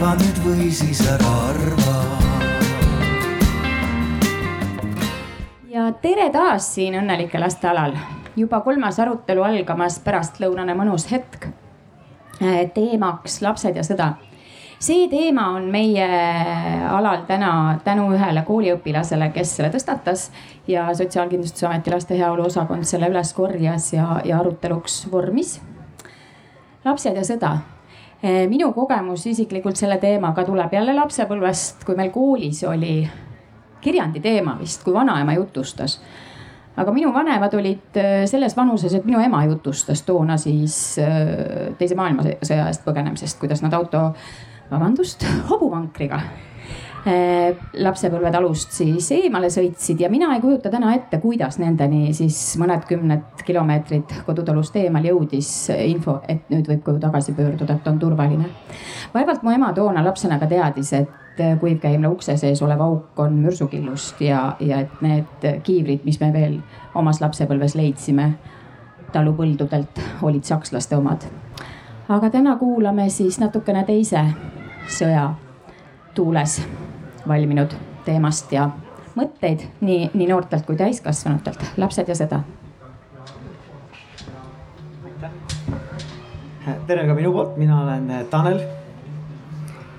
[0.00, 1.94] arva nüüd või siis ära arva.
[5.68, 7.92] ja tere taas siin õnnelike laste alal.
[8.36, 11.50] juba kolmas arutelu algamas pärastlõunane mõnus hetk.
[12.74, 14.06] teemaks lapsed ja sõda
[14.80, 16.06] see teema on meie
[16.88, 20.30] alal täna tänu ühele kooliõpilasele, kes selle tõstatas
[20.66, 25.60] ja Sotsiaalkindlustusameti laste heaolu osakond selle üles korjas ja, ja aruteluks vormis.
[26.84, 27.52] lapsed ja sõda.
[28.22, 32.94] Minu kogemus isiklikult selle teemaga tuleb jälle lapsepõlvest, kui meil koolis oli
[33.80, 36.00] kirjandi teema vist, kui vanaema jutustas.
[36.80, 41.96] Aga minu vanemad olid äh, selles vanuses, et minu ema jutustas toona siis äh, teise
[41.98, 44.12] maailmasõja eest põgenemisest, kuidas nad auto
[44.70, 46.49] vabandust, hobuvankriga eh,
[47.80, 53.44] lapsepõlvetalust siis eemale sõitsid ja mina ei kujuta täna ette, kuidas nendeni siis mõned kümned
[53.46, 55.48] kilomeetrid kodutalust eemal jõudis
[55.86, 58.50] info, et nüüd võib koju tagasi pöörduda, et on turvaline.
[59.14, 64.20] vaevalt mu ema toona lapsena ka teadis, et kuivkäimla ukse sees olev auk on mürsukillust
[64.20, 66.58] ja, ja et need kiivrid, mis me veel
[66.94, 68.34] omas lapsepõlves leidsime
[69.12, 71.24] talupõldudelt, olid sakslaste omad.
[72.08, 74.24] aga täna kuulame siis natukene teise
[74.88, 75.30] sõja
[76.14, 76.60] tuules
[77.28, 78.68] valminud teemast ja
[79.16, 82.42] mõtteid nii, nii noortelt kui täiskasvanutelt, lapsed ja sõda.
[86.86, 88.60] tere ka minu poolt, mina olen Tanel.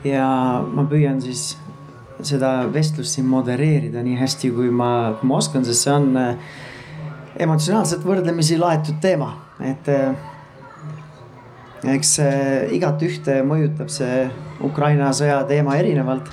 [0.03, 0.25] ja
[0.65, 1.57] ma püüan siis
[2.25, 6.35] seda vestlust siin modereerida nii hästi, kui ma, kui ma oskan, sest see on eh,
[7.45, 9.33] emotsionaalselt võrdlemisi laetud teema,
[9.65, 10.13] et eh,
[11.95, 12.13] eks
[12.77, 14.27] igat ühte mõjutab see
[14.63, 16.29] Ukraina sõja teema erinevalt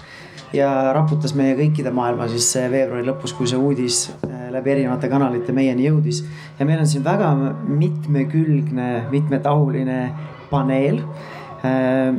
[0.57, 5.53] ja raputas meie kõikide maailma siis veebruari lõpus, kui see uudis äh, läbi erinevate kanalite
[5.53, 6.25] meieni jõudis.
[6.59, 7.33] ja meil on siin väga
[7.69, 10.01] mitmekülgne, mitmetahuline
[10.51, 11.03] paneel
[11.65, 12.15] äh,.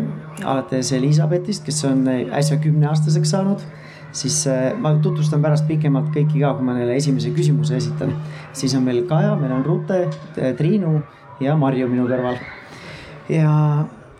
[0.45, 3.65] alates Elizabethist, kes on äsja kümneaastaseks saanud
[4.11, 4.45] siis
[4.81, 8.15] ma tutvustan pärast pikemalt kõiki ka, kui ma neile esimese küsimuse esitan.
[8.53, 10.07] siis on meil Kaja, meil on Rute,
[10.57, 11.01] Triinu
[11.39, 12.39] ja Marju minu kõrval
[13.29, 13.51] ja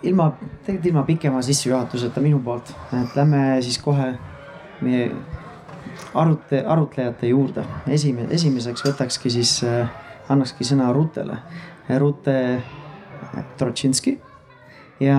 [0.04, 0.32] ilma,
[0.66, 4.14] tegelikult ilma pikema sissejuhatuseta minu poolt, et lähme siis kohe
[4.82, 5.12] meie
[6.14, 7.66] arute, arutlejate juurde.
[7.88, 9.90] esimene, esimeseks võtakski siis äh,,
[10.30, 11.38] annakski sõna Rutele.
[12.00, 12.62] Rute
[13.58, 14.20] Trotšinski
[15.02, 15.18] ja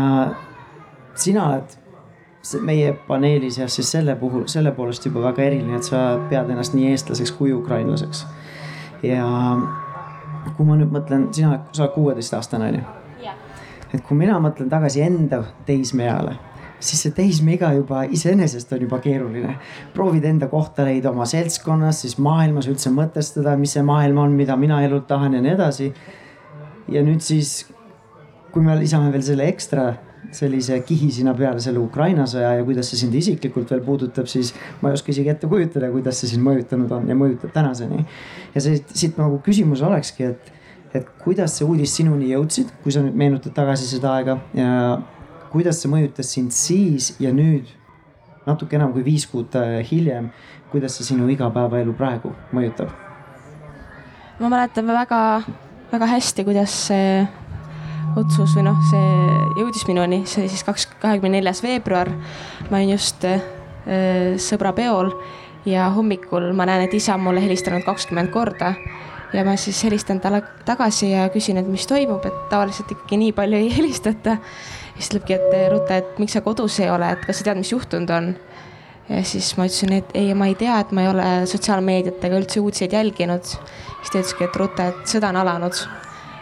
[1.19, 6.05] sina oled meie paneeli seas siis selle puhul, selle poolest juba väga eriline, et sa
[6.31, 8.25] pead ennast nii eestlaseks kui ukrainlaseks.
[9.03, 9.27] ja
[10.57, 13.00] kui ma nüüd mõtlen, sina sa oled kuueteistaastane on ju
[13.95, 16.37] et kui mina mõtlen tagasi enda teismeeale,
[16.81, 19.57] siis see teismeiga juba iseenesest on juba keeruline.
[19.95, 24.57] proovid enda kohta leida oma seltskonnas, siis maailmas üldse mõtestada, mis see maailm on, mida
[24.57, 25.93] mina elult tahan ja nii edasi.
[26.89, 27.67] ja nüüd siis,
[28.53, 29.93] kui me lisame veel selle ekstra
[30.35, 34.53] sellise kihi sinna peale selle Ukraina sõja ja kuidas see sind isiklikult veel puudutab, siis
[34.81, 38.05] ma ei oska isegi ette kujutada, kuidas see sind mõjutanud on ja mõjutab tänaseni.
[38.55, 40.53] ja see siit nagu küsimus olekski, et
[40.95, 44.71] et kuidas see uudis sinuni jõudsid, kui sa nüüd meenutad tagasi seda aega ja
[45.53, 47.71] kuidas see mõjutas sind siis ja nüüd
[48.47, 50.31] natuke enam kui viis kuud äh, hiljem,
[50.73, 52.91] kuidas see sinu igapäevaelu praegu mõjutab?
[54.41, 57.21] ma mäletan väga-väga hästi, kuidas see
[58.19, 62.11] otsus või noh, see jõudis minuni, see oli siis kaks, kahekümne neljas veebruar.
[62.71, 63.45] ma olin just äh,
[64.41, 65.13] sõbra peol
[65.69, 68.75] ja hommikul ma näen, et isa on mulle helistanud kakskümmend korda
[69.33, 73.33] ja ma siis helistan talle tagasi ja küsin, et mis toimub, et tavaliselt ikkagi nii
[73.37, 74.37] palju ei helistata.
[74.95, 77.73] siis ütlebki, et Rutte, et miks sa kodus ei ole, et kas sa tead, mis
[77.73, 78.35] juhtunud on?
[79.11, 82.39] ja siis ma ütlesin, et ei, ma ei tea, et ma ei ole sotsiaalmeediat ega
[82.39, 83.45] üldse uudiseid jälginud.
[83.47, 85.83] siis ta ütleski, et Rutte, et sõda on alanud.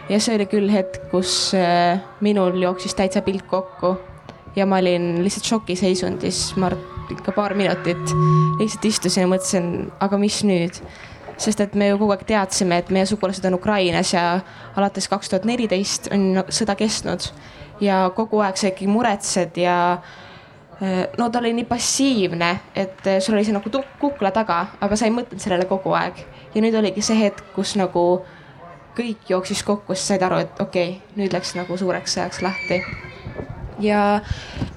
[0.09, 3.97] ja see oli küll hetk, kus äh, minul jooksis täitsa pilt kokku
[4.55, 8.11] ja ma olin lihtsalt šokiseisundis, ma arvan, ikka paar minutit
[8.59, 9.69] lihtsalt istusin ja mõtlesin,
[10.01, 10.77] aga mis nüüd
[11.39, 14.41] sest et me ju kogu aeg teadsime, et meie sugulased on Ukrainas ja
[14.75, 17.29] alates kaks tuhat neliteist on sõda kestnud
[17.81, 19.75] ja kogu aeg sa ikkagi muretsed ja
[20.81, 24.99] eh, no ta oli nii passiivne, et eh, sul oli see nagu kukla taga, aga
[24.99, 26.19] sa ei mõtelnud sellele kogu aeg.
[26.53, 28.23] ja nüüd oligi see hetk, kus nagu
[28.97, 32.81] kõik jooksis kokku, siis said aru, et okei okay,, nüüd läks nagu suureks sõjaks lahti.
[33.79, 34.19] ja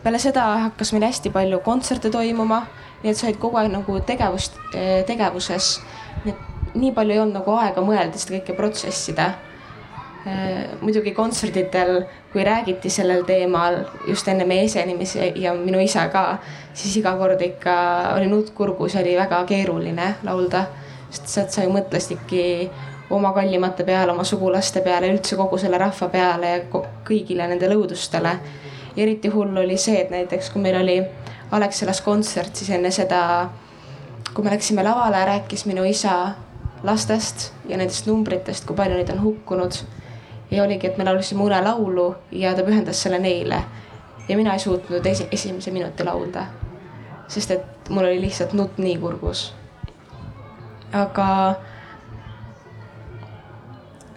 [0.03, 2.67] peale seda hakkas meil hästi palju kontserte toimuma,
[3.03, 5.81] nii et sa olid kogu aeg nagu tegevust, eh, tegevuses.
[6.25, 9.32] nii et nii palju ei olnud nagu aega mõelda seda kõike protsessida.
[10.80, 16.38] Muidugi kontserditel, kui räägiti sellel teemal just enne meie esinemisi ja minu isa ka,
[16.74, 17.74] siis iga kord ikka
[18.14, 20.66] oli nutt kurgus, oli väga keeruline laulda.
[21.12, 22.70] sest sealt sa ju mõtlesidki
[23.10, 26.60] oma kallimate peale, oma sugulaste peale, üldse kogu selle rahva peale ja
[27.04, 28.38] kõigile nendele õudustele.
[28.96, 31.02] eriti hull oli see, et näiteks kui meil oli
[31.50, 33.50] Alexelas kontsert, siis enne seda,
[34.34, 36.34] kui me läksime lavale, rääkis minu isa
[36.82, 39.73] lastest ja nendest numbritest, kui palju neid on hukkunud.
[40.50, 43.64] ja oligi, et me laulsime unelaulu ja ta pühendas selle neile.
[44.29, 46.46] ja mina ei suutnud esi esimese minuti laulda.
[47.29, 49.55] sest et mul oli lihtsalt nutt nii kurgus.
[50.93, 51.55] aga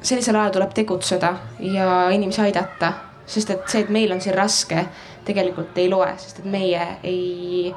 [0.02, 2.94] sellisel ajal tuleb tegutseda ja inimesi aidata,
[3.26, 4.86] sest et see, et meil on siin raske,
[5.26, 7.74] tegelikult ei loe, sest et meie ei,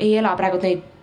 [0.00, 0.93] ei ela praegu neid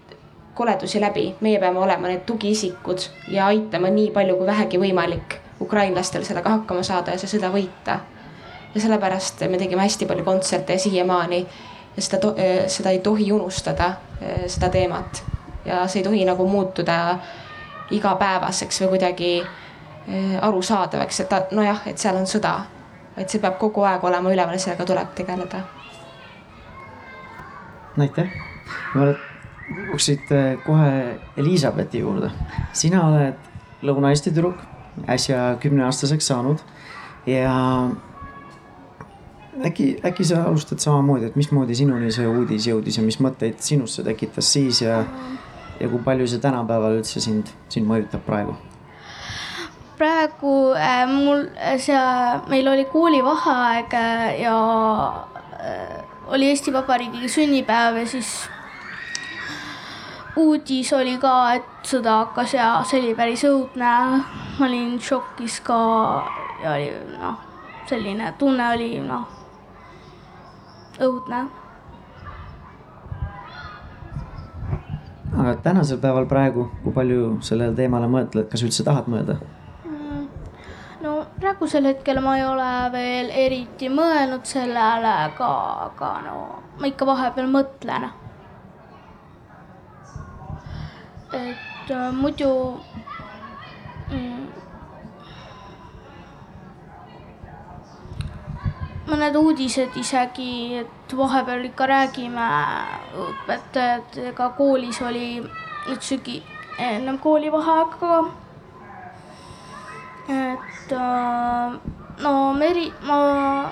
[0.55, 6.25] koledusi läbi, meie peame olema need tugiisikud ja aitama nii palju kui vähegi võimalik ukrainlastel
[6.27, 7.99] sellega hakkama saada ja see sõda võita.
[8.75, 11.45] ja sellepärast me tegime hästi palju kontserte siiamaani
[11.95, 12.33] ja seda,
[12.67, 13.93] seda ei tohi unustada,
[14.47, 15.23] seda teemat
[15.65, 17.19] ja see ei tohi nagu muutuda
[17.91, 19.33] igapäevaseks või kuidagi
[20.07, 22.55] Eh, arusaadavaks, et ta nojah, et seal on sõda,
[23.21, 25.61] et see peab kogu aeg olema üleval, sellega tuleb tegeleda.
[28.01, 28.33] aitäh,
[28.95, 29.30] liiguks siit
[30.31, 32.31] eh, kohe Elizabethi juurde.
[32.73, 33.49] sina oled
[33.81, 34.59] Lõuna-Eesti tüdruk,
[35.09, 36.59] äsja kümneaastaseks saanud
[37.25, 37.53] ja
[39.65, 43.97] äkki, äkki sa alustad samamoodi, et mismoodi sinuni see uudis jõudis ja mis mõtteid sinus
[43.97, 45.03] see tekitas siis ja,
[45.79, 48.57] ja kui palju see tänapäeval üldse sind, sind mõjutab praegu
[50.01, 51.97] praegu äh, mul äh, see,
[52.49, 54.55] meil oli koolivaheaeg äh, ja
[55.59, 56.01] äh,
[56.31, 58.49] oli Eesti Vabariigi sünnipäev ja siis
[60.37, 63.93] uudis oli ka, et sõda hakkas ja see oli päris õudne.
[64.59, 65.77] ma olin šokis ka
[66.63, 67.39] ja oli noh,
[67.89, 69.25] selline tunne oli noh,
[70.99, 71.47] õudne.
[75.31, 79.39] aga tänasel päeval praegu, kui palju sellele teemale mõtled, kas üldse tahad mõelda?
[81.41, 85.49] praegusel hetkel ma ei ole veel eriti mõelnud sellele, aga,
[85.87, 86.35] aga no
[86.79, 88.09] ma ikka vahepeal mõtlen.
[91.33, 92.51] Et muidu
[94.11, 94.43] mm,
[99.11, 100.51] mõned uudised isegi,
[100.83, 102.51] et vahepeal ikka räägime
[103.25, 106.39] õpetajatega koolis oli nüüd sügi,
[106.77, 108.21] ennem koolivaheaega
[110.31, 111.79] et äh,
[112.23, 113.71] no eri, ma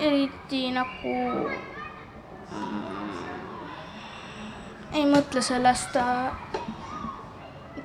[0.00, 1.14] eriti nagu
[2.50, 2.99] mm,
[4.92, 6.32] ei mõtle sellest, äh,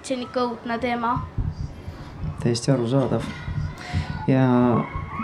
[0.01, 1.15] see on ikka õudne teema.
[2.43, 3.23] täiesti arusaadav.
[4.27, 4.45] ja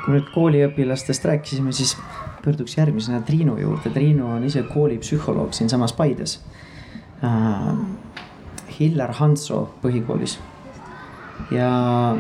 [0.06, 1.98] kui nüüd kooliõpilastest rääkisime, siis
[2.44, 3.90] pöörduks järgmisena Triinu juurde.
[3.90, 6.40] Triinu on ise koolipsühholoog siinsamas Paides
[7.24, 7.76] äh,.
[8.80, 10.40] Hillar Hansoo põhikoolis
[11.52, 12.16] ja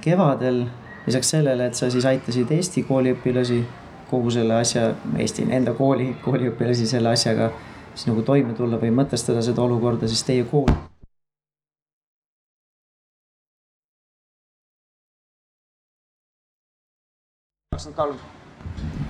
[0.00, 0.66] kevadel
[1.06, 3.62] lisaks sellele, et sa siis aitasid Eesti kooliõpilasi
[4.10, 7.50] kogu selle asja, Eesti enda kooli, kooliõpilasi selle asjaga
[7.94, 10.70] siis nagu toime tulla või mõtestada seda olukorda, siis teie kool.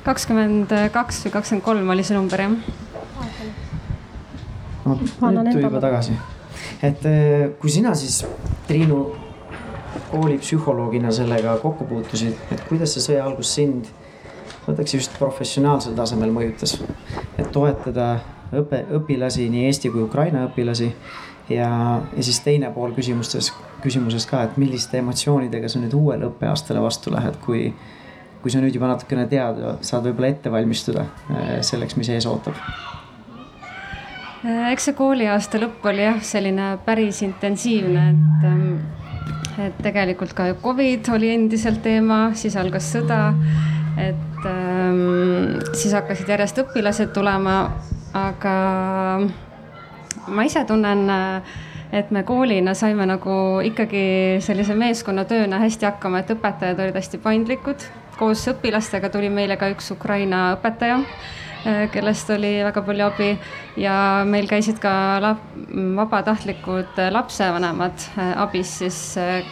[0.02, 2.54] kakskümmend kaks või kakskümmend kolm oli see number jah.
[4.86, 6.14] no nüüd tuli juba tagasi,
[6.82, 8.22] et eh, kui sina siis
[8.66, 9.02] Triinu
[10.10, 13.90] koolipsühholoogina sellega kokku puutusid, et kuidas see sõja algus sind,
[14.66, 16.78] võtaks just professionaalsel tasemel mõjutas?
[17.36, 18.14] et toetada
[18.60, 20.90] õpe, õpilasi, nii Eesti kui Ukraina õpilasi
[21.50, 21.68] ja,
[22.16, 27.12] ja siis teine pool küsimustes, küsimusest ka, et milliste emotsioonidega sa nüüd uuele õppeaastale vastu
[27.14, 27.68] lähed, kui,
[28.42, 32.58] kui sa nüüd juba natukene tead, saad võib-olla ette valmistuda eh, selleks, mis ees ootab
[34.42, 38.72] eks see kooliaasta lõpp oli jah, selline päris intensiivne, et ähm,
[39.60, 43.32] et tegelikult ka Covid oli endiselt teema, siis algas sõda.
[44.00, 47.74] et ähm, siis hakkasid järjest õpilased tulema,
[48.14, 48.54] aga
[50.28, 51.10] ma ise tunnen,
[51.92, 57.88] et me koolina saime nagu ikkagi sellise meeskonnatööna hästi hakkama, et õpetajad olid hästi paindlikud.
[58.18, 61.00] koos õpilastega tuli meile ka üks Ukraina õpetaja
[61.62, 63.26] Äh, kellest oli väga palju abi
[63.78, 63.94] ja
[64.26, 69.46] meil käisid ka lap, vabatahtlikud lapsevanemad äh, abis siis äh,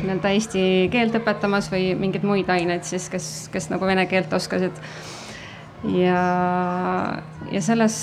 [0.00, 4.82] nii-öelda eesti keelt õpetamas või mingeid muid aineid siis, kes, kes nagu vene keelt oskasid.
[5.88, 6.24] Ja,
[7.50, 7.96] ja selles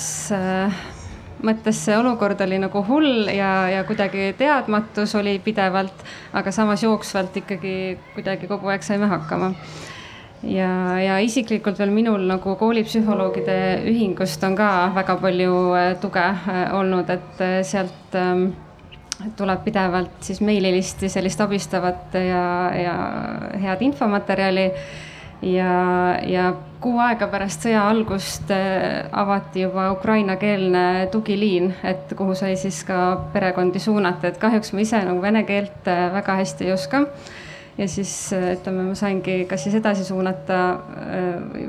[1.40, 6.04] mõttes see olukord oli nagu hull ja, ja kuidagi teadmatus oli pidevalt,
[6.36, 7.76] aga samas jooksvalt ikkagi
[8.14, 9.54] kuidagi kogu aeg saime hakkama
[10.42, 10.70] ja,
[11.00, 13.56] ja isiklikult veel minul nagu koolipsühholoogide
[13.90, 18.50] ühingust on ka väga palju äh, tuge äh, olnud, et äh, sealt ähm,
[19.36, 22.94] tuleb pidevalt siis meililisti sellist abistavat ja, ja
[23.60, 24.70] head infomaterjali.
[25.42, 32.56] Ja, ja kuu aega pärast sõja algust äh, avati juba ukrainakeelne tugiliin, et kuhu sai
[32.60, 33.00] siis ka
[33.34, 37.04] perekondi suunata, et kahjuks ma ise nagu vene keelt äh, väga hästi ei oska.
[37.80, 40.56] Ja siis ütleme, ma saingi kas siis edasi suunata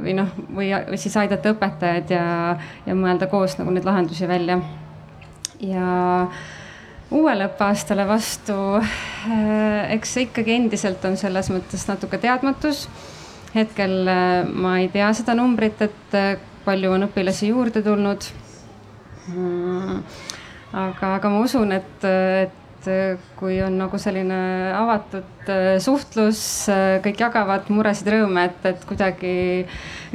[0.01, 0.65] või noh, või,
[0.99, 2.25] siis aidata õpetajaid ja,
[2.83, 4.57] ja mõelda koos nagu neid lahendusi välja.
[5.61, 5.85] ja
[7.15, 8.57] uuele õppeaastale vastu,
[9.93, 12.89] eks ikkagi endiselt on selles mõttes natuke teadmatus
[13.55, 18.29] hetkel äh, ma ei tea seda numbrit, et äh, palju on õpilasi juurde tulnud.
[19.31, 20.01] Mm,
[20.71, 22.57] aga, aga ma usun, et, et
[23.37, 24.37] kui on nagu selline
[24.73, 26.41] avatud äh, suhtlus,
[27.03, 29.33] kõik jagavad muresid, rõõme, et, et kuidagi,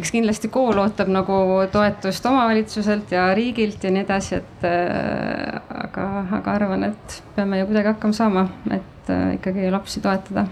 [0.00, 1.38] eks kindlasti kool ootab nagu
[1.72, 6.08] toetust omavalitsuselt ja riigilt ja nii edasi, et aga,
[6.40, 10.48] aga arvan, et peame ju kuidagi hakkama saama, et ikkagi lapsi toetada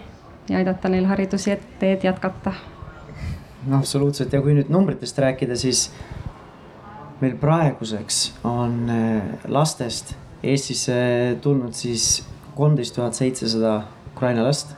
[0.48, 2.52] ja aidata neil haridusteed jätkata
[3.72, 4.32] absoluutselt.
[4.32, 5.88] Ja kui nüüd numbritest rääkida, siis
[7.22, 10.94] meil praeguseks on äh, lastest Eestisse
[11.40, 14.74] tulnud siis kolmteist tuhat seitsesada Ukraina last.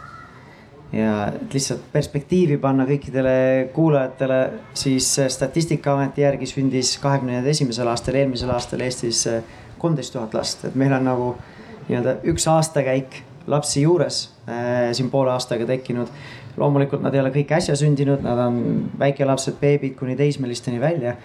[0.93, 3.33] ja et lihtsalt perspektiivi panna kõikidele
[3.75, 4.39] kuulajatele,
[4.79, 9.43] siis äh, statistikaameti järgi sündis kahekümne esimesel aastal, eelmisel aastal Eestis äh,
[9.83, 11.33] kolmteist tuhat last, et meil on nagu
[11.89, 14.29] nii-öelda üks aastakäik lapsi juures
[14.93, 16.09] siin poole aastaga tekkinud
[16.57, 18.61] loomulikult nad ei ole kõik äsja sündinud, nad on
[19.01, 21.17] väikelapsed, beebid kuni teismelisteni välja.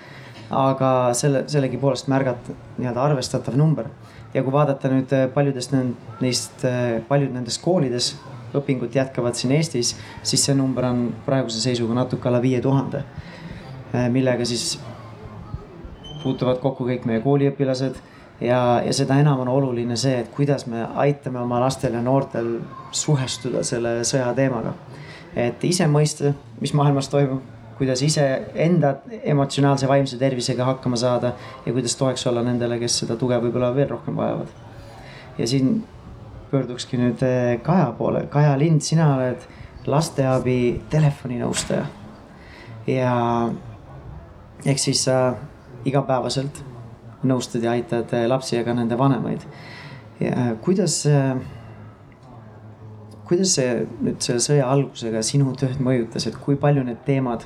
[0.51, 3.85] aga selle, sellegipoolest märgata nii-öelda arvestatav number.
[4.33, 5.73] ja kui vaadata nüüd äh, paljudest
[6.21, 8.15] neist, äh, paljud nendest koolides
[8.55, 13.03] õpingut jätkavad siin Eestis, siis see number on praeguse seisuga natuke alla viie tuhande.
[13.95, 14.79] Äh, millega siis
[16.23, 17.95] puutuvad kokku kõik meie kooliõpilased
[18.41, 22.57] ja, ja seda enam on oluline see, et kuidas me aitame oma lastel ja noortel
[22.91, 24.75] suhestuda selle sõja teemaga
[25.35, 27.41] et ise mõista, mis maailmas toimub,
[27.81, 31.33] kuidas iseenda emotsionaalse vaimse tervisega hakkama saada
[31.65, 34.51] ja kuidas toeks olla nendele, kes seda tuge võib-olla veel rohkem vajavad.
[35.37, 35.83] ja siin
[36.51, 39.47] pöördukski nüüd eh, Kaja poole, Kaja Lind, sina oled
[39.87, 41.85] lasteabi telefoninõustaja.
[42.87, 43.15] ja
[44.65, 45.33] ehk siis sa
[45.85, 46.61] igapäevaselt
[47.23, 49.47] nõustad ja aitad eh, lapsi ja ka nende vanemaid.
[50.19, 51.01] ja kuidas
[53.31, 57.45] kuidas see nüüd selle sõja algusega sinu tööd mõjutas, et kui palju need teemad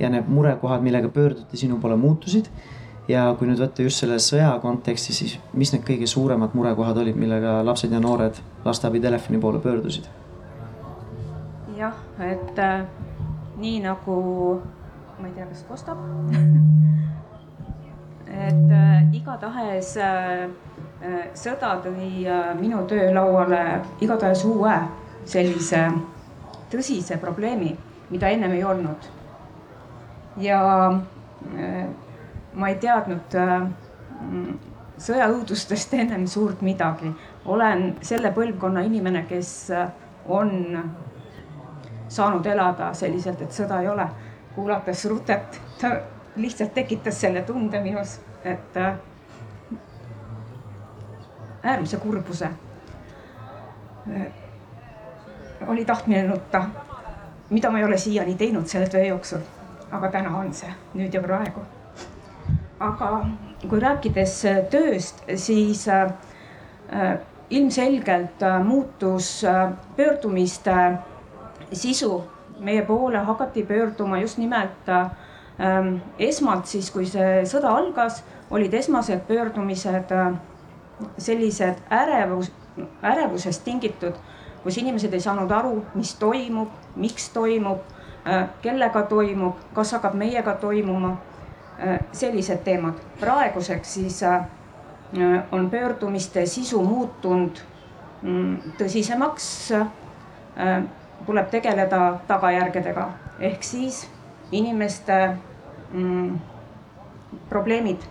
[0.00, 2.50] ja need murekohad, millega pöörduti sinu poole, muutusid?
[3.08, 7.18] ja kui nüüd võtta just selle sõja konteksti, siis mis need kõige suuremad murekohad olid,
[7.20, 10.08] millega lapsed ja noored lasteabi telefoni poole pöördusid?
[11.78, 12.86] jah, et äh,
[13.60, 14.16] nii nagu,
[15.20, 16.00] ma ei tea, kas kostab
[18.34, 20.48] et äh, igatahes äh,
[21.04, 24.74] äh, sõda tõi äh, minu töölauale igatahes uue
[25.26, 25.86] sellise
[26.72, 27.72] tõsise probleemi,
[28.10, 29.10] mida ennem ei olnud.
[30.36, 31.86] ja äh,
[32.54, 33.68] ma ei teadnud äh,
[34.98, 37.12] sõjaõudustest ennem suurt midagi.
[37.44, 39.88] olen selle põlvkonna inimene, kes äh,
[40.26, 40.50] on
[42.08, 44.08] saanud elada selliselt, et sõda ei ole.
[44.54, 45.96] kuulates Rutet, ta
[46.36, 48.76] lihtsalt tekitas selle tunde minus, et
[51.62, 52.50] äärmise kurbuse
[55.68, 56.64] oli tahtmine nutta,
[57.50, 59.38] mida ma ei ole siiani teinud selle töö jooksul.
[59.92, 61.60] aga täna on see, nüüd ja praegu.
[62.80, 63.26] aga
[63.68, 66.10] kui rääkides tööst, siis äh,
[67.50, 70.98] ilmselgelt äh, muutus äh, pöördumiste
[71.72, 72.24] sisu.
[72.60, 75.10] meie poole hakati pöörduma just nimelt äh,
[75.60, 80.12] ähm, esmalt siis, kui see sõda algas, olid esmased pöördumised
[81.18, 82.52] sellised ärevus,
[83.02, 84.14] ärevusest tingitud
[84.64, 87.84] kus inimesed ei saanud aru, mis toimub, miks toimub,
[88.26, 91.16] äh, kellega toimub, kas hakkab meiega toimuma.
[91.74, 92.94] Äh, sellised teemad.
[93.20, 94.44] praeguseks siis äh,
[95.52, 97.58] on pöördumiste sisu muutunud
[98.22, 99.72] mm, tõsisemaks.
[101.26, 103.08] tuleb tegeleda tagajärgedega
[103.40, 104.04] ehk siis
[104.52, 105.36] inimeste
[105.92, 106.38] mm,
[107.48, 108.06] probleemid,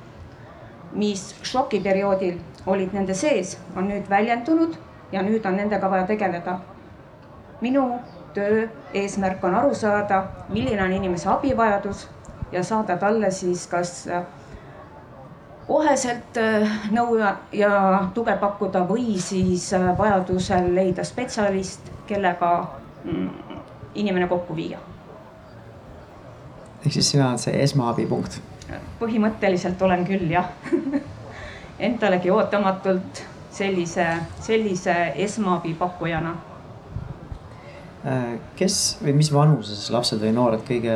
[0.92, 4.76] mis šokiperioodil olid nende sees, on nüüd väljendunud
[5.14, 6.60] ja nüüd on nendega vaja tegeleda.
[7.62, 8.00] minu
[8.34, 12.08] töö eesmärk on aru saada, milline on inimese abivajadus
[12.52, 14.24] ja saada talle siis kas äh,
[15.68, 17.18] koheselt äh, nõu
[17.52, 17.74] ja,
[18.14, 22.52] tuge pakkuda või siis äh, vajadusel leida spetsialist, kellega
[23.04, 23.30] mm,
[23.96, 24.80] inimene kokku viia.
[26.86, 28.42] ehk siis sina oled see esmaabipunkt?
[29.00, 30.50] põhimõtteliselt olen küll jah
[31.84, 33.24] Endalegi ootamatult
[33.54, 34.08] sellise,
[34.40, 36.36] sellise esmaabi pakkujana.
[38.56, 40.96] kes või mis vanuses lapsed või noored kõige,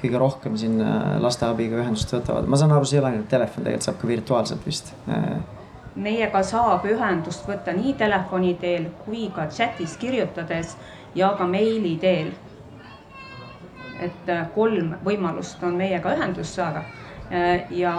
[0.00, 2.46] kõige rohkem siin äh, lasteabiga ühendust võtavad?
[2.48, 4.94] ma saan aru, see ei ole ainult telefon, tegelikult saab ka virtuaalselt vist.
[5.94, 10.76] meiega saab ühendust võtta nii telefoni teel kui ka chatis kirjutades
[11.14, 12.32] ja ka meili teel.
[14.00, 16.86] et kolm võimalust on meiega ühendust saada
[17.70, 17.92] ja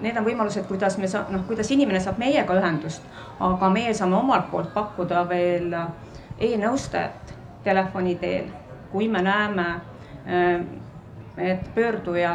[0.00, 3.04] need on võimalused, kuidas me saa-, noh, kuidas inimene saab meiega ühendust,
[3.40, 5.72] aga meie saame omalt poolt pakkuda veel
[6.38, 7.34] e-nõustajat
[7.64, 8.50] telefoni teel,
[8.92, 9.66] kui me näeme,
[10.28, 10.60] äh,
[11.36, 12.32] et pöörduja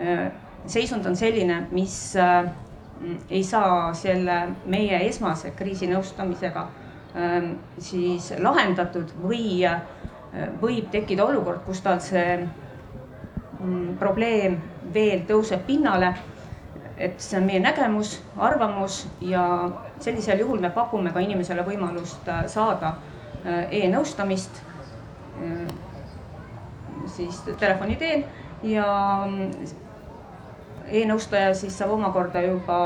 [0.00, 0.32] äh,
[0.66, 2.50] seisund on selline, mis äh,
[3.30, 6.66] ei saa selle meie esmase kriisinõustamisega
[7.80, 9.64] siis lahendatud või
[10.60, 14.58] võib tekkida olukord, kus tal see mm, probleem
[14.94, 16.12] veel tõuseb pinnale
[17.00, 22.44] et see on meie nägemus, arvamus ja sellisel juhul me pakume ka inimesele võimalust äh,
[22.46, 22.92] saada
[23.44, 24.60] äh, e-nõustamist
[25.40, 25.64] äh,
[27.08, 28.26] siis telefoni teel
[28.62, 28.90] ja
[30.90, 32.78] e-nõustaja siis saab omakorda juba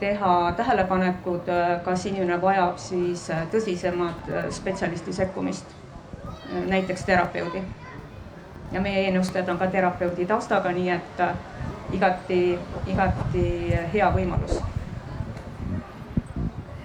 [0.00, 1.48] teha tähelepanekud,
[1.84, 5.74] kas inimene vajab siis tõsisemat spetsialisti sekkumist,
[6.66, 7.62] näiteks terapeudi.
[8.72, 11.20] ja meie e-nõustajad on ka terapeudi taustaga, nii et
[11.92, 12.40] igati,
[12.86, 13.44] igati
[13.92, 14.60] hea võimalus.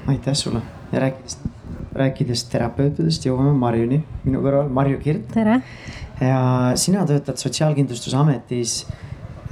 [0.09, 1.37] aitäh sulle ja rääkides,
[1.93, 5.27] rääkides terapeutidest, jõuame Marjuni, minu kõrval Marju Kirt.
[5.33, 5.61] tere.
[6.19, 6.41] ja
[6.75, 8.85] sina töötad Sotsiaalkindlustusametis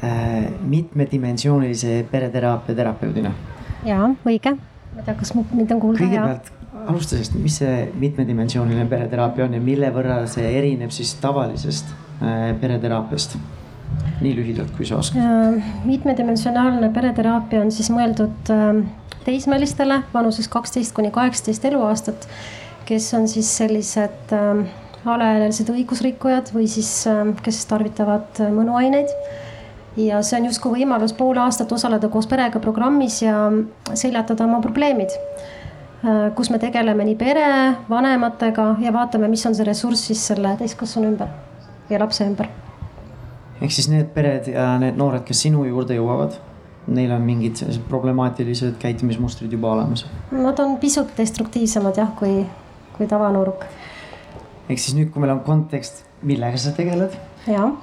[0.04, 3.34] äh, mitmedimensioonilise pereteraapia terapeudina.
[3.86, 6.04] ja õige, ma ei tea, kas mind on kuulda.
[6.04, 6.54] kõigepealt
[6.88, 12.52] alusta sellest, mis see mitmedimensiooniline pereteraapia on ja mille võrra see erineb siis tavalisest äh,
[12.62, 13.38] pereteraapiast
[14.22, 15.62] nii lühidalt, kui sa oskad.
[15.86, 18.86] mitmedimensionaalne pereteraapia on siis mõeldud ähm,
[19.26, 22.28] teismelistele vanuses kaksteist kuni kaheksateist eluaastat,
[22.88, 24.66] kes on siis sellised ähm,
[25.06, 29.14] alaealised õigusrikkujad või siis, ähm, kes tarvitavad äh, mõnuaineid
[29.98, 33.48] ja see on justkui võimalus pool aastat osaleda koos perega programmis ja
[33.94, 35.14] seljatada oma probleemid.
[36.06, 37.50] Äh, kus me tegeleme nii pere,
[37.90, 41.34] vanematega ja vaatame, mis on see ressurss siis selle täiskasvanu ümber
[41.90, 42.50] ja lapse ümber
[43.62, 46.38] ehk siis need pered ja need noored, kes sinu juurde jõuavad,
[46.88, 50.06] neil on mingid sellised problemaatilised käitumismustrid juba olemas?
[50.32, 52.46] Nad on pisut destruktiivsemad jah, kui,
[52.98, 53.66] kui tavanooruk.
[54.70, 57.16] ehk siis nüüd, kui meil on kontekst, millega sa tegeled,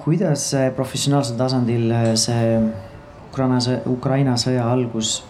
[0.04, 2.58] kuidas professionaalsel tasandil see
[3.32, 3.58] Ukraina,
[3.90, 5.22] Ukraina sõja algus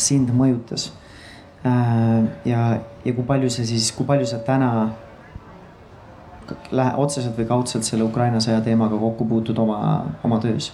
[0.00, 0.90] sind mõjutas?
[1.66, 2.60] Äh, ja,
[3.04, 4.70] ja kui palju see siis, kui palju sa täna
[6.70, 9.80] lähe otseselt või kaudselt selle Ukraina sõja teemaga kokku puutud oma,
[10.24, 10.70] oma töös?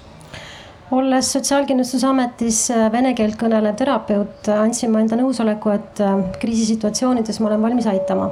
[0.94, 7.50] olles Sotsiaalkindlustusametis äh, vene keelt kõnelev terapeut, andsin ma enda nõusoleku, et äh, kriisisituatsioonides ma
[7.50, 8.30] olen valmis aitama.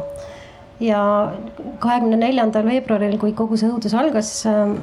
[0.82, 1.00] ja
[1.78, 4.74] kahekümne neljandal veebruaril, kui kogu see õudus algas, äh,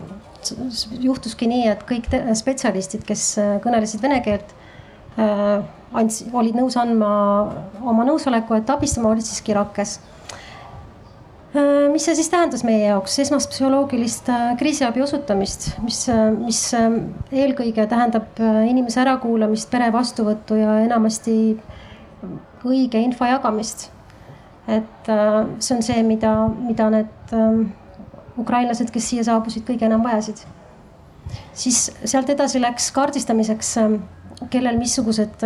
[0.99, 3.25] juhtuski nii, et kõik spetsialistid, kes
[3.61, 4.55] kõnelesid vene keelt,
[5.93, 7.11] andsid, olid nõus andma
[7.83, 10.10] oma nõusoleku, et abistama, olid siiski rakkes Äh,
[11.91, 17.87] mis see siis tähendas meie jaoks, esmast psühholoogilist äh, kriisiabi osutamist, mis, äh, mis eelkõige
[17.91, 21.35] tähendab inimese ärakuulamist, pere vastuvõttu ja enamasti
[22.67, 23.89] õige info jagamist.
[24.71, 25.07] et
[25.59, 27.31] see on see, mida, mida need
[28.39, 30.45] ukrainlased, kes siia saabusid, kõige enam vajasid.
[31.53, 33.73] siis sealt edasi läks kaardistamiseks,
[34.53, 35.43] kellel missugused,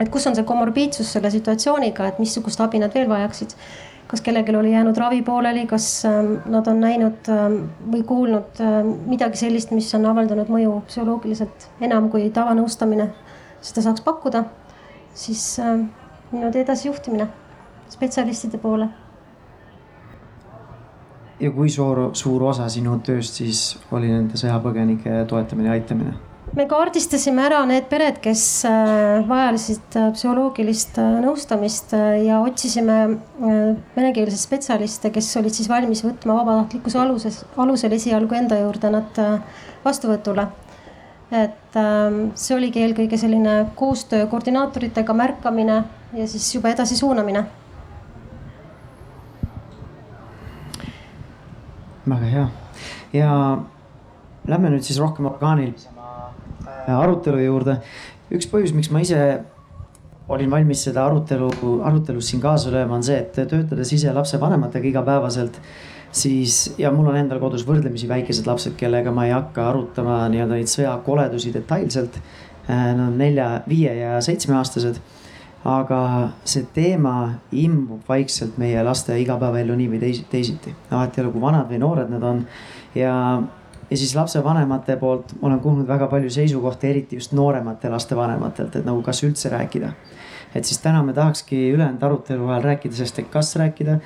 [0.00, 3.54] et kus on see komorbiidsus selle situatsiooniga, et missugust abi nad veel vajaksid
[4.14, 7.56] kas kellelgi oli jäänud ravi pooleli, kas ähm, nad on näinud ähm,
[7.90, 13.08] või kuulnud ähm, midagi sellist, mis on avaldanud mõju psühholoogiliselt enam kui tavanõustamine
[13.64, 14.44] seda saaks pakkuda,
[15.18, 15.56] siis
[16.30, 17.26] niimoodi edasijuhtimine
[17.90, 18.88] spetsialistide poole.
[21.40, 26.14] ja kui suur, suur osa sinu tööst siis oli nende sõjapõgenike toetamine ja aitamine?
[26.54, 32.98] Me kaardistasime ära need pered, kes äh, vajasid äh, psühholoogilist äh, nõustamist ja otsisime
[33.96, 39.18] venekeelseid spetsialiste, kes olid siis valmis võtma vabatahtlikkuse aluses, alusel esialgu enda juurde nad
[39.84, 40.46] vastuvõtule.
[41.34, 45.78] et ähm, see oligi eelkõige selline koostöö koordinaatoritega märkamine
[46.14, 47.44] ja siis juba edasi suunamine.
[52.06, 52.46] väga hea
[53.12, 53.32] ja
[54.46, 56.03] lähme nüüd siis rohkem orgaanilisema
[56.92, 57.78] arutelu juurde.
[58.34, 59.18] üks põhjus, miks ma ise
[60.28, 61.50] olin valmis seda arutelu,
[61.84, 65.58] arutelus siin kaasa lööma, on see, et töötades ise lapsevanematega igapäevaselt,
[66.14, 70.60] siis ja mul on endal kodus võrdlemisi väikesed lapsed, kellega ma ei hakka arutama nii-öelda
[70.60, 72.16] neid sõjakoledusi detailselt.
[72.64, 75.02] Nad on nelja, viie ja seitsmeaastased.
[75.64, 75.98] aga
[76.44, 80.74] see teema imbub vaikselt meie laste igapäevaellu nii või teisi, teisiti.
[80.90, 82.42] ei ole, kui vanad või noored nad on
[82.94, 83.14] ja,
[83.90, 88.84] ja siis lapsevanemate poolt olen kuulnud väga palju seisukohti, eriti just nooremate laste vanematelt, et
[88.84, 89.92] nagu kas üldse rääkida.
[90.54, 93.98] et siis täna me tahakski ülejäänud arutelu ajal rääkida sellest, et kas rääkida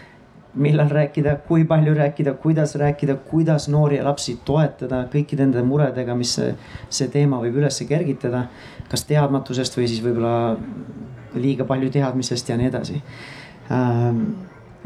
[0.54, 6.14] millal rääkida, kui palju rääkida, kuidas rääkida, kuidas noori ja lapsi toetada kõikide nende muredega,
[6.18, 6.54] mis see,
[6.90, 8.46] see teema võib üles kergitada.
[8.88, 10.56] kas teadmatusest või siis võib-olla
[11.34, 13.02] liiga palju teadmisest ja nii edasi.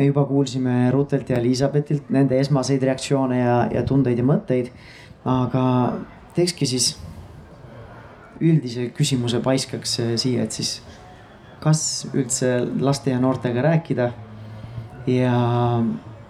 [0.03, 4.73] Me juba kuulsime Rutelt ja Elizabethilt nende esmaseid reaktsioone ja, ja tundeid ja mõtteid.
[5.31, 5.63] aga
[6.35, 6.89] teekski siis
[8.43, 10.73] üldise küsimuse paiskaks siia, et siis
[11.63, 12.51] kas üldse
[12.83, 14.09] laste ja noortega rääkida
[15.07, 15.37] ja,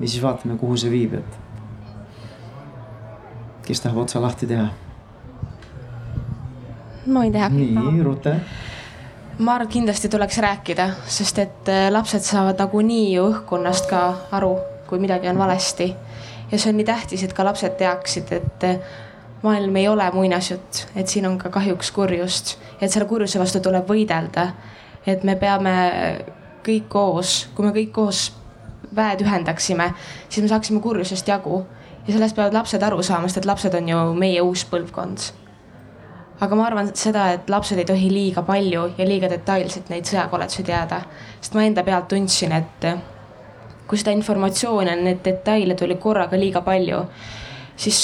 [0.01, 1.41] ja siis vaatame, kuhu see viib, et
[3.65, 4.69] kes tahab otsa lahti teha?
[7.07, 7.49] ma võin teha.
[7.57, 8.37] nii, Rute.
[9.43, 14.03] Ma arvan, et kindlasti tuleks rääkida, sest et äh, lapsed saavad nagunii ju õhkkonnast ka
[14.39, 14.53] aru,
[14.87, 15.95] kui midagi on valesti.
[16.53, 18.93] ja see on nii tähtis, et ka lapsed teaksid, et äh,
[19.43, 23.89] maailm ei ole muinasjutt, et siin on ka kahjuks kurjust, et selle kurjuse vastu tuleb
[23.89, 24.53] võidelda.
[25.07, 25.75] et me peame
[26.63, 28.33] kõik koos, kui me kõik koos
[28.95, 29.93] väed ühendaksime,
[30.29, 31.67] siis me saaksime kurjusest jagu.
[32.07, 35.42] ja sellest peavad lapsed aru saama, sest et lapsed on ju meie uus põlvkond.
[36.43, 40.65] Aga ma arvan seda, et lapsed ei tohi liiga palju ja liiga detailselt neid sõjakoledusi
[40.67, 41.03] teada,
[41.39, 42.87] sest ma enda pealt tundsin, et
[43.87, 47.05] kui seda informatsiooni, neid detaile tuli korraga liiga palju,
[47.77, 48.03] siis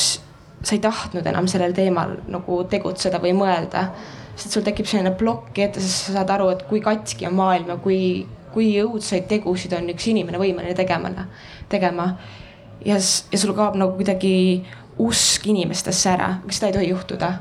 [0.63, 3.89] sa ei tahtnud enam sellel teemal nagu tegutseda või mõelda.
[4.39, 7.73] sest sul tekib selline plokk ette, sest sa saad aru, et kui katki on maailm
[7.73, 11.11] ja kui kui õudseid tegusid on üks inimene võimeline tegema,
[11.69, 12.09] tegema.
[12.85, 14.65] ja, ja sul kaob nagu kuidagi
[14.99, 17.33] usk inimestesse ära, seda ei tohi juhtuda.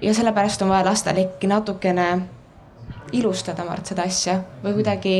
[0.00, 2.06] Ja sellepärast on vaja lastel ikkagi natukene
[3.12, 5.16] ilustada, Mart, seda asja või kuidagi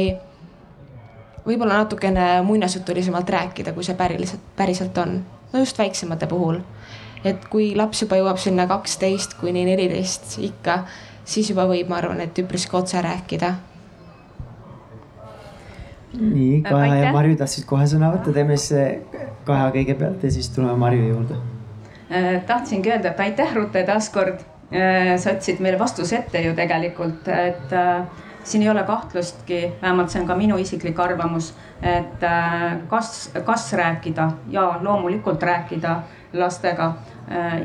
[1.46, 5.20] võib-olla natukene muinasjutulisemalt rääkida, kui see päriselt, päriselt on.
[5.52, 6.60] no just väiksemate puhul.
[7.24, 10.84] et kui laps juba jõuab sinna kaksteist kuni neliteist ikka,
[11.24, 13.54] siis juba võib, ma arvan, et üpriski otse rääkida
[16.20, 19.02] nii, Kaja ja Marju tahtsid kohe sõna võtta, teeme siis
[19.46, 21.38] Kaja kõigepealt ja siis tuleme Marju juurde.
[22.10, 24.44] Äh, tahtsingi öelda, et aitäh, Rutte, taaskord.
[24.72, 28.06] Äh, sa ütlesid meile vastuse ette ju tegelikult, et äh,
[28.44, 31.52] siin ei ole kahtlustki, vähemalt see on ka minu isiklik arvamus,
[31.82, 32.22] et
[32.88, 35.96] kas, kas rääkida ja loomulikult rääkida
[36.32, 36.94] lastega.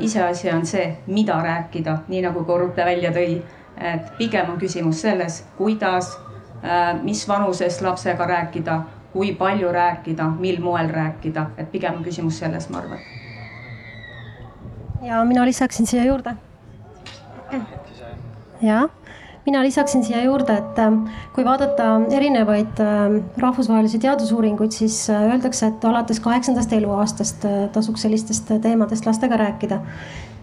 [0.00, 3.42] iseasi on see, mida rääkida, nii nagu ka Rutte välja tõi.
[3.78, 6.18] et pigem on küsimus selles, kuidas
[6.64, 8.80] Äh, mis vanuses lapsega rääkida,
[9.12, 12.98] kui palju rääkida, mil moel rääkida, et pigem on küsimus selles, ma arvan.
[15.02, 16.36] ja mina lisaksin siia juurde.
[18.62, 18.88] Jah,
[19.46, 20.98] mina lisaksin siia juurde, et äh,
[21.34, 29.08] kui vaadata erinevaid äh, rahvusvahelisi teadusuuringuid, siis öeldakse, et alates kaheksandast eluaastast tasuks sellistest teemadest
[29.08, 29.82] lastega rääkida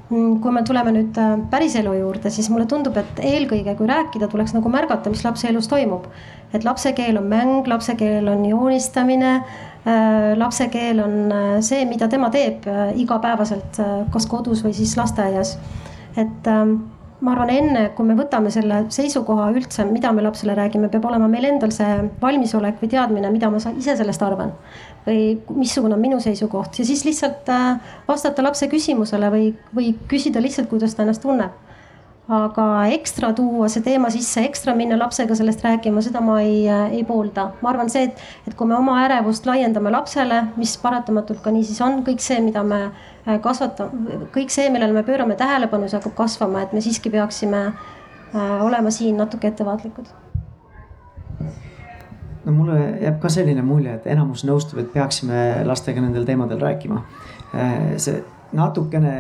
[0.09, 4.25] Mm, kui me tuleme nüüd äh, päriselu juurde, siis mulle tundub, et eelkõige, kui rääkida,
[4.31, 6.07] tuleks nagu märgata, mis lapse elus toimub.
[6.53, 9.35] et lapse keel on mäng, lapse keel on joonistamine,
[9.85, 12.65] äh, lapse keel on äh, see, mida tema teeb
[12.97, 13.77] igapäevaselt,
[14.09, 15.59] kas kodus või siis lasteaias.
[16.17, 16.73] et ähm,
[17.19, 21.27] ma arvan, enne kui me võtame selle seisukoha üldse, mida me lapsele räägime, peab olema
[21.27, 24.53] meil endal see valmisolek või teadmine, mida ma ise sellest arvan
[25.05, 25.23] või
[25.55, 30.69] missugune on minu seisukoht ja siis lihtsalt äh, vastata lapse küsimusele või, või küsida lihtsalt,
[30.71, 31.55] kuidas ta ennast tunneb.
[32.29, 36.93] Aga ekstra tuua see teema sisse, ekstra minna lapsega sellest rääkima, seda ma ei, äh,
[36.99, 37.49] ei poolda.
[37.61, 41.81] ma arvan, see, et, et kui me oma ärevust laiendame lapsele, mis paratamatult ka niisiis
[41.85, 46.17] on, kõik see, mida me äh, kasvatame, kõik see, millele me pöörame tähelepanu, see hakkab
[46.23, 47.69] kasvama, et me siiski peaksime
[48.61, 50.11] olema siin natuke ettevaatlikud
[52.45, 57.01] no mulle jääb ka selline mulje, et enamus nõustub, et peaksime lastega nendel teemadel rääkima.
[57.53, 58.21] Äh, see
[58.55, 59.15] natukene,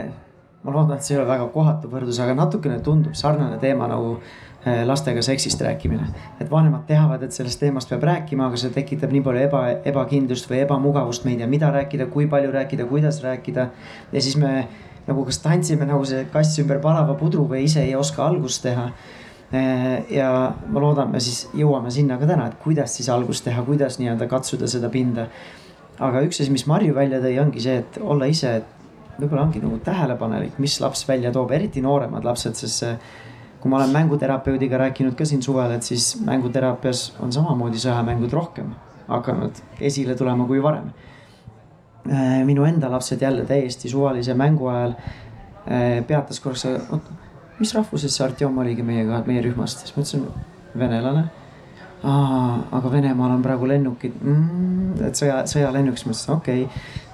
[0.63, 4.17] ma loodan, et see ei ole väga kohatu võrdlus, aga natukene tundub sarnane teema nagu
[4.17, 6.07] äh, lastega seksist rääkimine.
[6.39, 10.49] et vanemad teavad, et sellest teemast peab rääkima, aga see tekitab nii palju eba, ebakindlust
[10.51, 13.69] või ebamugavust, me ei tea, mida rääkida, kui palju rääkida, kuidas rääkida.
[14.11, 14.67] ja siis me
[15.07, 18.91] nagu kas tantsime nagu see kass ümber palava pudru või ise ei oska algust teha
[19.53, 23.63] Äh, ja ma loodan, me siis jõuame sinna ka täna, et kuidas siis algust teha,
[23.65, 25.25] kuidas nii-öelda katsuda seda pinda.
[25.99, 28.51] aga üks asi, mis Marju välja tõi, ongi see, et olla ise,
[29.21, 32.93] võib-olla ongi nagu tähelepanelik, mis laps välja toob, eriti nooremad lapsed, sest see
[33.59, 38.71] kui ma olen mänguterapeudiga rääkinud ka siin suvel, et siis mänguteraapias on samamoodi sõjamängud rohkem
[39.09, 40.91] hakanud esile tulema kui varem.
[42.09, 47.11] Äh, minu enda lapsed jälle täiesti suvalise mängu ajal äh, peatas korraks, oot
[47.59, 50.25] mis rahvusest see Artjom oligi meiega, meie rühmast, siis ma ütlesin,
[50.79, 51.25] venelane.
[51.99, 57.08] aga Venemaal on praegu lennukid mm,, et sõja, sõjalennuk, siis mõtlesin, okei okay.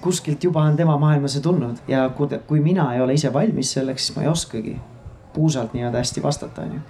[0.00, 4.06] Kuskilt juba on tema maailmasse tulnud ja kui, kui mina ei ole ise valmis selleks,
[4.06, 4.76] siis ma ei oskagi
[5.34, 6.80] puusalt nii-öelda hästi vastata, onju.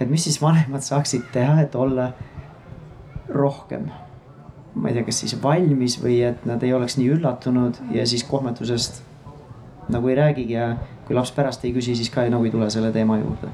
[0.00, 2.10] et mis siis vanemad saaksid teha, et olla
[3.28, 3.88] rohkem,
[4.74, 8.24] ma ei tea, kas siis valmis või et nad ei oleks nii üllatunud ja siis
[8.24, 9.02] kohmetusest
[9.88, 12.92] nagu ei räägigi ja kui laps pärast ei küsi, siis ka nagu ei tule selle
[12.92, 13.52] teema juurde.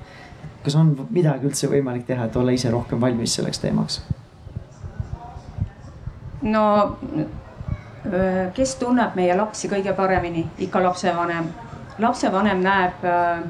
[0.64, 4.02] kas on midagi üldse võimalik teha, et olla ise rohkem valmis selleks teemaks?
[6.42, 6.64] no
[8.54, 11.52] kes tunneb meie lapsi kõige paremini, ikka lapsevanem.
[11.98, 13.42] lapsevanem näeb äh,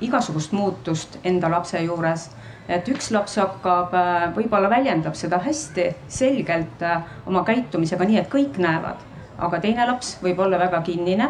[0.00, 2.30] igasugust muutust enda lapse juures
[2.68, 3.94] et üks laps hakkab,
[4.34, 6.82] võib-olla väljendab seda hästi selgelt
[7.26, 9.02] oma käitumisega, nii et kõik näevad.
[9.38, 11.28] aga teine laps võib olla väga kinnine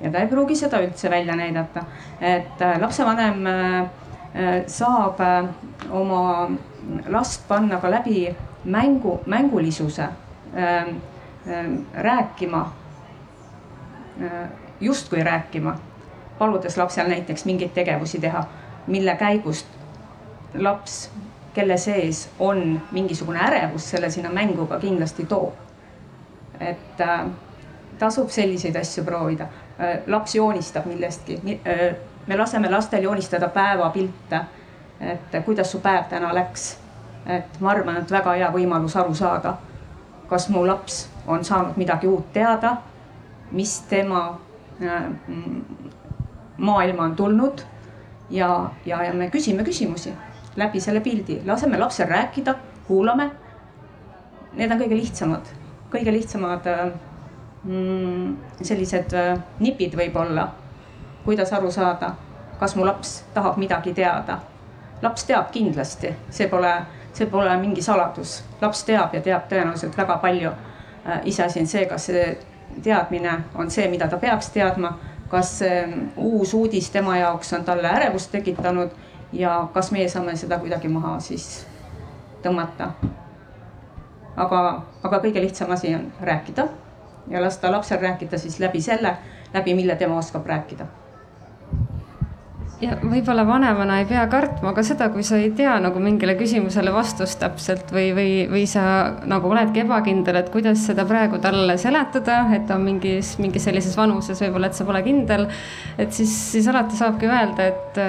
[0.00, 1.84] ja ta ei pruugi seda üldse välja näidata.
[2.20, 3.46] et lapsevanem
[4.66, 5.20] saab
[5.90, 6.50] oma
[7.08, 10.08] last panna ka läbi mängu, mängulisuse
[11.94, 12.72] rääkima,
[14.80, 15.74] justkui rääkima,
[16.38, 18.44] paludes lapsel näiteks mingeid tegevusi teha,
[18.86, 19.66] mille käigust
[20.54, 21.10] laps,
[21.54, 25.52] kelle sees on mingisugune ärevus, selle sinna mängu ka kindlasti toob.
[26.60, 27.02] et
[27.98, 29.48] tasub selliseid asju proovida
[29.80, 31.40] Äh, laps joonistab millestki.
[31.66, 34.40] Äh, me laseme lastel joonistada päevapilte,
[35.00, 36.78] et kuidas su päev täna läks.
[37.26, 39.54] et ma arvan, et väga hea võimalus aru saada,
[40.28, 42.76] kas mu laps on saanud midagi uut teada,
[43.52, 44.38] mis tema
[44.82, 45.02] äh,
[46.58, 47.64] maailma on tulnud
[48.30, 50.12] ja, ja, ja me küsime küsimusi
[50.56, 52.54] läbi selle pildi, laseme lapsel rääkida,
[52.86, 53.30] kuulame.
[54.54, 55.48] Need on kõige lihtsamad,
[55.90, 56.66] kõige lihtsamad
[57.64, 60.48] mm, sellised äh, nipid võib-olla,
[61.24, 62.12] kuidas aru saada,
[62.60, 64.38] kas mu laps tahab midagi teada.
[65.02, 66.70] laps teab kindlasti, see pole,
[67.12, 70.52] see pole mingi saladus, laps teab ja teab tõenäoliselt väga palju.
[71.08, 72.38] Äh, iseasi on see, kas see
[72.82, 75.60] teadmine on see, mida ta peaks teadma, kas
[76.16, 78.90] uus uudis tema jaoks on talle ärevust tekitanud
[79.32, 81.66] ja kas meie saame seda kuidagi maha siis
[82.42, 82.90] tõmmata.
[84.36, 84.60] aga,
[85.02, 86.68] aga kõige lihtsam asi on rääkida
[87.30, 89.16] ja lasta lapsel rääkida siis läbi selle,
[89.54, 90.86] läbi mille tema oskab rääkida
[92.84, 96.92] ja võib-olla vanemana ei pea kartma ka seda, kui sa ei tea nagu mingile küsimusele
[96.94, 98.84] vastust täpselt või, või, või sa
[99.30, 103.96] nagu oledki ebakindel, et kuidas seda praegu talle seletada, et ta on mingis, mingis sellises
[103.98, 105.46] vanuses võib-olla, et sa pole kindel.
[105.98, 108.00] et siis, siis alati saabki öelda, et,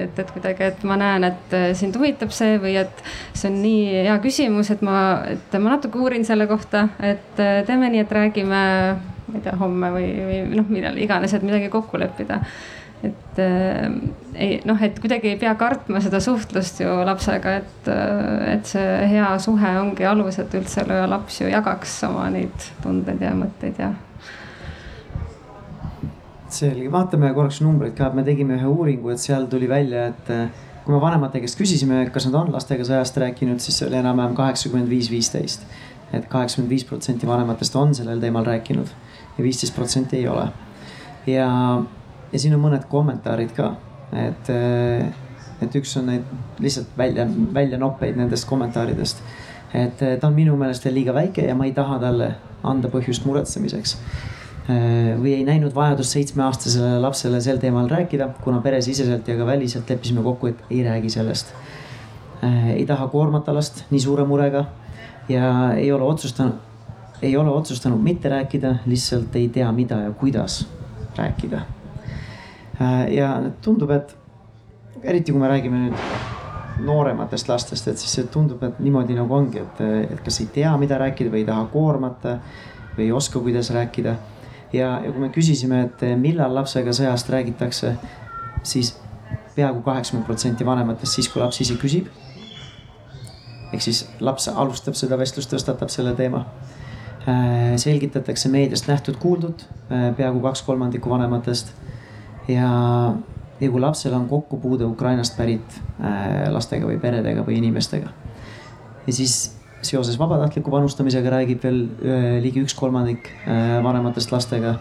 [0.00, 4.04] et, et kuidagi, et ma näen, et sind huvitab see või et see on nii
[4.08, 4.98] hea küsimus, et ma,
[5.30, 8.66] et ma natuke uurin selle kohta, et teeme nii, et räägime
[9.30, 12.40] ma ei tea, homme või, või noh, millal iganes, et midagi kokku leppida
[13.40, 18.54] et äh, ei noh, et kuidagi ei pea kartma seda suhtlust ju lapsega, et, äh,
[18.54, 23.34] et see hea suhe ongi alus, et üldse laps ju jagaks oma neid tundeid ja
[23.36, 23.90] mõtteid ja.
[26.50, 30.48] selge, vaatame korraks numbreid ka, me tegime ühe uuringu, et seal tuli välja, et äh,
[30.84, 34.90] kui me vanemate käest küsisime, kas nad on lastega sõjast rääkinud, siis oli enam-vähem kaheksakümmend
[34.90, 35.66] viis, viisteist.
[36.12, 38.88] et kaheksakümmend viis protsenti vanematest on sellel teemal rääkinud
[39.36, 40.48] ja viisteist protsenti ei ole.
[41.26, 41.46] ja
[42.32, 43.72] ja siin on mõned kommentaarid ka,
[44.16, 45.06] et, eh,
[45.62, 46.26] et üks on neid
[46.62, 49.22] lihtsalt välja, väljanoppeid nendest kommentaaridest.
[49.74, 52.32] et eh, ta on minu meelest veel liiga väike ja ma ei taha talle
[52.66, 53.96] anda põhjust muretsemiseks.
[54.68, 59.90] Eh, või ei näinud vajadust seitsmeaastasele lapsele sel teemal rääkida, kuna peresiseselt ja ka väliselt
[59.90, 61.54] leppisime kokku, et ei räägi sellest.
[62.74, 64.64] ei taha koormata last nii suure murega
[65.28, 66.54] ja ei ole otsustanud,
[67.22, 70.66] ei ole otsustanud mitte rääkida, lihtsalt ei tea, mida ja kuidas
[71.16, 71.60] rääkida
[73.10, 74.16] ja tundub, et
[75.02, 75.98] eriti kui me räägime nüüd
[76.84, 79.82] noorematest lastest, et siis tundub, et niimoodi nagu ongi, et,
[80.14, 82.38] et kas ei tea, mida rääkida või ei taha koormata
[82.96, 84.16] või ei oska, kuidas rääkida.
[84.72, 87.94] ja, ja kui me küsisime, et millal lapsega sõjast räägitakse,
[88.62, 88.94] siis
[89.54, 92.08] peaaegu kaheksakümmend protsenti vanematest siis, kui laps ise küsib.
[93.72, 96.44] ehk siis laps alustab seda vestlust, tõstatab selle teema.
[97.28, 101.74] Äh, selgitatakse meediast nähtud-kuuldut, äh, peaaegu kaks kolmandikku vanematest
[102.48, 102.70] ja,
[103.60, 108.12] ja kui lapsel on kokkupuude Ukrainast pärit äh, lastega või peredega või inimestega.
[109.06, 114.78] ja siis seoses vabatahtliku panustamisega räägib veel äh, ligi üks kolmandik äh, vanematest lastega.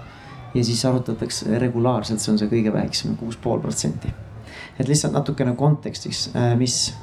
[0.54, 4.14] ja siis arutatakse regulaarselt, see on see kõige väiksem, kuus pool protsenti.
[4.80, 6.94] et lihtsalt natukene kontekstis, mis,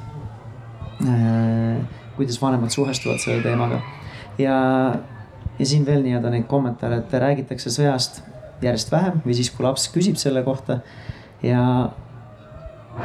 [2.17, 3.83] kuidas vanemad suhestuvad selle teemaga
[4.39, 4.57] ja,
[5.59, 8.23] ja siin veel nii-öelda neid kommentaare, et räägitakse sõjast
[8.63, 10.81] järjest vähem või siis, kui laps küsib selle kohta.
[11.43, 11.63] ja,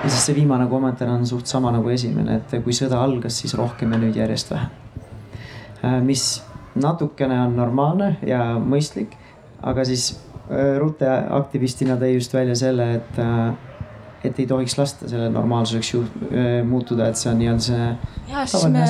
[0.04, 3.56] ja siis see viimane kommentaar on suht sama nagu esimene, et kui sõda algas, siis
[3.60, 6.06] rohkem ja nüüd järjest vähem.
[6.06, 6.44] mis
[6.76, 9.18] natukene on normaalne ja mõistlik,
[9.62, 10.14] aga siis
[10.52, 13.20] Rute aktivistina tõi just välja selle, et
[14.24, 16.02] et ei tohiks lasta selle normaalsuseks ju
[16.70, 17.88] muutuda, et see on nii-öelda see.
[18.30, 18.84] ja siis me,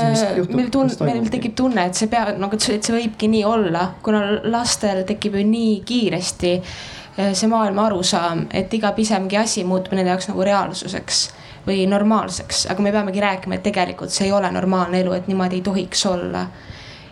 [0.57, 3.45] meil tun-, meil tekib tunne, et see pea nagu, et see, et see võibki nii
[3.47, 6.55] olla, kuna lastel tekib ju nii kiiresti
[7.17, 11.23] see maailma arusaam, et iga pisemgi asi muutub nende jaoks nagu reaalsuseks
[11.67, 15.59] või normaalseks, aga me peamegi rääkima, et tegelikult see ei ole normaalne elu, et niimoodi
[15.59, 16.47] ei tohiks olla.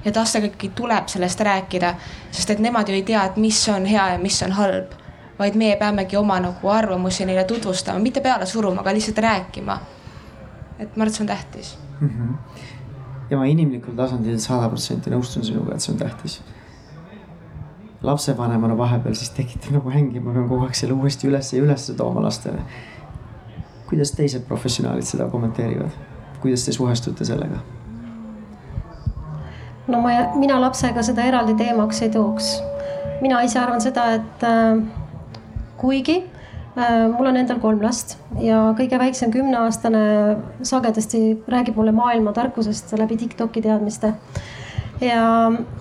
[0.05, 1.93] et lastega ikkagi tuleb sellest rääkida,
[2.31, 4.98] sest et nemad ju ei tea, et mis on hea ja mis on halb
[5.39, 9.79] vaid meie peamegi oma nagu arvamusi neile tutvustama, mitte peale suruma, aga lihtsalt rääkima.
[10.79, 12.09] et ma arvan, et see on tähtis mm.
[12.09, 12.35] -hmm.
[13.29, 16.41] ja ma inimlikul tasandil sada protsenti nõustun sinuga, et see on tähtis.
[18.01, 21.91] lapsevanemana vahepeal siis tekitab nagu hängi, ma pean kogu aeg selle uuesti üles ja üles
[21.97, 22.59] tooma lastele.
[23.89, 25.91] kuidas teised professionaalid seda kommenteerivad?
[26.41, 27.59] kuidas te suhestute sellega?
[29.87, 32.61] no ma, mina lapsega seda eraldi teemaks ei tooks.
[33.21, 34.83] mina ise arvan seda, et äh,
[35.79, 36.19] kuigi
[36.77, 40.03] äh, mul on endal kolm last ja kõige väiksem kümneaastane
[40.67, 44.13] sagedasti räägib mulle maailma tarkusest läbi Tiktoki teadmiste.
[45.01, 45.21] ja,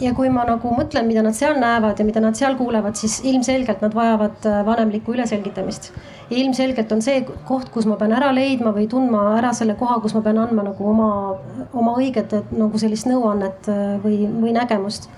[0.00, 3.18] ja kui ma nagu mõtlen, mida nad seal näevad ja mida nad seal kuulevad, siis
[3.26, 5.92] ilmselgelt nad vajavad äh, vanemlikku üleselgitamist.
[6.30, 10.14] ilmselgelt on see koht, kus ma pean ära leidma või tundma ära selle koha, kus
[10.14, 11.12] ma pean andma nagu oma,
[11.72, 15.11] oma õiget nagu sellist nõuannet äh, või, või nägemust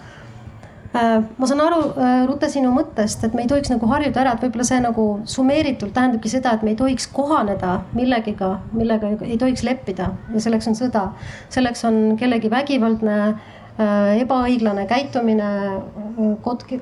[0.93, 4.43] ma saan aru, äh, Rute, sinu mõttest, et me ei tohiks nagu harjuda ära, et
[4.43, 9.63] võib-olla see nagu summeeritult tähendabki seda, et me ei tohiks kohaneda millegiga, millega ei tohiks
[9.67, 11.05] leppida ja selleks on sõda.
[11.49, 15.51] selleks on kellegi vägivaldne äh, ebaõiglane käitumine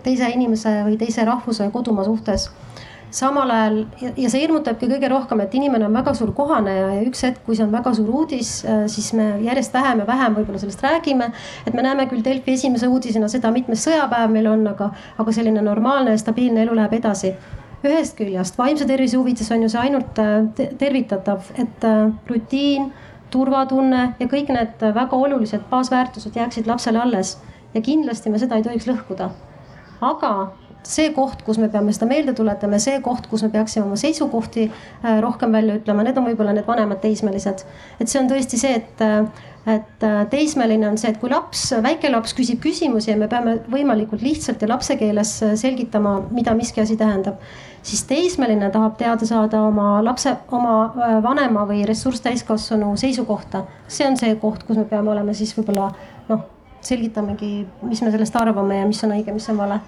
[0.02, 2.48] teise inimese või teise rahvuse kodumaa suhtes
[3.10, 3.78] samal ajal
[4.16, 7.56] ja see hirmutabki kõige rohkem, et inimene on väga suur kohaneja ja üks hetk, kui
[7.56, 11.32] see on väga suur uudis, äh, siis me järjest vähem ja vähem võib-olla sellest räägime.
[11.66, 15.62] et me näeme küll Delfi esimese uudisena seda, mitmes sõjapäev meil on, aga, aga selline
[15.62, 17.34] normaalne ja stabiilne elu läheb edasi
[17.86, 22.92] ühest küljest vaimse tervise huvides on ju see ainult äh, tervitatav, et äh, rutiin,
[23.30, 27.36] turvatunne ja kõik need väga olulised baasväärtused jääksid lapsele alles
[27.74, 29.30] ja kindlasti me seda ei tohiks lõhkuda.
[30.00, 30.32] aga
[30.88, 34.66] see koht, kus me peame seda meelde tuletama, see koht, kus me peaksime oma seisukohti
[34.68, 37.64] äh, rohkem välja ütlema, need on võib-olla need vanemad teismelised.
[38.00, 41.66] et see on tõesti see, et, äh, et äh, teismeline on see, et kui laps,
[41.84, 46.84] väike laps küsib küsimusi ja me peame võimalikult lihtsalt ja lapse keeles selgitama, mida miski
[46.84, 47.42] asi tähendab
[47.88, 53.64] siis teismeline tahab teada saada oma lapse, oma vanema või ressurss-täiskasvanu seisukohta.
[53.88, 55.92] see on see koht, kus me peame olema siis võib-olla
[56.28, 56.48] noh,
[56.80, 59.80] selgitamegi, mis me sellest arvame ja mis on õige, mis on vale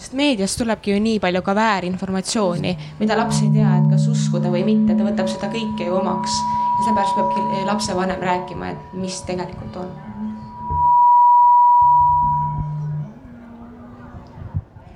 [0.00, 4.52] sest meediast tulebki ju nii palju ka väärinformatsiooni, mida laps ei tea, et kas uskuda
[4.52, 6.38] või mitte, ta võtab seda kõike ju omaks.
[6.80, 9.90] ja seepärast peabki lapsevanem rääkima, et mis tegelikult on.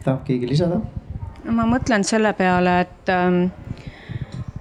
[0.04, 0.80] tahab keegi lisada?
[1.44, 3.44] ma mõtlen selle peale, et, ähm,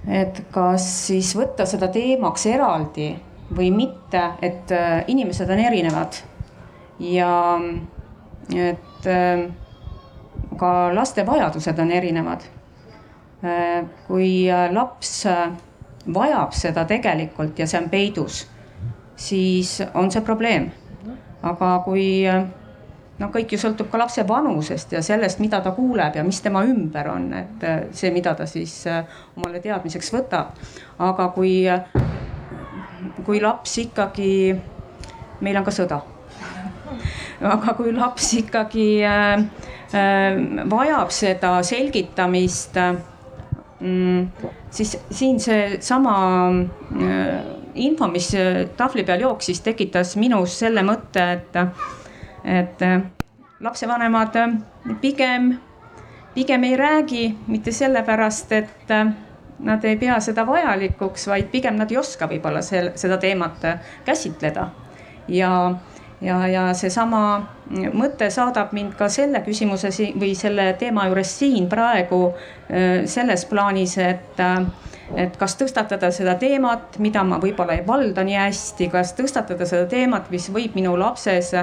[0.08, 3.14] et kas siis võtta seda teemaks eraldi
[3.56, 6.20] või mitte, et äh, inimesed on erinevad
[7.00, 7.34] ja
[8.52, 9.52] et ähm,
[10.56, 12.44] ka laste vajadused on erinevad.
[14.06, 15.26] kui laps
[16.14, 18.46] vajab seda tegelikult ja see on peidus,
[19.16, 20.70] siis on see probleem.
[21.44, 22.24] aga kui
[23.18, 26.62] no kõik ju sõltub ka lapse vanusest ja sellest, mida ta kuuleb ja mis tema
[26.64, 28.86] ümber on, et see, mida ta siis
[29.36, 30.56] omale teadmiseks võtab.
[30.98, 31.68] aga kui,
[33.26, 34.32] kui laps ikkagi,
[35.40, 36.00] meil on ka sõda.
[37.54, 39.63] aga kui laps ikkagi äh, Äh,
[40.70, 42.78] vajab seda selgitamist,
[43.80, 46.16] mm, siis siin seesama
[46.50, 48.32] äh, info, mis
[48.76, 51.60] tahvli peal jooksis, tekitas minus selle mõtte, et,
[52.44, 52.98] et äh,
[53.60, 54.40] lapsevanemad
[55.00, 55.54] pigem,
[56.34, 58.94] pigem ei räägi mitte sellepärast, et
[59.64, 63.62] nad ei pea seda vajalikuks, vaid pigem nad ei oska võib-olla seda teemat
[64.04, 64.68] käsitleda.
[65.28, 65.50] Ja
[66.24, 67.20] ja, ja seesama
[67.94, 73.96] mõte saadab mind ka selle küsimuse või selle teema juures siin praegu äh, selles plaanis,
[74.02, 74.64] et, äh,
[75.26, 79.88] et kas tõstatada seda teemat, mida ma võib-olla ei valda nii hästi, kas tõstatada seda
[79.90, 81.54] teemat, mis võib minu lapses,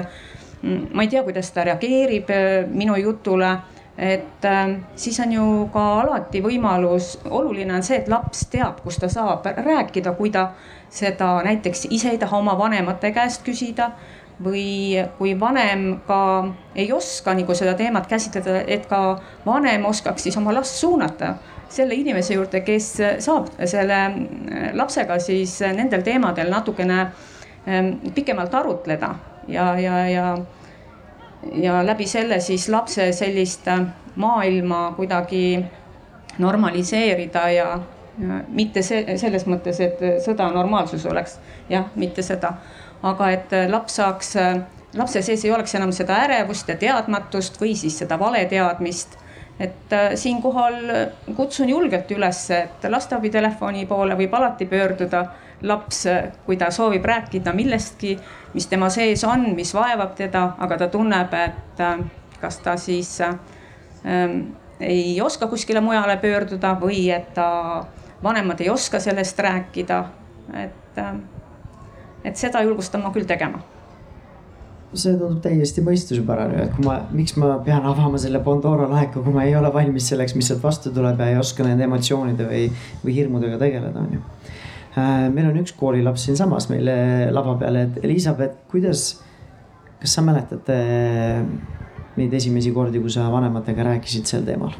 [0.62, 3.58] mm, ma ei tea, kuidas ta reageerib äh, minu jutule.
[3.92, 8.96] Et äh, siis on ju ka alati võimalus, oluline on see, et laps teab, kus
[8.98, 10.48] ta saab rääkida, kui ta
[10.92, 13.90] seda näiteks ise ei taha oma vanemate käest küsida
[14.42, 16.20] või kui vanem ka
[16.74, 21.34] ei oska nagu seda teemat käsitleda, et ka vanem oskaks siis oma last suunata
[21.72, 22.88] selle inimese juurde, kes
[23.24, 24.00] saab selle
[24.76, 26.98] lapsega siis nendel teemadel natukene
[27.68, 29.14] ähm, pikemalt arutleda
[29.48, 30.26] ja, ja, ja,
[31.54, 33.68] ja läbi selle siis lapse sellist
[34.16, 35.64] maailma kuidagi
[36.38, 37.78] normaliseerida ja,
[38.18, 41.38] ja mitte see, selles mõttes, et sõda normaalsus oleks,
[41.70, 42.54] jah, mitte seda,
[43.02, 44.36] aga et laps saaks,
[44.94, 49.18] lapse sees ei oleks enam seda ärevust ja teadmatust või siis seda valeteadmist
[49.60, 50.74] et äh, siinkohal
[51.36, 55.24] kutsun julgelt üles, et lasteabitelefoni poole võib alati pöörduda
[55.62, 56.04] laps,
[56.46, 58.16] kui ta soovib rääkida millestki,
[58.54, 62.02] mis tema sees on, mis vaevab teda, aga ta tunneb, et äh,
[62.42, 64.38] kas ta siis ähm,
[64.80, 67.84] ei oska kuskile mujale pöörduda või et ta
[68.22, 70.04] vanemad ei oska sellest rääkida.
[70.64, 71.14] et, äh,
[72.24, 73.62] et seda julgustan ma küll tegema
[74.92, 79.32] see tundub täiesti mõistusepärane, et kui ma, miks ma pean avama selle Pandora laeka, kui
[79.32, 82.66] ma ei ole valmis selleks, mis sealt vastu tuleb ja ei oska nende emotsioonide või,
[83.00, 84.22] või hirmudega tegeleda, on ju.
[84.92, 86.90] Äh, meil on üks koolilaps siinsamas meil
[87.32, 89.06] lava peal, et Elizabeth, kuidas,
[90.02, 91.40] kas sa mäletad äh,
[92.18, 94.76] neid esimesi kordi, kui sa vanematega rääkisid sel teemal?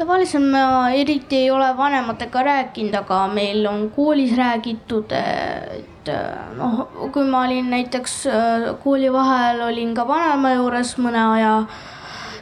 [0.00, 6.10] Tavaliselt ma eriti ei ole vanematega rääkinud, aga meil on koolis räägitud, et
[6.56, 11.54] noh, kui ma olin näiteks äh, koolivaheajal olin ka vanema juures mõne aja,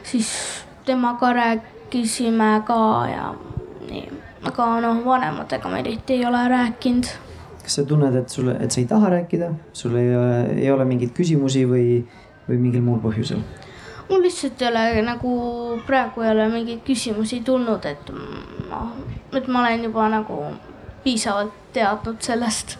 [0.07, 0.31] siis
[0.87, 2.81] temaga rääkisime ka
[3.11, 3.31] ja
[3.89, 4.05] nii,
[4.47, 7.11] aga noh, vanematega ma eriti ei ole rääkinud.
[7.63, 10.13] kas sa tunned, et sulle, et sa ei taha rääkida, sul ei,
[10.63, 12.05] ei ole mingeid küsimusi või,
[12.47, 13.43] või mingil muul põhjusel?
[14.09, 15.33] Mul lihtsalt ei ole nagu
[15.87, 18.11] praegu ei ole mingeid küsimusi tulnud, et
[18.69, 18.95] noh,
[19.33, 20.39] et ma olen juba nagu
[21.03, 22.77] piisavalt teadnud sellest.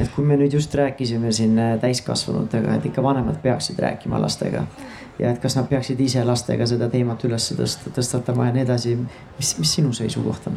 [0.00, 4.64] et kui me nüüd just rääkisime siin äh, täiskasvanutega, et ikka vanemad peaksid rääkima lastega
[5.18, 8.96] ja et kas nad peaksid ise lastega seda teemat üles tõsta, tõstatama ja nii edasi.
[9.38, 10.56] mis, mis sinu seisukoht on?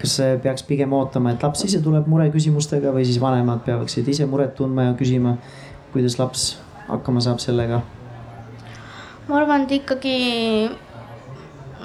[0.00, 4.54] kas peaks pigem ootama, et laps ise tuleb mureküsimustega või siis vanemad peaksid ise muret
[4.56, 5.36] tundma ja küsima,
[5.92, 6.54] kuidas laps
[6.90, 7.80] hakkama saab sellega?
[9.28, 10.18] ma arvan, et ikkagi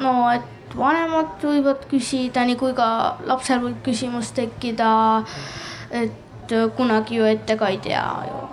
[0.01, 2.89] no, et vanemad võivad küsida, nii kui ka
[3.29, 4.91] lapsel võib küsimus tekkida.
[5.91, 8.45] et kunagi ju ette ka ei tea ju.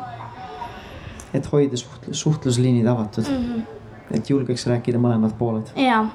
[1.34, 3.44] et hoida suhtlus, suhtlusliinid avatud mm.
[3.44, 4.16] -hmm.
[4.16, 5.72] et julgeks rääkida mõlemad pooled.
[5.76, 6.08] jaa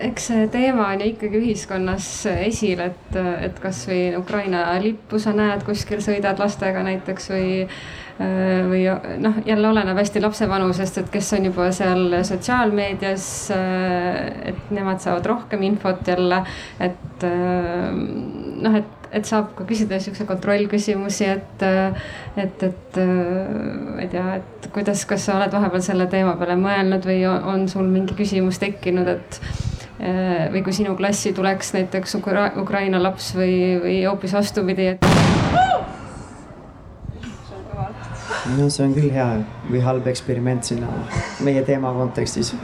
[0.00, 5.64] eks see teema on ju ikkagi ühiskonnas esil, et, et kasvõi Ukraina lippu sa näed
[5.66, 7.48] kuskil, sõidad lastega näiteks või
[8.16, 8.86] või
[9.20, 13.26] noh, jälle oleneb hästi lapse vanusest, et kes on juba seal sotsiaalmeedias.
[13.52, 16.40] et nemad saavad rohkem infot jälle,
[16.80, 21.66] et noh, et, et saab ka küsida siukse kontrollküsimusi, et,
[22.40, 27.04] et, et ma ei tea, et kuidas, kas sa oled vahepeal selle teema peale mõelnud
[27.04, 29.40] või on sul mingi küsimus tekkinud, et
[29.98, 35.06] või kui sinu klassi tuleks näiteks Ukra Ukraina laps või, või hoopis vastupidi, et.
[38.56, 39.26] no see on küll hea
[39.70, 40.90] või halb eksperiment sinna
[41.44, 42.54] meie teema kontekstis.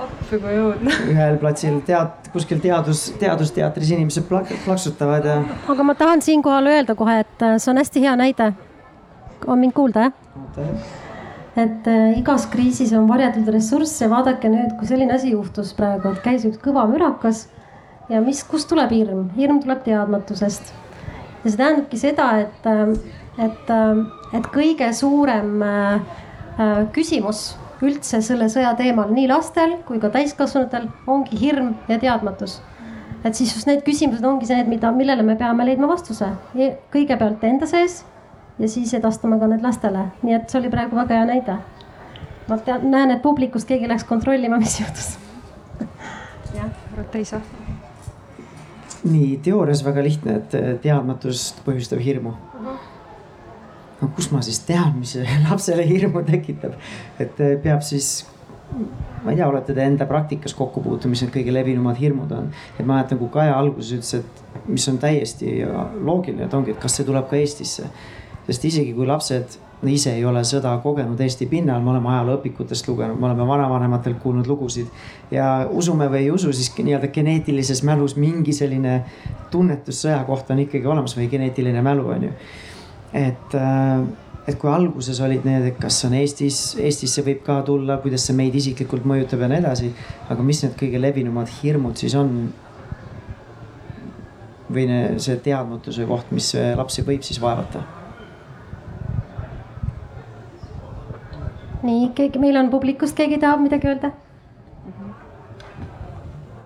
[0.00, 0.94] appi kui õudne.
[1.12, 5.38] ühel platsil tead, kuskil teadus, teadusteatris inimesed plak, plaksutavad ja.
[5.68, 8.52] aga ma tahan siinkohal öelda kohe, et äh, see on hästi hea näide.
[9.46, 10.99] on mind kuulda jah?
[11.58, 16.12] Et äh, igas kriisis on varjatud ressurss ja vaadake nüüd, kui selline asi juhtus praegu,
[16.12, 17.48] et käis üks kõva mürakas.
[18.10, 19.28] ja mis, kust tuleb hirm?
[19.36, 20.72] hirm tuleb teadmatusest.
[21.42, 22.94] ja see tähendabki seda, et, äh,
[23.46, 24.04] et, äh,
[24.38, 25.64] et kõige suurem
[26.92, 32.60] küsimus üldse selle sõja teemal nii lastel kui ka täiskasvanutel ongi hirm ja teadmatus.
[33.24, 36.28] et siis just need küsimused ongi need, mida, millele me peame leidma vastuse
[36.92, 38.04] kõigepealt enda sees
[38.60, 41.56] ja siis edastame ka need lastele, nii et see oli praegu väga hea näide.
[42.48, 45.12] ma tean, näen, et publikust keegi läks kontrollima, mis juhtus.
[46.58, 46.70] jah,
[47.14, 47.40] ei saa.
[49.04, 52.34] nii teoorias väga lihtne, et teadmatust põhjustab hirmu
[54.00, 55.16] no kus ma siis tean, mis
[55.48, 56.76] lapsele hirmu tekitab,
[57.20, 58.26] et peab siis
[59.24, 62.52] ma ei tea, olete te enda praktikas kokku puutunud, mis need kõige levinumad hirmud on?
[62.76, 65.60] et ma mäletan, kui Kaja alguses ütles, et mis on täiesti
[66.06, 67.88] loogiline, et ongi, et kas see tuleb ka Eestisse
[68.46, 73.16] sest isegi kui lapsed ise ei ole sõda kogenud Eesti pinnal, me oleme ajalooõpikutest lugenud,
[73.16, 74.86] me oleme vanavanematelt kuulnud lugusid.
[75.30, 79.04] ja usume või ei usu, siis nii-öelda geneetilises mälus mingi selline
[79.50, 82.32] tunnetus sõja kohta on ikkagi olemas või geneetiline mälu on ju.
[83.12, 84.02] et, äh,
[84.46, 88.36] et kui alguses olid need, et kas on Eestis, Eestisse võib ka tulla, kuidas see
[88.36, 89.94] meid isiklikult mõjutab ja nii edasi.
[90.28, 92.52] aga mis need kõige levinumad hirmud siis on?
[94.70, 94.84] või
[95.18, 97.99] see teadmatuse koht, mis lapsi võib siis vaevata
[101.82, 104.12] nii, keegi, meil on publikust, keegi tahab midagi öelda?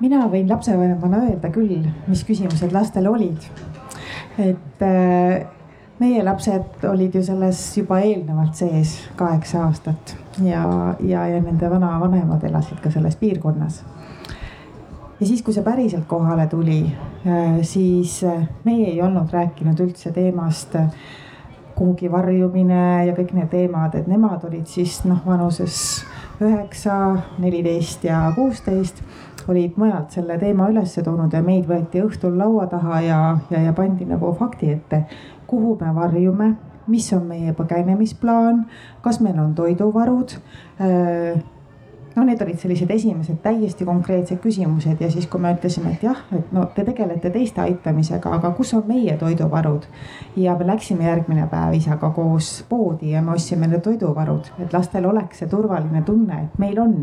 [0.04, 3.46] mina võin lapsevanemana öelda küll, mis küsimused lastel olid.
[4.42, 5.46] et äh,
[6.02, 10.64] meie lapsed olid ju selles juba eelnevalt sees kaheksa aastat ja,
[11.00, 13.82] ja, ja nende vanavanemad elasid ka selles piirkonnas.
[15.20, 16.82] ja siis, kui see päriselt kohale tuli,
[17.24, 20.76] äh, siis äh, meie ei olnud rääkinud üldse teemast
[21.74, 26.04] kuhugi varjumine ja kõik need teemad, et nemad olid siis noh, vanuses
[26.42, 26.96] üheksa,
[27.42, 29.02] neliteist ja kuusteist
[29.48, 33.18] olid mujalt selle teema üles toonud ja meid võeti õhtul laua taha ja,
[33.50, 35.04] ja, ja pandi nagu fakti ette,
[35.50, 36.54] kuhu me varjume,
[36.90, 38.64] mis on meie põgenemisplaan,
[39.04, 40.36] kas meil on toiduvarud
[42.16, 46.20] no need olid sellised esimesed täiesti konkreetsed küsimused ja siis, kui me ütlesime, et jah,
[46.36, 49.86] et no te tegelete teiste aitamisega, aga kus on meie toiduvarud.
[50.36, 55.06] ja me läksime järgmine päev isaga koos poodi ja me ostsime need toiduvarud, et lastel
[55.10, 56.96] oleks see turvaline tunne, et meil on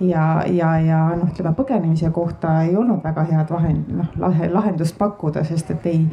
[0.00, 5.44] ja, ja, ja noh, ütleme põgenemise kohta ei olnud väga head vahend, noh lahendust pakkuda,
[5.44, 6.04] sest et ei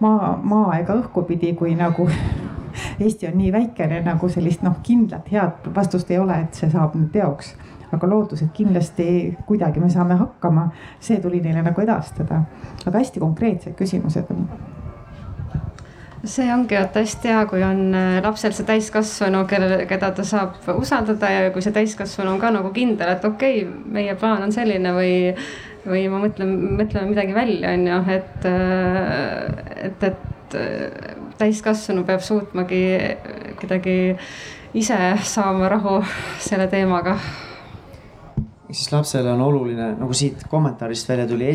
[0.00, 2.08] maa, maa ega õhku pidi, kui nagu
[3.02, 6.96] Eesti on nii väikene nagu sellist noh, kindlat head vastust ei ole, et see saab
[6.98, 7.54] nüüd teoks.
[7.92, 10.66] aga lootus, et kindlasti kuidagi me saame hakkama,
[11.00, 12.42] see tuli neile nagu edastada.
[12.86, 14.44] aga hästi konkreetsed küsimused on
[16.28, 20.68] see ongi vaata hästi hea, kui on äh, lapsel see täiskasvanu, kelle, keda ta saab
[20.76, 24.52] usaldada ja kui see täiskasvanu on ka nagu kindel, et okei okay,, meie plaan on
[24.54, 25.14] selline või,
[25.88, 31.10] või ma mõtlen, mõtleme midagi välja, on ju, et, äh, et, et äh,
[31.40, 32.82] täiskasvanu peab suutmagi
[33.60, 33.98] kuidagi
[34.78, 35.98] ise saama rahu
[36.44, 37.18] selle teemaga.
[38.70, 41.52] siis lapsele on oluline, nagu siit kommentaarist välja tuli,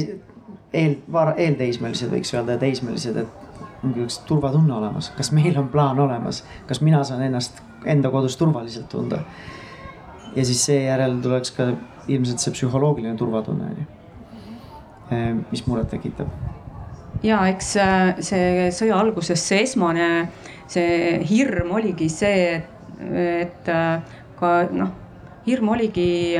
[0.74, 0.95] eel,
[1.38, 3.52] eelteismelised võiks öelda ja teismelised, et
[3.84, 8.38] ongi üks turvatunne olemas, kas meil on plaan olemas, kas mina saan ennast enda kodus
[8.38, 9.19] turvaliselt tunda.
[10.36, 11.67] ja siis seejärel tuleks ka
[12.07, 13.86] ilmselt see psühholoogiline turvatunne on ju,
[15.11, 16.27] ehm, mis muret tekitab.
[17.23, 20.09] ja eks äh, see sõja alguses see esmane,
[20.67, 24.91] see hirm oligi see, et, et äh, ka noh,
[25.47, 26.39] hirm oligi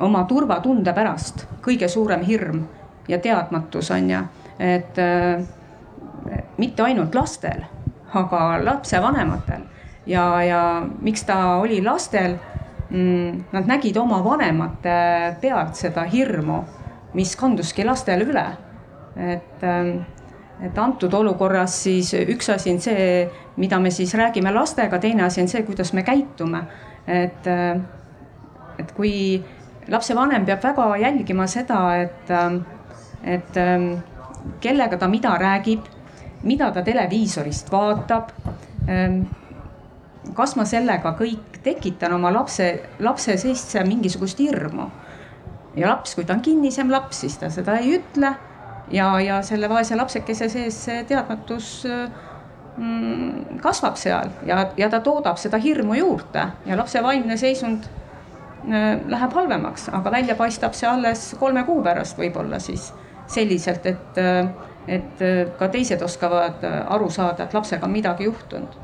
[0.00, 2.64] oma turvatunde pärast kõige suurem hirm
[3.08, 4.22] ja teadmatus on ju,
[4.58, 5.46] et äh,
[6.58, 7.64] mitte ainult lastel,
[8.14, 9.66] aga lapsevanematel
[10.06, 10.60] ja, ja
[11.00, 12.36] miks ta oli lastel
[12.90, 13.44] mm,.
[13.52, 16.60] Nad nägid oma vanemate pealt seda hirmu,
[17.14, 18.46] mis kanduski lastele üle.
[19.16, 20.04] et, ähm,
[20.60, 25.40] et antud olukorras siis üks asi on see, mida me siis räägime lastega, teine asi
[25.40, 26.62] on see, kuidas me käitume.
[27.06, 27.80] et, äh,
[28.78, 29.44] et kui
[29.88, 32.60] lapsevanem peab väga jälgima seda, et, ähm,
[33.24, 33.92] et ähm,
[34.60, 35.95] kellega ta mida räägib
[36.42, 38.30] mida ta televiisorist vaatab.
[38.88, 39.22] Ehm,
[40.34, 42.68] kas ma sellega kõik tekitan oma lapse,
[42.98, 44.90] lapse sisse mingisugust hirmu?
[45.76, 48.32] ja laps, kui ta on kinnisem laps, siis ta seda ei ütle.
[48.90, 51.68] ja, ja selle vaese lapsekese sees see teadmatus
[52.76, 59.02] mm, kasvab seal ja, ja ta toodab seda hirmu juurde ja lapse vaimne seisund äh,
[59.10, 62.92] läheb halvemaks, aga välja paistab see alles kolme kuu pärast võib-olla siis
[63.26, 64.46] selliselt, et äh,
[64.88, 68.76] et äh, ka teised oskavad äh, aru saada, et lapsega on midagi juhtunud.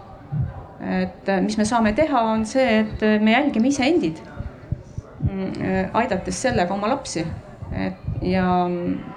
[0.82, 4.18] et äh, mis me saame teha, on see, et me jälgime iseendid,
[5.20, 7.26] mm, aidates sellega oma lapsi.
[7.72, 8.68] et ja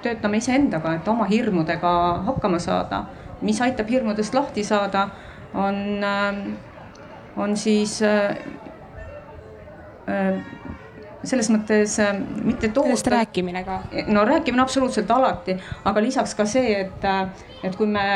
[0.02, 1.92] töötame iseendaga, et oma hirmudega
[2.26, 3.04] hakkama saada.
[3.42, 5.08] mis aitab hirmudest lahti saada,
[5.54, 6.04] on,
[7.36, 8.02] on siis
[11.26, 12.12] selles mõttes äh,
[12.44, 12.88] mitte toota.
[12.90, 13.80] sellest rääkimine ka.
[14.06, 17.28] no rääkimine absoluutselt alati, aga lisaks ka see, et, äh,
[17.62, 18.06] et kui me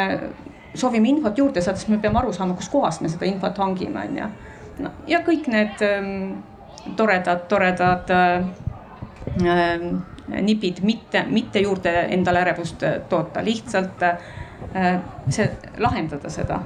[0.74, 4.18] soovime infot juurde saada, siis me peame aru saama, kuskohast me seda infot hangime, on
[4.22, 4.30] ju.
[4.84, 6.42] no ja kõik need ähm,
[6.96, 8.44] toredad, toredad äh,
[10.40, 16.61] nipid, mitte, mitte juurde endale ärevust toota, lihtsalt äh, see, lahendada seda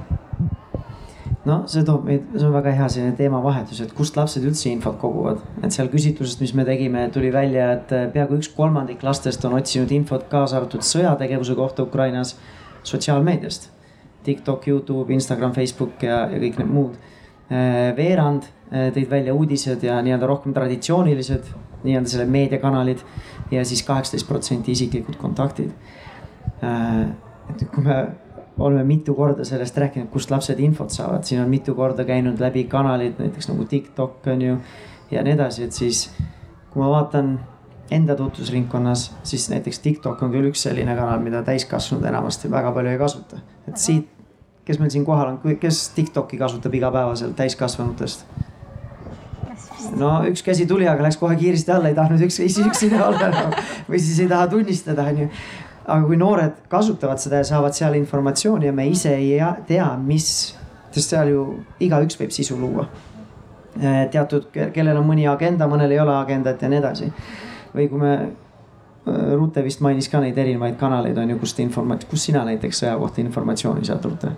[1.45, 4.97] no see toob meid, see on väga hea selline teemavahetus, et kust lapsed üldse infot
[5.01, 5.43] koguvad.
[5.63, 9.57] et seal küsitlusest, mis me tegime, tuli välja, et äh, peaaegu üks kolmandik lastest on
[9.59, 12.35] otsinud infot kaasa arvatud sõjategevuse kohta Ukrainas
[12.85, 13.71] sotsiaalmeediast.
[14.25, 16.97] TikTok, Youtube, Instagram, Facebook ja, ja kõik need muud.
[17.53, 21.53] Äh, veerand äh, tõid välja uudised ja nii-öelda rohkem traditsioonilised
[21.85, 23.03] nii-öelda selle meediakanalid
[23.53, 25.69] ja siis kaheksateist protsenti isiklikud kontaktid.
[26.65, 27.95] et kui me
[28.59, 32.63] oleme mitu korda sellest rääkinud, kust lapsed infot saavad, siin on mitu korda käinud läbi
[32.71, 34.57] kanalid, näiteks nagu TikTok on ju
[35.11, 36.07] ja nii edasi, et siis
[36.71, 37.35] kui ma vaatan
[37.91, 42.91] enda tutvusringkonnas, siis näiteks TikTok on küll üks selline kanal, mida täiskasvanud enamasti väga palju
[42.91, 43.43] ei kasuta.
[43.67, 44.09] et siit,
[44.65, 48.25] kes meil siin kohal on, kes TikTok'i kasutab igapäevaselt täiskasvanutest?
[49.99, 53.45] no üks käsi tuli, aga läks kohe kiiresti alla, ei tahtnud üks üksi olla no.
[53.89, 55.29] või siis ei taha tunnistada, onju.
[55.85, 60.29] Aga kui noored kasutavad seda ja saavad seal informatsiooni ja me ise ei tea, mis,
[60.95, 61.43] sest seal ju
[61.85, 62.87] igaüks võib sisu luua.
[63.75, 67.11] Eh, teatud, kellel on mõni agenda, mõnel ei ole agendat ja nii edasi.
[67.75, 72.07] või kui me, eh, Rute vist mainis ka neid erinevaid kanaleid on ju, kust informat-,
[72.09, 74.31] kus sina näiteks sõja kohta informatsiooni saad, Rute?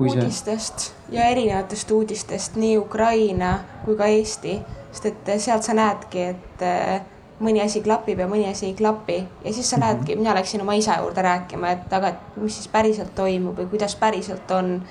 [0.00, 4.58] uudistest ja erinevatest uudistest nii Ukraina kui ka Eesti,
[4.92, 7.00] sest et sealt sa näedki, et äh,
[7.40, 9.86] mõni asi klapib ja mõni asi ei klapi ja siis sa mm -hmm.
[9.86, 13.66] lähedki, mina läksin oma isa juurde rääkima, et aga et mis siis päriselt toimub või
[13.66, 14.82] kuidas päriselt on.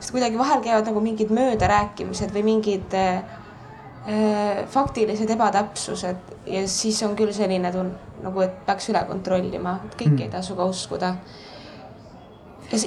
[0.00, 6.16] sest kuidagi vahel käivad nagu mingid möödarääkimised või mingid äh, äh, faktilised ebatäpsused
[6.46, 10.22] ja siis on küll selline tun-, nagu, et peaks üle kontrollima, et kõike mm -hmm.
[10.22, 11.14] ei tasu ka uskuda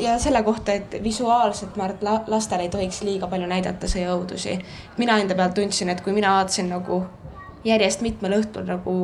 [0.01, 4.60] ja selle kohta, et visuaalselt ma arvan, et lastele ei tohiks liiga palju näidata sõjaõudusi.
[4.97, 7.05] mina enda pealt tundsin, et kui mina vaatasin nagu
[7.68, 8.95] järjest mitmel õhtul nagu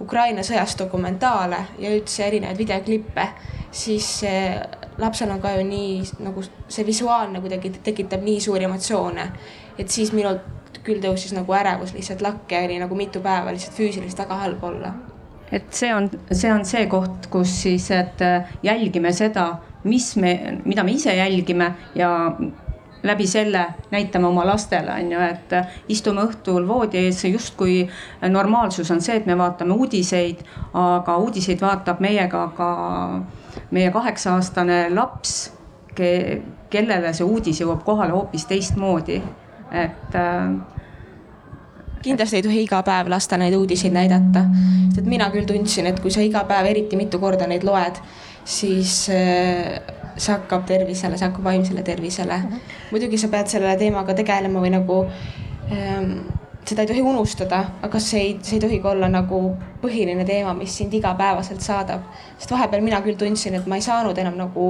[0.00, 3.24] Ukraina sõjast dokumentaale ja üldse erinevaid videoklippe,
[3.74, 4.20] siis
[4.98, 9.26] lapsel on ka ju nii nagu see visuaalne kuidagi tekitab nii suuri emotsioone,
[9.78, 10.38] et siis minul
[10.86, 14.92] küll tõusis nagu ärevus lihtsalt lakke oli nagu mitu päeva lihtsalt füüsiliselt väga halb olla.
[15.52, 18.20] Et see on, see on see koht, kus siis, et
[18.62, 19.48] jälgime seda,
[19.88, 20.34] mis me,
[20.64, 22.10] mida me ise jälgime ja
[23.02, 25.54] läbi selle näitame oma lastele, on ju, et
[25.88, 27.82] istume õhtul voodi ees, justkui
[28.28, 30.42] normaalsus on see, et me vaatame uudiseid,
[30.74, 32.70] aga uudiseid vaatab meiega ka
[33.70, 35.52] meie kaheksa-aastane laps
[35.94, 36.10] ke,,
[36.70, 39.20] kellele see uudis jõuab kohale hoopis teistmoodi,
[39.72, 40.50] et äh,
[42.02, 44.44] kindlasti ei tohi iga päev lasta neid uudiseid näidata,
[44.88, 48.02] sest et mina küll tundsin, et kui sa iga päev eriti mitu korda neid loed,
[48.48, 49.78] siis äh,
[50.16, 52.42] see hakkab tervisele, see hakkab vaimsele tervisele.
[52.42, 52.58] -huh.
[52.90, 55.06] muidugi sa pead selle teemaga tegelema või nagu
[55.72, 56.12] ähm,
[56.68, 59.40] seda ei tohi unustada, aga see ei, see ei tohi ka olla nagu
[59.82, 62.02] põhiline teema, mis sind igapäevaselt saadab.
[62.38, 64.68] sest vahepeal mina küll tundsin, et ma ei saanud enam nagu,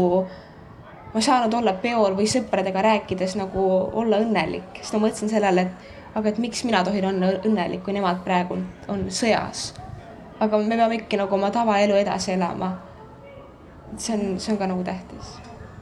[1.12, 5.66] ma ei saanud olla peol või sõpradega rääkides nagu olla õnnelik, sest ma mõtlesin sellele,
[5.66, 9.72] et aga et miks mina tohin olla õnnelik, kui nemad praegu on sõjas.
[10.40, 12.76] aga me peame ikkagi nagu oma tavaelu edasi elama
[13.96, 15.38] see on, see on ka nagu tähtis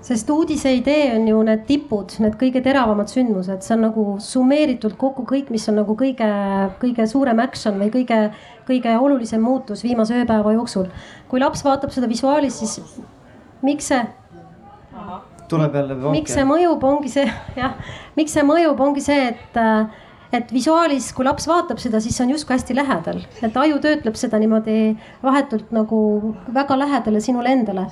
[0.07, 4.94] sest uudise idee on ju need tipud, need kõige teravamad sündmused, see on nagu summeeritult
[5.00, 6.28] kokku kõik, mis on nagu kõige,
[6.82, 8.20] kõige suurem action või kõige,
[8.68, 10.86] kõige olulisem muutus viimase ööpäeva jooksul.
[11.28, 13.00] kui laps vaatab seda visuaalis, siis
[13.66, 14.04] miks see?
[15.48, 15.98] tuleb jälle.
[16.14, 17.26] miks see mõjub, ongi see
[17.62, 17.74] jah,
[18.16, 19.59] miks see mõjub, ongi see, et
[20.35, 24.18] et visuaalis, kui laps vaatab seda, siis see on justkui hästi lähedal, et aju töötleb
[24.18, 26.01] seda niimoodi vahetult nagu
[26.55, 27.87] väga lähedale sinule endale.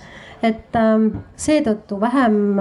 [0.45, 1.07] et ähm,
[1.41, 2.59] seetõttu vähem,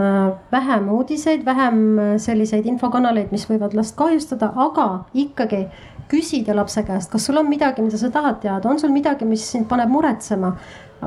[0.51, 5.65] vähem uudiseid, vähem selliseid infokanaleid, mis võivad last kahjustada, aga ikkagi
[6.07, 9.43] küsida lapse käest, kas sul on midagi, mida sa tahad teada, on sul midagi, mis
[9.51, 10.53] sind paneb muretsema,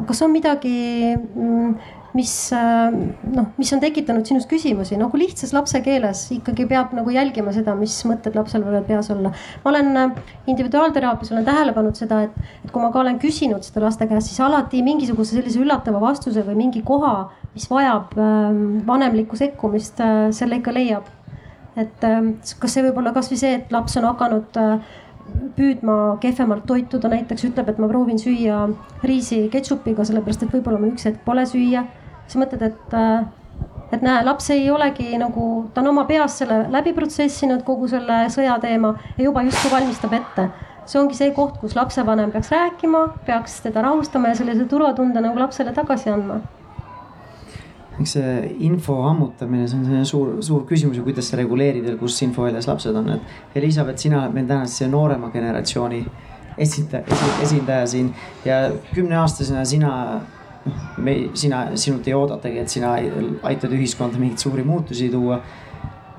[0.04, 0.76] kas on midagi
[1.14, 1.74] mm,
[2.16, 2.90] mis äh,
[3.34, 7.74] noh, mis on tekitanud sinus küsimusi nagu lihtsas lapse keeles ikkagi peab nagu jälgima seda,
[7.78, 9.32] mis mõtted lapsel võivad peas olla.
[9.64, 10.20] ma olen äh,
[10.52, 14.30] individuaalteraapias olen tähele pannud seda, et, et kui ma ka olen küsinud seda laste käest,
[14.30, 17.14] siis alati mingisuguse sellise üllatava vastuse või mingi koha,
[17.54, 20.00] mis vajab äh, vanemlikku sekkumist,
[20.36, 21.12] selle ikka leiab.
[21.76, 24.56] et kas see võib olla kasvõi see, et laps on hakanud
[25.56, 28.62] püüdma kehvemalt toituda, näiteks ütleb, et ma proovin süüa
[29.04, 31.84] riisi ketšupiga, sellepärast et võib-olla mul üks hetk pole süüa
[32.26, 33.24] siis mõtled, et, äh,
[33.92, 38.26] et näe, laps ei olegi nagu, ta on oma peas selle läbi protsessinud, kogu selle
[38.34, 40.50] sõjateema ja juba justkui valmistab ette.
[40.86, 45.38] see ongi see koht, kus lapsevanem peaks rääkima, peaks teda rahustama ja sellise turvatunde nagu
[45.38, 46.40] lapsele tagasi andma
[48.00, 48.32] eks see
[48.68, 52.68] info ammutamine, see on selline suur, suur küsimus ju, kuidas sa reguleerid ja kus infoväljas
[52.68, 56.02] lapsed on, et Elizabeth, sina oled meil täna see noorema generatsiooni
[56.58, 57.04] esindaja,
[57.42, 58.10] esindaja siin
[58.44, 58.60] ja
[58.94, 59.92] kümneaastasena sina
[60.98, 62.94] me, sina, sinult ei oodatagi, et sina
[63.50, 65.40] aitad ühiskonda mingeid suuri muutusi tuua.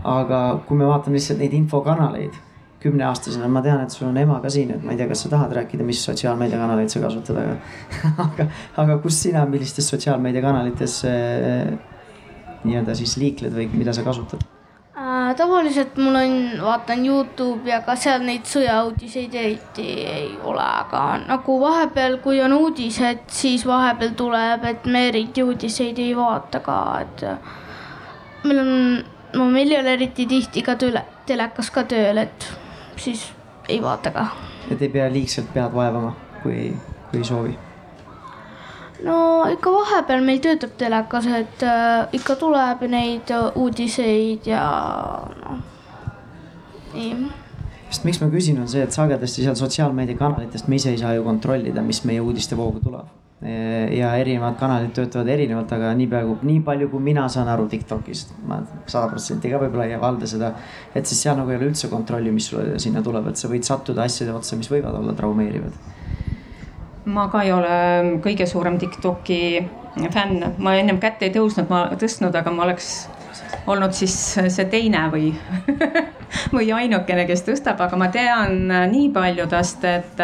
[0.08, 2.36] aga kui me vaatame lihtsalt neid infokanaleid
[2.80, 5.32] kümneaastasena, ma tean, et sul on ema ka siin, et ma ei tea, kas sa
[5.34, 7.56] tahad rääkida, mis sotsiaalmeediakanaleid sa kasutad, aga
[8.28, 8.48] aga,
[8.84, 11.74] aga kus sina, millistes sotsiaalmeediakanalites äh,
[12.68, 14.45] nii-öelda siis liikled või mida sa kasutad?
[14.98, 21.58] Äh, tavaliselt mul on, vaatan Youtube'i, aga seal neid sõjauudiseid eriti ei ole, aga nagu
[21.62, 27.24] vahepeal, kui on uudised, siis vahepeal tuleb, et me eriti uudiseid ei vaata ka, et
[28.50, 28.74] meil on,
[29.38, 32.50] no meil ei ole eriti tihti ka tele, telekas ka tööl, et
[32.98, 33.30] siis
[33.70, 34.26] ei vaata ka.
[34.72, 36.72] et ei pea liigselt pead vaevama, kui,
[37.12, 37.58] kui ei soovi
[39.06, 44.64] no ikka vahepeal meil töötab telekas, et äh, ikka tuleb neid uudiseid ja
[45.43, 45.60] noh,
[46.95, 47.30] nii.
[47.89, 51.26] sest miks ma küsin, on see, et sagedasti seal sotsiaalmeediakanalitest me ise ei saa ju
[51.28, 53.16] kontrollida, mis meie uudistevoogu tuleb.
[53.93, 58.32] ja erinevad kanalid töötavad erinevalt, aga niipea kui, nii palju, kui mina saan aru Tiktokist,
[58.50, 60.56] ma sada protsenti ka võib-olla ei valda seda.
[60.95, 63.68] et siis seal nagu ei ole üldse kontrolli, mis sulle sinna tuleb, et sa võid
[63.68, 65.78] sattuda asjade otsa, mis võivad olla traumeerivad.
[67.08, 67.76] Ma ka ei ole
[68.24, 69.41] kõige suurem Tiktoki
[70.14, 73.08] fänn, ma ennem kätt ei tõusnud, ma tõstnud, aga ma oleks
[73.68, 75.32] olnud siis see teine või
[76.55, 80.22] või ainukene, kes tõstab, aga ma tean nii palju tast, et,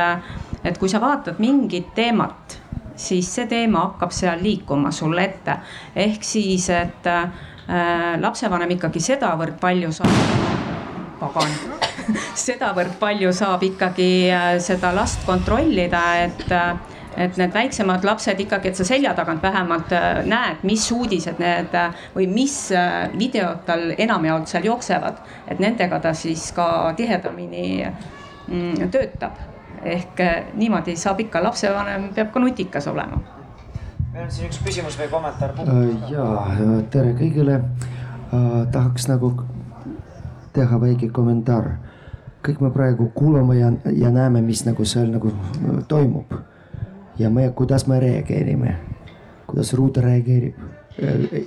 [0.63, 2.59] et kui sa vaatad mingit teemat,
[2.99, 5.57] siis see teema hakkab seal liikuma sulle ette.
[5.95, 7.25] ehk siis, et äh,
[8.19, 10.21] lapsevanem ikkagi sedavõrd palju saab,
[11.23, 11.91] pagan
[12.45, 16.73] sedavõrd palju saab ikkagi äh, seda last kontrollida, et äh,
[17.13, 21.75] et need väiksemad lapsed ikkagi, et sa selja tagant vähemalt äh, näed, mis uudised need
[22.15, 22.55] või mis
[23.13, 25.21] videod tal enamjaolt seal jooksevad.
[25.47, 29.37] et nendega ta siis ka tihedamini mm, töötab.
[29.83, 30.19] ehk
[30.55, 33.21] niimoodi saab ikka, lapsevanem peab ka nutikas olema.
[34.13, 35.53] meil on siin üks küsimus või kommentaar.
[36.09, 36.25] ja
[36.89, 37.61] tere kõigile.
[38.71, 39.35] tahaks nagu
[40.53, 41.77] teha väike kommentaar.
[42.43, 45.31] Kõik me praegu kuulame ja, ja näeme, mis nagu seal nagu
[45.87, 46.33] toimub.
[47.17, 48.77] Ja me, kuidas me reageerime,
[49.47, 50.57] kuidas ruuter reageerib.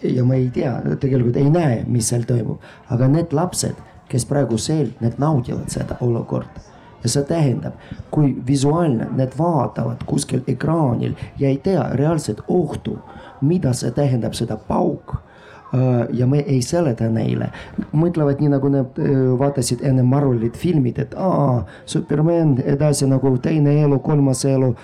[0.02, 3.76] ja ma ei tea, tegelikult ei näe, mis seal toimub, aga need lapsed,
[4.08, 6.64] kes praegu seal, need naudivad seda olukorda.
[7.04, 7.76] Ja see tähendab,
[8.10, 12.98] kui visuaalne need vaatavad kuskil ekraanil ja ei tea reaalset ohtu,
[13.40, 15.14] mida see tähendab, seda pauk
[16.12, 17.50] ja me ei seleta neile.
[17.92, 19.00] mõtlevad nii nagu nad
[19.38, 24.74] vaatasid enne Marvelit filmid, et aa, Superman edasi nagu teine elu, kolmas elu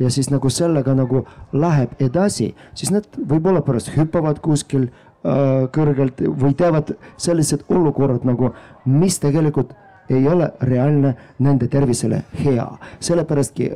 [0.00, 6.22] ja siis nagu sellega nagu läheb edasi, siis nad võib-olla pärast hüppavad kuskil äh, kõrgelt
[6.24, 9.74] või teevad sellised olukorrad nagu, mis tegelikult
[10.10, 12.66] ei ole reaalne nende tervisele hea.
[13.00, 13.70] sellepärastki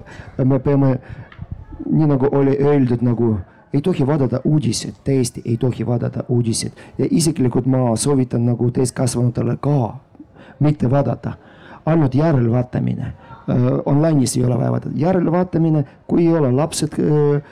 [0.44, 0.98] me peame,
[1.86, 3.36] nii nagu oli öeldud, nagu
[3.74, 6.72] ei tohi vaadata uudiseid, täiesti ei tohi vaadata uudiseid.
[6.98, 9.96] Ja isiklikult ma soovitan nagu täiskasvanutele ka
[10.60, 11.32] mitte vaadata,
[11.86, 13.12] ainult järelvaatamine.
[13.86, 17.42] Online'is ei ole vaja vaadata, järelvaatamine, kui ei ole lapsed äh, äh,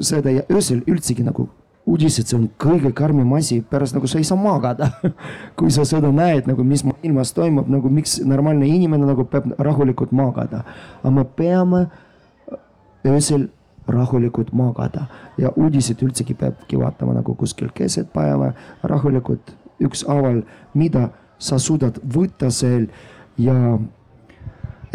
[0.00, 1.48] seda ja öösel üldsegi nagu
[1.86, 4.88] uudised, see on kõige karmim asi, pärast nagu sa ei saa magada.
[5.58, 10.14] Kui sa seda näed nagu, mis maailmas toimub, nagu miks normaalne inimene nagu peab rahulikult
[10.16, 10.62] magada.
[11.02, 11.82] aga me peame
[13.04, 13.50] öösel
[13.88, 15.06] rahulikult magada.
[15.38, 20.42] Ja uudiseid üldsegi peabki vaatama nagu kuskil keset päeva, rahulikult ükshaaval,
[20.74, 21.08] mida
[21.38, 22.86] sa suudad võtta seal
[23.38, 23.78] ja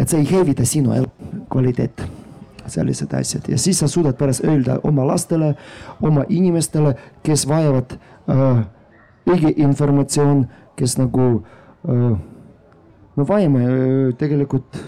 [0.00, 2.08] et see ei hävita sinu elukvaliteeti
[2.70, 3.48] sellised asjad.
[3.48, 5.54] Ja siis sa suudad pärast öelda oma lastele,
[6.02, 6.94] oma inimestele,
[7.26, 7.96] kes vajavad
[8.30, 8.62] äh,
[9.30, 10.44] õige informatsioon,
[10.78, 11.26] kes nagu
[11.88, 12.14] äh,,
[13.16, 14.78] me vajame äh, tegelikult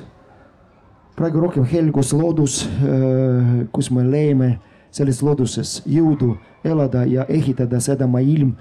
[1.16, 4.58] praegu rohkem helgus, loodus äh,, kus me leiame
[4.92, 8.54] selles looduses jõudu elada ja ehitada seda maailm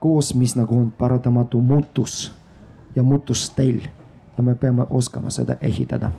[0.00, 2.32] koos, mis nagu on paratamatu muutus
[2.96, 3.80] ja muutusteel
[4.36, 6.10] ja me peame oskama seda ehitada.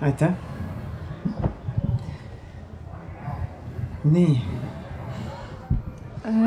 [0.00, 0.30] aitäh.
[4.04, 4.40] nii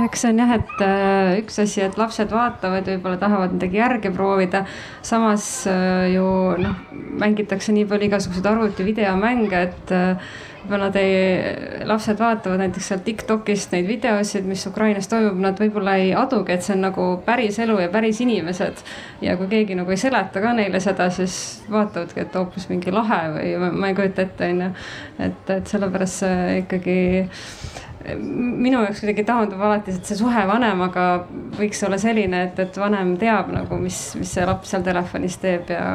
[0.06, 4.14] eks see on jah, et äh, üks asi, et lapsed vaatavad, võib-olla tahavad midagi järgi
[4.14, 4.66] proovida.
[5.02, 6.28] samas äh, ju
[6.62, 6.80] noh,
[7.22, 13.74] mängitakse nii palju igasuguseid arvuti videomänge, et äh, võib-olla ei, lapsed vaatavad näiteks seal Tiktokist
[13.74, 17.80] neid videosid, mis Ukrainas toimub, nad võib-olla ei adugi, et see on nagu päris elu
[17.82, 18.84] ja päris inimesed.
[19.22, 23.22] ja kui keegi nagu ei seleta ka neile seda, siis vaatavadki, et hoopis mingi lahe
[23.36, 24.74] või ma, ma ei kujuta ette, on ju.
[25.30, 27.00] et, et sellepärast see ikkagi
[28.18, 31.06] minu jaoks kuidagi taandub alati, et see suhe vanemaga
[31.58, 35.72] võiks olla selline, et, et vanem teab nagu, mis, mis see laps seal telefonis teeb
[35.74, 35.86] ja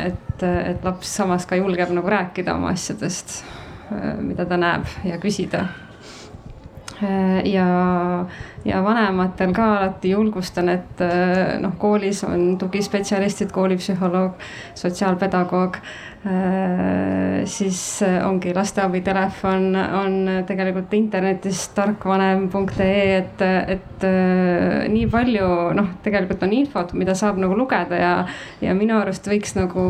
[0.00, 3.40] et, et laps samas ka julgeb nagu rääkida oma asjadest,
[4.22, 5.66] mida ta näeb ja küsida.
[7.44, 7.66] ja,
[8.66, 11.02] ja vanematel ka alati julgustan, et
[11.62, 14.42] noh, koolis on tugispetsialistid, koolipsühholoog,
[14.74, 15.80] sotsiaalpedagoog
[16.26, 20.14] Äh, siis äh, ongi lasteabitelefon on
[20.46, 27.54] tegelikult internetis tarkvanem.ee, et, et äh, nii palju noh, tegelikult on infot, mida saab nagu
[27.54, 28.10] lugeda ja,
[28.64, 29.84] ja minu arust võiks nagu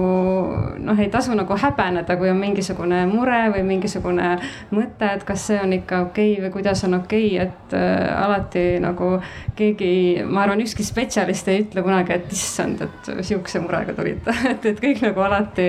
[0.77, 4.35] noh, ei tasu nagu häbeneda, kui on mingisugune mure või mingisugune
[4.74, 8.12] mõte, et kas see on ikka okei okay või kuidas on okei okay,, et äh,
[8.27, 9.16] alati nagu
[9.56, 14.70] keegi, ma arvan, ükski spetsialist ei ütle kunagi, et issand, et sihukese murega tulite et,
[14.72, 15.68] et kõik nagu alati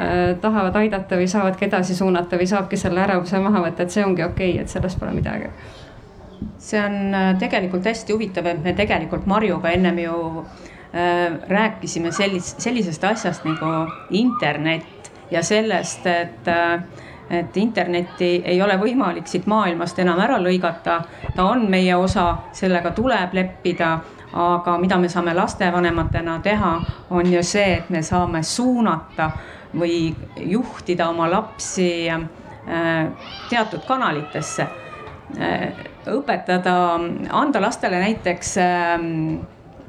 [0.00, 4.04] Äh, tahavad aidata või saavadki edasi suunata või saabki selle ärevuse maha võtta, et see
[4.04, 5.50] ongi okei okay,, et sellest pole midagi.
[6.62, 12.54] See on äh, tegelikult hästi huvitav, et me tegelikult Marjuga ennem ju äh, rääkisime sellis-,
[12.62, 13.72] sellisest asjast nagu
[14.10, 16.82] internet ja sellest, et äh,
[17.30, 21.00] et internetti ei ole võimalik siit maailmast enam ära lõigata.
[21.36, 23.98] ta on meie osa, sellega tuleb leppida,
[24.32, 26.76] aga mida me saame lastevanematena teha,
[27.10, 29.30] on ju see, et me saame suunata
[29.74, 32.22] või juhtida oma lapsi äh,
[33.50, 34.68] teatud kanalitesse
[35.40, 35.72] Äh,
[36.12, 36.74] õpetada,
[37.32, 39.38] anda lastele näiteks ähm,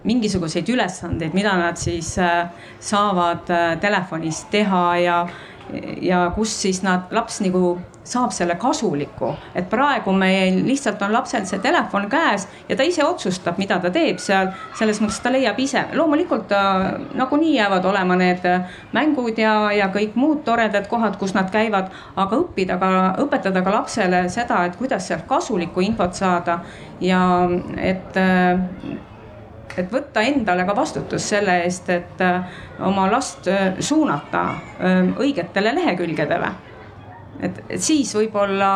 [0.08, 2.46] mingisuguseid ülesandeid, mida nad siis äh,
[2.80, 3.50] saavad
[3.84, 5.18] telefonis teha ja,
[6.02, 11.46] ja kus siis nad, laps nagu saab selle kasuliku, et praegu meil lihtsalt on lapsel
[11.48, 14.52] see telefon käes ja ta ise otsustab, mida ta teeb seal.
[14.76, 16.64] selles mõttes ta leiab ise, loomulikult ta
[17.16, 18.44] nagunii jäävad olema need
[18.94, 22.92] mängud ja, ja kõik muud toredad kohad, kus nad käivad, aga õppida ka,
[23.24, 26.60] õpetada ka lapsele seda, et kuidas sealt kasulikku infot saada.
[27.04, 27.24] Ja
[27.78, 28.20] et
[29.78, 32.22] et võtta endale ka vastutus selle eest, et
[32.80, 33.50] oma last
[33.80, 34.44] suunata
[35.18, 36.52] õigetele lehekülgedele
[37.42, 38.72] et, et siis võib-olla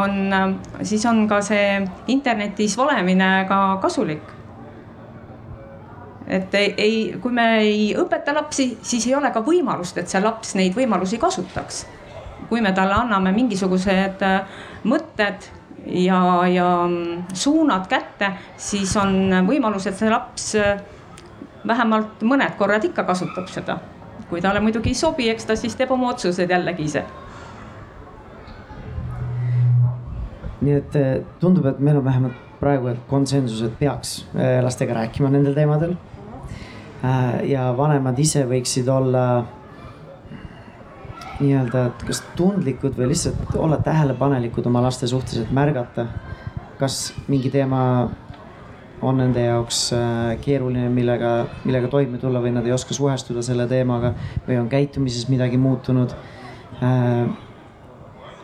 [0.00, 0.36] on,
[0.82, 1.80] siis on ka see
[2.12, 4.30] internetis olemine ka kasulik.
[6.32, 10.22] et ei, ei, kui me ei õpeta lapsi, siis ei ole ka võimalust, et see
[10.22, 11.86] laps neid võimalusi kasutaks.
[12.48, 15.50] kui me talle anname mingisugused äh, mõtted
[15.86, 16.68] ja, ja
[17.34, 20.78] suunad kätte, siis on võimalus, et see laps äh,
[21.66, 23.78] vähemalt mõned korrad ikka kasutab seda.
[24.32, 27.02] kui talle muidugi ei sobi, eks ta siis teeb oma otsused jällegi ise
[30.62, 31.12] nii et eh,
[31.42, 35.96] tundub, et meil on vähemalt praegu konsensus, et peaks eh, lastega rääkima nendel teemadel.
[37.02, 39.24] Äh, ja vanemad ise võiksid olla
[41.42, 46.06] nii-öelda, et kas tundlikud või lihtsalt olla tähelepanelikud oma laste suhtes, et märgata,
[46.80, 47.82] kas mingi teema
[49.02, 51.32] on nende jaoks äh, keeruline, millega,
[51.66, 54.14] millega toime tulla või nad ei oska suhestuda selle teemaga
[54.46, 57.32] või on käitumises midagi muutunud äh,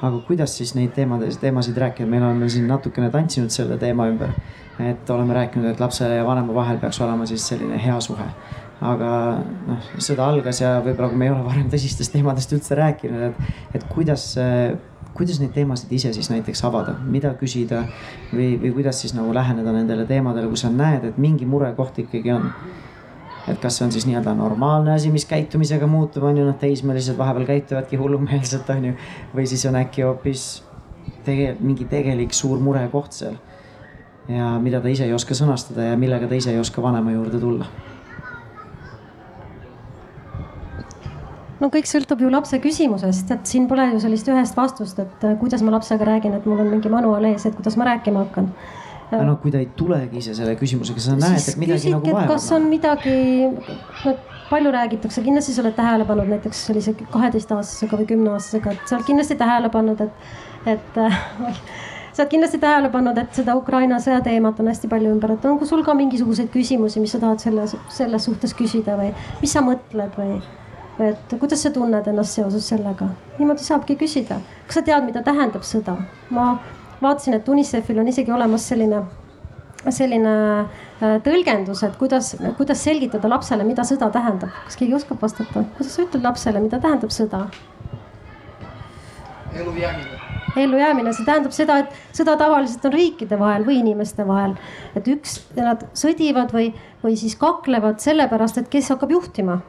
[0.03, 4.35] aga kuidas siis neid teemades, teemasid rääkida, meil oleme siin natukene tantsinud selle teema ümber.
[4.79, 8.27] et oleme rääkinud, et lapse ja vanema vahel peaks olema siis selline hea suhe.
[8.85, 9.13] Aga
[9.67, 13.55] noh, sõda algas ja võib-olla kui me ei ole varem tõsistest teemadest üldse rääkinud, et,
[13.75, 14.31] et kuidas,
[15.19, 17.85] kuidas neid teemasid ise siis näiteks avada, mida küsida
[18.33, 22.37] või, või kuidas siis nagu läheneda nendele teemadele, kui sa näed, et mingi murekoht ikkagi
[22.37, 22.53] on
[23.49, 27.17] et kas see on siis nii-öelda normaalne asi, mis käitumisega muutub, on ju, noh teismelised
[27.19, 28.97] vahepeal käituvadki hullumeelselt, on ju.
[29.35, 30.49] või siis on äkki hoopis
[31.25, 33.39] tege-, mingi tegelik suur murekoht seal.
[34.29, 37.41] ja mida ta ise ei oska sõnastada ja millega ta ise ei oska vanema juurde
[37.41, 37.69] tulla.
[41.61, 45.65] No kõik sõltub ju lapse küsimusest, et siin pole ju sellist ühest vastust, et kuidas
[45.67, 48.53] ma lapsega räägin, et mul on mingi manual ees, et kuidas ma rääkima hakkan
[49.09, 52.13] aga noh, kui ta ei tulegi ise selle küsimusega, sa näed, et midagi küsidki, nagu
[52.13, 52.33] vaevab.
[52.35, 53.15] kas on midagi,
[54.05, 54.15] no
[54.49, 59.09] palju räägitakse, kindlasti sa oled tähele pannud näiteks sellise kaheteistaastasega või kümneaastasega, et sa oled
[59.09, 60.29] kindlasti tähele pannud, et,
[60.75, 61.19] et äh,
[62.15, 65.49] sa oled kindlasti tähele pannud, et seda Ukraina sõja teemat on hästi palju ümber, et
[65.49, 69.65] on sul ka mingisuguseid küsimusi, mis sa tahad selles, selles suhtes küsida või mis sa
[69.65, 70.41] mõtled või
[70.99, 74.41] et kuidas sa tunned ennast seoses sellega, niimoodi saabki küsida.
[74.67, 75.97] kas sa tead, mida tähendab sõda?
[76.31, 76.59] ma
[77.03, 79.03] vaatasin, et UNICEF-il on isegi olemas selline,
[79.89, 84.55] selline äh, tõlgendus, et kuidas, kuidas selgitada lapsele, mida sõda tähendab.
[84.67, 87.47] kas keegi oskab vastata, kuidas sa ütled lapsele, mida tähendab sõda?
[89.55, 90.19] ellujäämine
[90.57, 94.57] ellujäämine, see tähendab seda, et sõda tavaliselt on riikide vahel või inimeste vahel.
[94.97, 96.73] et üks, nad sõdivad või,
[97.05, 99.61] või siis kaklevad sellepärast, et kes hakkab juhtima.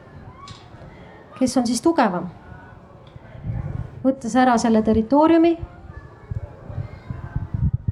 [1.40, 2.28] Kes on siis tugevam.
[4.04, 5.56] võttes ära selle territooriumi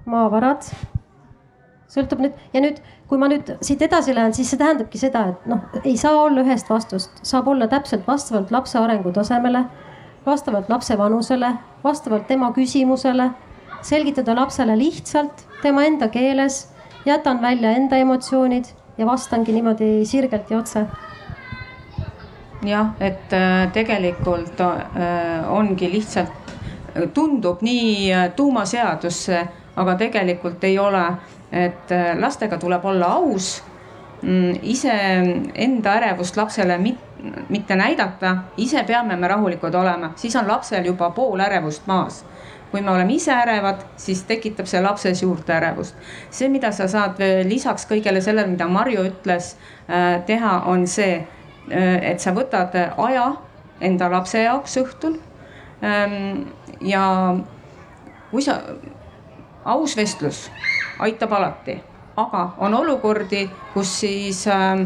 [0.09, 0.69] maavarad.
[1.89, 5.47] sõltub nüüd ja nüüd, kui ma nüüd siit edasi lähen, siis see tähendabki seda, et
[5.49, 9.65] noh, ei saa olla ühest vastust, saab olla täpselt vastavalt lapse arengutasemele,
[10.27, 13.31] vastavalt lapse vanusele, vastavalt tema küsimusele,
[13.83, 16.67] selgitada lapsele lihtsalt tema enda keeles,
[17.09, 18.69] jätan välja enda emotsioonid
[18.99, 20.85] ja vastangi niimoodi sirgelt ja otse
[22.67, 26.55] jah, et äh, tegelikult äh, ongi lihtsalt,
[27.15, 29.29] tundub nii äh, tuumaseadus
[29.79, 31.05] aga tegelikult ei ole,
[31.55, 33.63] et lastega tuleb olla aus,
[34.23, 34.95] mm, ise
[35.55, 36.79] enda ärevust lapsele
[37.49, 42.25] mitte näidata, ise peame me rahulikud olema, siis on lapsel juba pool ärevust maas.
[42.71, 45.95] Kui me oleme ise ärevad, siis tekitab see lapses juurde ärevust.
[46.31, 49.55] see, mida sa saad lisaks kõigele sellele, mida Marju ütles,
[50.27, 51.23] teha, on see,
[51.71, 53.27] et sa võtad aja
[53.81, 55.19] enda lapse jaoks õhtul.
[55.85, 56.49] Ähm,
[56.81, 57.37] ja
[58.31, 58.59] kui sa
[59.69, 60.49] aus vestlus,
[61.05, 61.77] aitab alati,
[62.19, 63.45] aga on olukordi,
[63.75, 64.83] kus siis äh,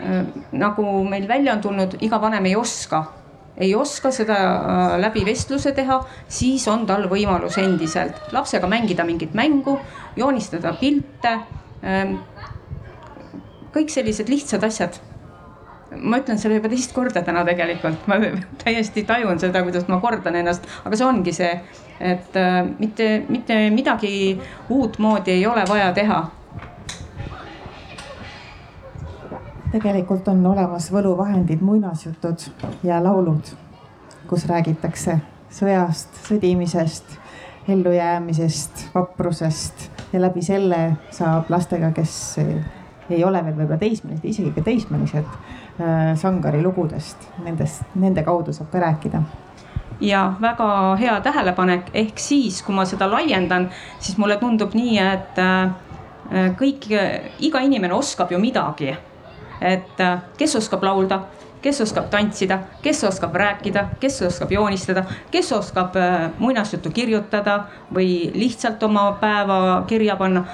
[0.00, 3.04] äh, nagu meil välja on tulnud, iga vanem ei oska
[3.58, 5.98] ei oska seda äh, läbi vestluse teha,
[6.30, 9.74] siis on tal võimalus endiselt lapsega mängida mingit mängu,
[10.16, 11.34] joonistada pilte.
[11.82, 12.20] Ähm,
[13.74, 15.00] kõik sellised lihtsad asjad.
[15.96, 18.18] Ma ütlen selle juba teist korda täna tegelikult, ma
[18.62, 21.52] täiesti tajun seda, kuidas ma kordan ennast, aga see ongi see,
[22.00, 24.12] et äh, mitte, mitte midagi
[24.74, 26.20] uutmoodi ei ole vaja teha.
[29.68, 32.46] Tegelikult on olemas võluvahendid, muinasjutud
[32.88, 33.50] ja laulud,
[34.28, 35.18] kus räägitakse
[35.52, 37.18] sõjast, sõdimisest,
[37.68, 39.90] ellujäämisest, vaprusest.
[40.12, 40.78] Ja läbi selle
[41.12, 42.14] saab lastega, kes
[43.10, 45.28] ei ole veel võib-olla teismelised, isegi ka teismelised,
[46.18, 49.22] Sangari lugudest, nendest, nende kaudu saab ka rääkida.
[50.00, 53.68] Ja väga hea tähelepanek, ehk siis, kui ma seda laiendan,
[53.98, 56.86] siis mulle tundub nii, et äh, kõik,
[57.42, 58.94] iga inimene oskab ju midagi.
[59.60, 61.24] Et äh, kes oskab laulda,
[61.62, 67.64] kes oskab tantsida, kes oskab rääkida, kes oskab joonistada, kes oskab äh, muinasjuttu kirjutada
[67.94, 70.44] või lihtsalt oma päeva kirja panna.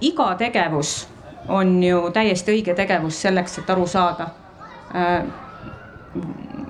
[0.00, 1.11] iga tegevus
[1.48, 4.28] on ju täiesti õige tegevus selleks, et aru saada.
[4.94, 5.24] Äh,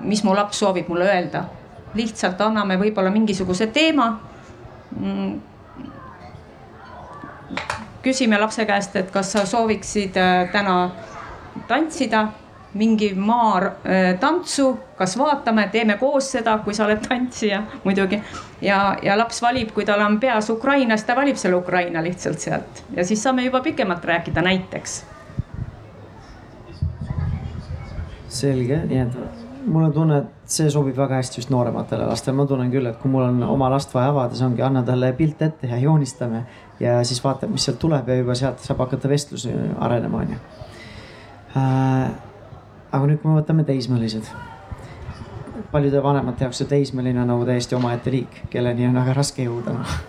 [0.03, 1.43] mis mu laps soovib mulle öelda,
[1.93, 4.07] lihtsalt anname võib-olla mingisuguse teema.
[4.99, 5.41] Mm,
[8.03, 10.17] küsime lapse käest, et kas sa sooviksid
[10.51, 10.77] täna
[11.67, 12.27] tantsida
[12.73, 18.21] mingi maatantsu, äh, kas vaatame, teeme koos seda, kui sa oled tantsija muidugi.
[18.61, 22.39] ja, ja laps valib, kui tal on peas Ukraina, siis ta valib selle Ukraina lihtsalt
[22.39, 25.05] sealt ja siis saame juba pikemalt rääkida näiteks.
[28.33, 29.17] selge, nii et
[29.65, 32.97] mul on tunne, et see sobib väga hästi just noorematele lastele, ma tunnen küll, et
[32.97, 36.43] kui mul on oma last vaja avada, siis ongi anna talle pilt ette ja joonistame
[36.79, 39.45] ja siis vaatame, mis sealt tuleb ja juba sealt saab hakata vestlus
[39.79, 40.41] arenema, onju
[41.55, 42.09] Äh,
[42.93, 44.31] aga nüüd, kui me võtame teismelised.
[45.73, 49.73] paljude vanemate jaoks see teismeline on nagu täiesti omaette liik, kelleni on väga raske jõuda
[49.73, 50.01] noh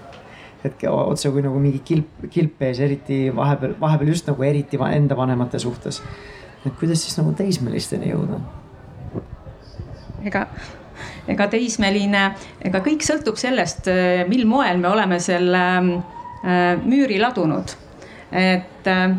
[0.65, 5.17] et otse kui nagu mingi kilp, kilp ees, eriti vahepeal, vahepeal just nagu eriti enda
[5.17, 6.03] vanemate suhtes.
[6.67, 8.41] et kuidas siis nagu teismelisteni jõuda?
[10.25, 10.47] ega,
[11.29, 12.25] ega teismeline,
[12.65, 13.91] ega kõik sõltub sellest,
[14.29, 17.77] mil moel me oleme selle äh, müüri ladunud.
[18.33, 19.17] et äh,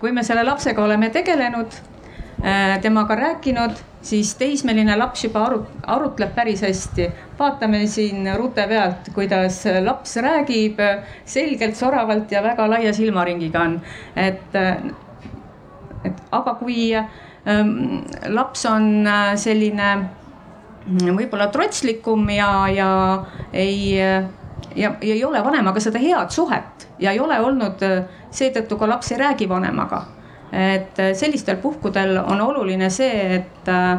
[0.00, 1.87] kui me selle lapsega oleme tegelenud, äh,
[2.82, 7.08] temaga rääkinud, siis teismeline laps juba arut-, arutleb päris hästi.
[7.38, 10.78] vaatame siin rute pealt, kuidas laps räägib
[11.24, 13.80] selgelt, soravalt ja väga laia silmaringiga on,
[14.16, 14.54] et,
[16.04, 17.74] et aga kui ähm,
[18.28, 22.90] laps on äh, selline mm, võib-olla trotslikum ja, ja
[23.52, 23.98] ei
[24.78, 28.88] ja, ja ei ole vanemaga seda head suhet ja ei ole olnud äh, seetõttu ka
[28.88, 30.04] laps ei räägi vanemaga.
[30.52, 33.98] Et äh, sellistel puhkudel on oluline see, et, äh,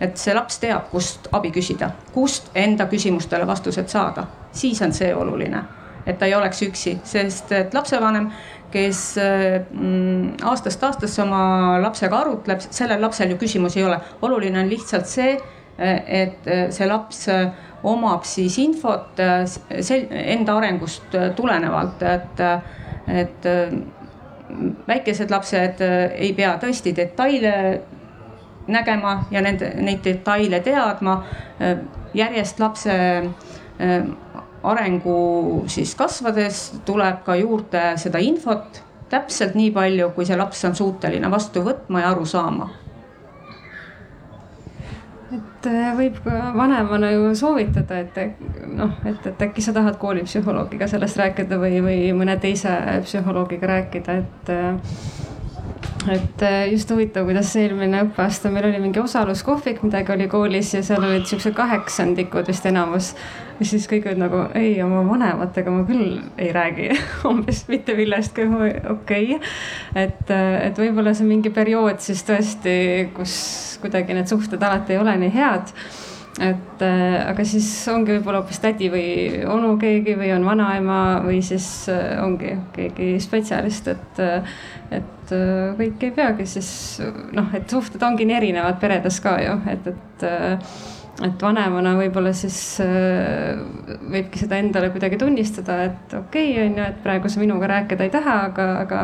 [0.00, 5.10] et see laps teab, kust abi küsida, kust enda küsimustele vastused saada, siis on see
[5.14, 5.62] oluline,
[6.06, 8.30] et ta ei oleks üksi, sest et lapsevanem
[8.68, 13.96] kes mm, aastast aastasse oma lapsega arutleb, sellel lapsel ju küsimusi ei ole.
[14.22, 15.38] oluline on lihtsalt see,
[15.78, 16.44] et
[16.74, 17.22] see laps
[17.86, 19.44] omab siis infot äh,
[20.34, 22.42] enda arengust äh, tulenevalt, et,
[23.06, 23.78] et äh,
[24.88, 25.82] väikesed lapsed
[26.14, 27.54] ei pea tõesti detaile
[28.68, 31.22] nägema ja nende, neid detaile teadma.
[32.14, 32.94] järjest lapse
[34.62, 40.74] arengu siis kasvades tuleb ka juurde seda infot täpselt nii palju, kui see laps on
[40.76, 42.68] suuteline vastu võtma ja aru saama
[45.34, 50.88] et äh, võib ka vanemana ju soovitada, et noh, et, et äkki sa tahad koolipsühholoogiga
[50.88, 52.74] sellest rääkida või, või mõne teise
[53.04, 54.78] psühholoogiga rääkida, et äh,
[56.12, 60.82] et äh, just huvitav, kuidas eelmine õppeaasta meil oli mingi osaluskohvik, midagi oli koolis ja
[60.86, 63.12] seal olid siuksed kaheksandikud vist enamus.
[63.58, 66.92] ja siis kõik olid nagu ei, oma vanematega ma küll ei räägi
[67.30, 69.40] umbes mitte millestki, okei okay..
[69.94, 72.78] et, äh, et võib-olla see mingi periood siis tõesti,
[73.16, 73.34] kus
[73.82, 75.74] kuidagi need suhted alati ei ole nii head.
[76.38, 79.08] Et äh, aga siis ongi võib-olla hoopis tädi või
[79.50, 84.60] onu keegi või on vanaema või siis äh, ongi keegi spetsialist, et äh,,
[84.94, 85.32] et
[85.76, 86.68] kõik ei peagi siis
[87.36, 90.24] noh, et suhted ongi nii erinevad peredes ka ju, et, et
[91.18, 93.58] et vanemana võib-olla siis äh,
[94.12, 98.06] võibki seda endale kuidagi tunnistada, et okei okay,, on ju, et praegu sa minuga rääkida
[98.06, 99.00] ei taha, aga, aga,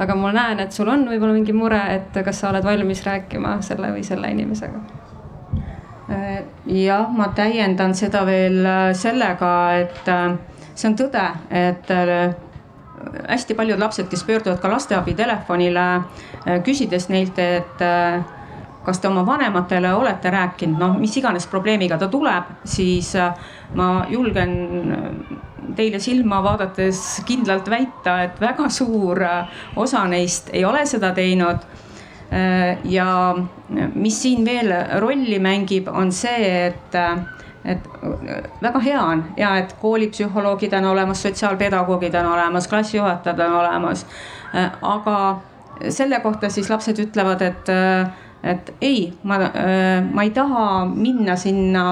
[0.00, 3.58] aga ma näen, et sul on võib-olla mingi mure, et kas sa oled valmis rääkima
[3.66, 4.80] selle või selle inimesega.
[6.08, 9.52] Jah, ma täiendan seda veel äh, sellega,
[9.82, 10.38] et äh,
[10.72, 11.92] see on tõde, et
[13.28, 15.84] hästi paljud lapsed, kes pöörduvad ka lasteabi telefonile,
[16.64, 17.82] küsides neilt, et
[18.88, 23.12] kas te oma vanematele olete rääkinud, noh, mis iganes probleemiga ta tuleb, siis
[23.76, 24.54] ma julgen
[25.76, 29.20] teile silma vaadates kindlalt väita, et väga suur
[29.76, 31.66] osa neist ei ole seda teinud
[32.88, 33.08] ja
[33.94, 36.96] mis siin veel rolli mängib, on see, et
[37.68, 37.84] et
[38.62, 44.06] väga hea on ja et koolipsühholoogid on olemas, sotsiaalpedagoogid on olemas, klassijuhatajad on olemas.
[44.82, 45.18] aga
[45.88, 47.68] selle kohta siis lapsed ütlevad, et,
[48.42, 49.38] et ei, ma,
[50.12, 51.84] ma ei taha minna sinna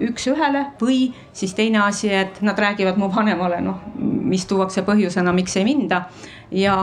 [0.00, 5.56] üks-ühele või siis teine asi, et nad räägivad mu vanemale, noh, mis tuuakse põhjusena, miks
[5.60, 6.04] ei minda.
[6.50, 6.74] ja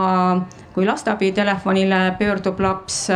[0.74, 3.10] kui lasteabitelefonile pöördub laps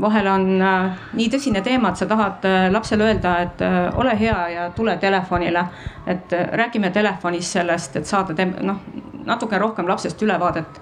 [0.00, 4.14] vahel on äh, nii tõsine teema, et sa tahad äh, lapsele öelda, et äh, ole
[4.18, 5.64] hea ja tule telefonile.
[6.06, 8.76] et räägime telefonis sellest, et saada noh,
[9.24, 10.80] natuke rohkem lapsest ülevaadet,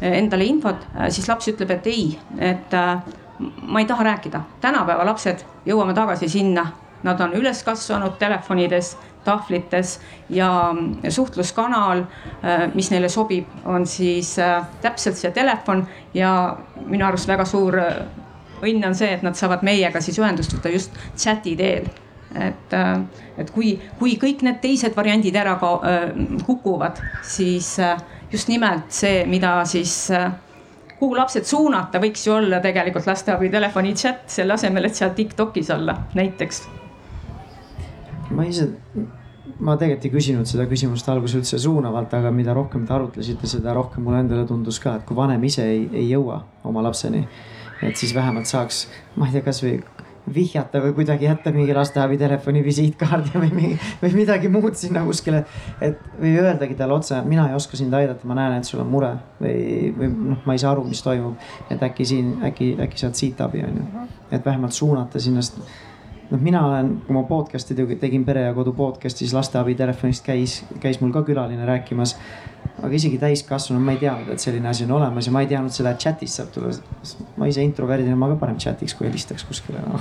[0.00, 2.06] endale infot, siis laps ütleb, et ei,
[2.38, 2.74] et
[3.62, 4.40] ma ei taha rääkida.
[4.60, 6.66] tänapäeva lapsed, jõuame tagasi sinna,
[7.02, 10.74] nad on üles kasvanud telefonides, tahvlites ja
[11.08, 12.04] suhtluskanal,
[12.74, 14.36] mis neile sobib, on siis
[14.82, 17.80] täpselt see telefon ja minu arust väga suur
[18.64, 21.88] õnn on see, et nad saavad meiega siis ühendust võtta just chati teel
[22.34, 22.74] et,
[23.38, 25.70] et kui, kui kõik need teised variandid ära ka,
[26.46, 28.00] kukuvad, siis äh,
[28.34, 29.94] just nimelt see, mida siis,
[30.98, 35.70] kuhu lapsed suunata, võiks ju olla tegelikult lasteabi telefoni chat, selle asemel, et seal Tiktokis
[35.74, 36.64] olla näiteks.
[38.34, 38.68] ma ise,
[39.60, 43.74] ma tegelikult ei küsinud seda küsimust alguses üldse suunavalt, aga mida rohkem te arutlesite, seda
[43.76, 47.22] rohkem mulle endale tundus ka, et kui vanem ise ei, ei jõua oma lapseni
[47.82, 49.78] et siis vähemalt saaks, ma ei tea, kasvõi
[50.34, 55.44] vihjata või kuidagi jätta mingi lasteabi telefoni visiitkaardi või mingi või midagi muud sinna kuskile.
[55.80, 58.90] et või öeldagi talle otse, mina ei oska sind aidata, ma näen, et sul on
[58.90, 61.36] mure või, või noh, ma ei saa aru, mis toimub.
[61.70, 64.06] et äkki siin, äkki, äkki saad siit abi, on ju.
[64.30, 65.60] et vähemalt suunata sinna, sest
[66.30, 70.62] noh, mina olen, kui ma podcast'i tegin Pere ja Kodu podcast'i, siis lasteabi telefonist käis,
[70.80, 72.16] käis mul ka külaline rääkimas
[72.84, 75.72] aga isegi täiskasvanu, ma ei teadnud, et selline asi on olemas ja ma ei teadnud
[75.74, 76.72] seda, et chat'ist saab tulla.
[77.40, 80.00] ma ise introverdina, ma ka parem chat'iks, kui helistaks kuskile no..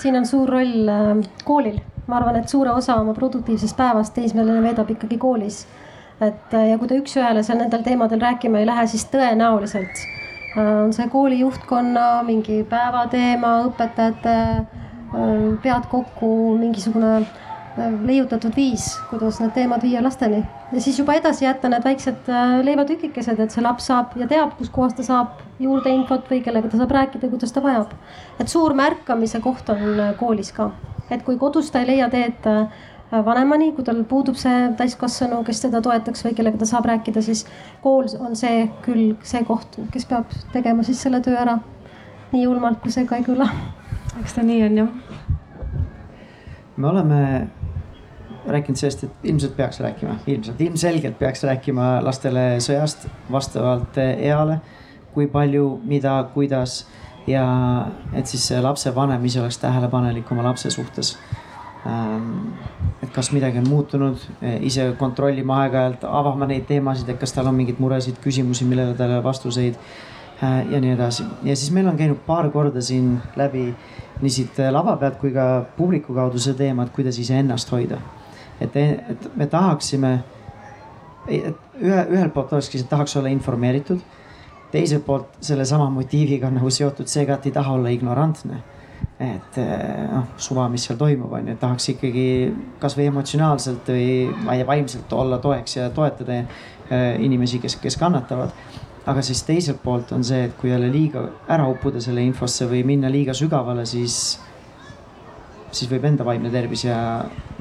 [0.00, 1.12] siin on suur roll äh,
[1.44, 5.64] koolil, ma arvan, et suure osa oma produktiivsest päevast teismeline veedab ikkagi koolis.
[6.20, 10.04] et äh, ja kui ta üks-ühele seal nendel teemadel rääkima ei lähe, siis tõenäoliselt
[10.56, 14.38] äh, on see kooli juhtkonna mingi päevateema, õpetajate
[15.62, 17.20] pead kokku, mingisugune
[17.76, 20.40] leiutatud viis, kuidas need teemad viia lasteni
[20.72, 24.56] ja siis juba edasi jätta need väiksed äh, leivatükikesed, et see laps saab ja teab,
[24.58, 27.92] kuskohast ta saab juurde infot või kellega ta saab rääkida, kuidas ta vajab.
[28.40, 30.70] et suur märkamise koht on äh, koolis ka,
[31.10, 32.66] et kui kodus ta ei leia teed äh,
[33.12, 37.46] vanemani, kui tal puudub see täiskasvanu, kes teda toetaks või kellega ta saab rääkida, siis
[37.82, 41.58] kool on see küll see koht, kes peab tegema siis selle töö ära.
[42.32, 43.46] nii julmalt, kui see ka ei kõla.
[44.20, 44.88] eks ta nii on jah.
[46.76, 47.20] me oleme
[48.46, 54.60] rääkinud sellest, et ilmselt peaks rääkima, ilmselt, ilmselgelt peaks rääkima lastele sõjast vastavalt eale.
[55.16, 56.82] kui palju, mida, kuidas
[57.26, 57.44] ja
[58.12, 61.14] et siis lapsevanem ise oleks tähelepanelik oma lapse suhtes.
[61.86, 62.52] Ähm,
[63.02, 64.18] et kas midagi on muutunud,
[64.60, 69.14] ise kontrollima aeg-ajalt, avama neid teemasid, et kas tal on mingeid muresid, küsimusi, millele tal
[69.14, 69.78] ei ole vastuseid
[70.42, 71.24] äh, ja nii edasi.
[71.42, 73.70] ja siis meil on käinud paar korda siin läbi
[74.20, 78.00] nii siit lava pealt kui ka publiku kaudu see teema, et kuidas iseennast hoida
[78.60, 80.12] et, et me tahaksime,
[81.28, 84.00] et ühe, ühelt poolt olekski, tahaks olla informeeritud.
[84.70, 88.62] teiselt poolt sellesama motiiviga on nagu seotud see ka, et ei taha olla ignorantne.
[89.20, 92.26] et eh, noh, suva, mis seal toimub, on ju, tahaks ikkagi
[92.80, 94.08] kasvõi emotsionaalselt või
[94.44, 98.52] ma ei tea, vaimselt olla toeks ja toetada eh, inimesi, kes, kes kannatavad
[99.06, 101.22] aga siis teiselt poolt on see, et kui jälle liiga
[101.52, 104.38] ära uppuda selle infosse või minna liiga sügavale, siis
[105.76, 106.98] siis võib enda vaimne tervis ja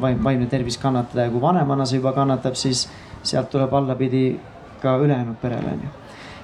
[0.01, 2.85] vaim, vaimne tervis kannatada ja kui vanemana see juba kannatab, siis
[3.25, 4.25] sealt tuleb allapidi
[4.81, 5.93] ka ülejäänud perele onju.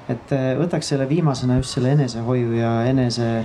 [0.09, 3.43] et äh, võtaks selle viimasena just selle enesehoiu ja enese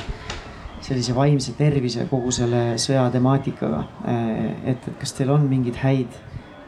[0.80, 3.82] sellise vaimse tervise kogu selle sõja temaatikaga.
[4.08, 6.16] Äh, et, et kas teil on mingeid häid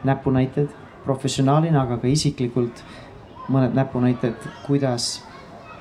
[0.07, 2.83] näpunäiteid professionaalina, aga ka isiklikult
[3.49, 5.09] mõned näpunäited, kuidas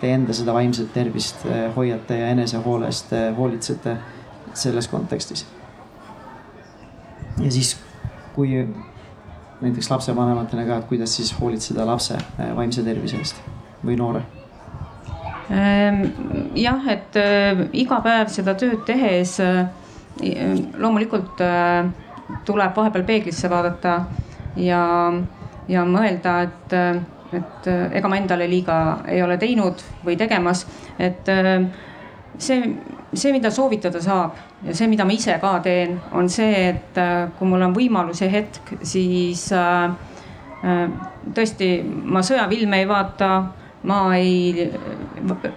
[0.01, 3.99] te enda seda vaimset tervist äh, hoiate ja enesehoole eest hoolitsete
[4.55, 5.47] selles kontekstis
[7.43, 7.77] ja siis,
[8.35, 8.67] kui
[9.61, 13.41] näiteks lapsevanematele ka, et kuidas siis hoolitseda lapse äh, vaimse tervise eest
[13.85, 14.23] või noore?
[15.51, 16.05] Ehm,
[16.59, 19.67] jah, et äh, iga päev seda tööd tehes äh,
[20.79, 21.39] loomulikult
[22.45, 24.01] tuleb vahepeal peeglisse vaadata
[24.59, 24.81] ja,
[25.71, 26.75] ja mõelda, et,
[27.39, 30.65] et ega ma endale liiga ei ole teinud või tegemas,
[30.99, 31.31] et
[32.37, 32.75] see,
[33.13, 34.37] see, mida soovitada saab
[34.67, 37.01] ja see, mida ma ise ka teen, on see, et
[37.39, 39.49] kui mul on võimalus ja hetk, siis
[41.35, 43.31] tõesti ma sõjafilme ei vaata
[43.87, 44.71] ma ei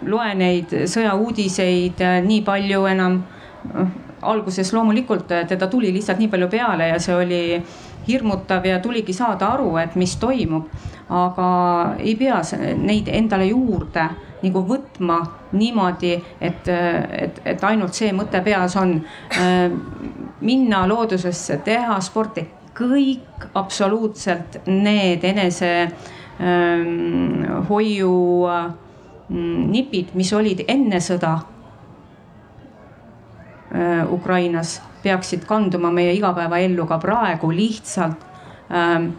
[0.05, 3.21] loe neid sõjauudiseid nii palju enam.
[4.21, 7.61] alguses loomulikult teda tuli lihtsalt nii palju peale ja see oli
[8.07, 10.67] hirmutav ja tuligi saada aru, et mis toimub.
[11.11, 11.47] Aga
[11.99, 12.39] ei pea
[12.79, 14.07] neid endale juurde
[14.41, 15.19] nagu võtma
[15.53, 18.95] niimoodi, et, et, et ainult see mõte peas on.
[20.41, 25.71] minna loodusesse, teha sporti, kõik absoluutselt need enese
[26.41, 28.65] Ähm, hoiunipid,
[30.09, 31.35] mm, mis olid enne sõda
[33.75, 38.25] äh, Ukrainas, peaksid kanduma meie igapäevaellu ka praegu lihtsalt.
[38.73, 39.11] Ähm,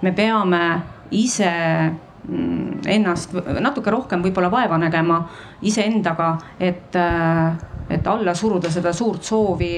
[0.00, 1.50] me peame ise
[2.28, 5.22] mm, ennast natuke rohkem võib-olla vaeva nägema
[5.62, 7.56] iseendaga, et, äh,
[7.90, 9.74] et alla suruda seda suurt soovi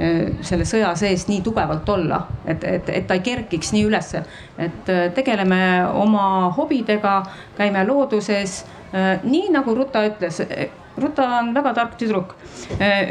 [0.00, 4.22] Äh, selle sõja sees nii tugevalt olla, et, et, et ta ei kerkiks nii ülesse.
[4.56, 5.58] et äh, tegeleme
[5.92, 7.20] oma hobidega,
[7.58, 8.64] käime looduses,
[9.22, 10.40] nii nagu Ruta ütles.
[11.00, 12.32] Ruta on väga tark tüdruk,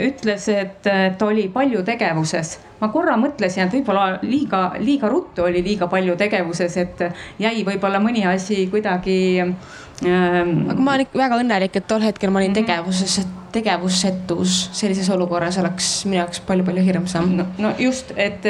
[0.03, 5.63] ütles, et ta oli palju tegevuses ma korra mõtlesin, et võib-olla liiga, liiga ruttu oli
[5.65, 7.03] liiga palju tegevuses, et
[7.41, 10.53] jäi võib-olla mõni asi kuidagi ähm....
[10.69, 12.61] aga ma olen ikka väga õnnelik, et tol hetkel ma olin mhm.
[12.63, 17.49] tegevuses, et tegevusetus sellises olukorras oleks minu jaoks palju-palju hirmsam no,.
[17.57, 18.45] no just, et,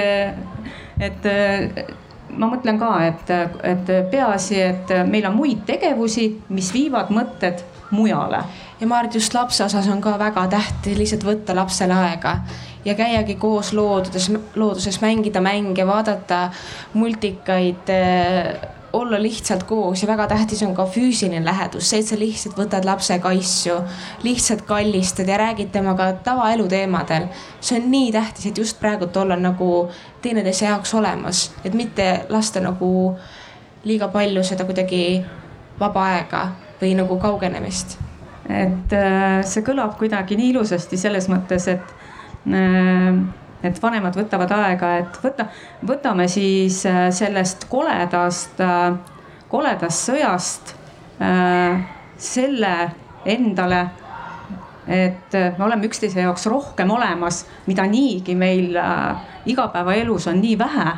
[0.99, 1.27] et
[2.35, 3.33] ma mõtlen ka, et,
[3.65, 7.63] et peaasi, et meil on muid tegevusi, mis viivad mõtted
[7.95, 8.43] mujale.
[8.79, 12.37] ja ma arvan, et just lapse osas on ka väga tähtis lihtsalt võtta lapsele aega
[12.89, 16.49] ja käiagi koos looduses, looduses mängida mänge, vaadata
[16.93, 17.93] multikaid
[18.93, 22.85] olla lihtsalt koos ja väga tähtis on ka füüsiline lähedus, see, et sa lihtsalt võtad
[22.85, 23.75] lapse kaissu,
[24.23, 27.27] lihtsalt kallistad ja räägid temaga tavaelu teemadel.
[27.61, 29.89] see on nii tähtis, et just praegult olla nagu
[30.21, 33.17] teineteise jaoks olemas, et mitte lasta nagu
[33.83, 35.23] liiga palju seda kuidagi
[35.79, 36.47] vaba aega
[36.81, 37.97] või nagu kaugenemist.
[38.49, 41.98] et äh, see kõlab kuidagi nii ilusasti selles mõttes, et äh,
[43.63, 45.45] et vanemad võtavad aega, et võta,
[45.87, 48.93] võtame siis äh, sellest koledast, äh,
[49.51, 50.75] koledast sõjast
[51.23, 51.81] äh,
[52.19, 52.75] selle
[53.29, 53.81] endale,
[54.89, 58.73] et me oleme üksteise jaoks rohkem olemas, mida niigi meil
[59.45, 60.93] igapäevaelus on nii vähe.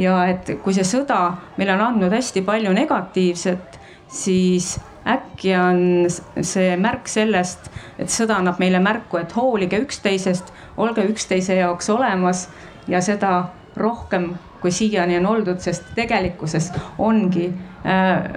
[0.00, 3.78] ja et kui see sõda meile on andnud hästi palju negatiivset,
[4.08, 4.72] siis
[5.06, 6.06] äkki on
[6.42, 12.48] see märk sellest, et sõda annab meile märku, et hoolige üksteisest olge üksteise jaoks olemas
[12.88, 17.48] ja seda rohkem kui siiani on oldud, sest tegelikkuses ongi
[17.86, 18.28] äh,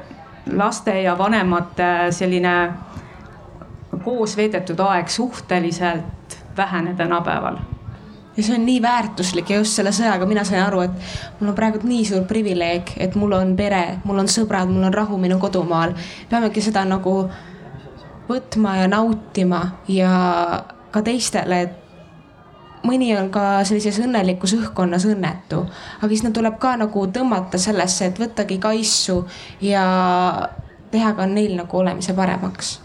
[0.56, 2.56] laste ja vanemate selline
[4.03, 7.57] koos veedetud aeg suhteliselt vähene tänapäeval
[8.38, 11.57] ja see on nii väärtuslik ja just selle sõjaga mina sain aru, et mul on
[11.57, 15.39] praegu nii suur privileeg, et mul on pere, mul on sõbrad, mul on rahu minu
[15.41, 15.93] kodumaal.
[16.30, 17.15] peamegi seda nagu
[18.30, 20.11] võtma ja nautima ja
[20.91, 21.80] ka teistele, et
[22.84, 25.64] mõni on ka sellises õnnelikus õhkkonnas õnnetu,
[25.99, 29.23] aga siis nad tuleb ka nagu tõmmata sellesse, et võttagi kaisu
[29.61, 29.85] ja
[30.91, 32.82] teha ka neil nagu olemise paremaks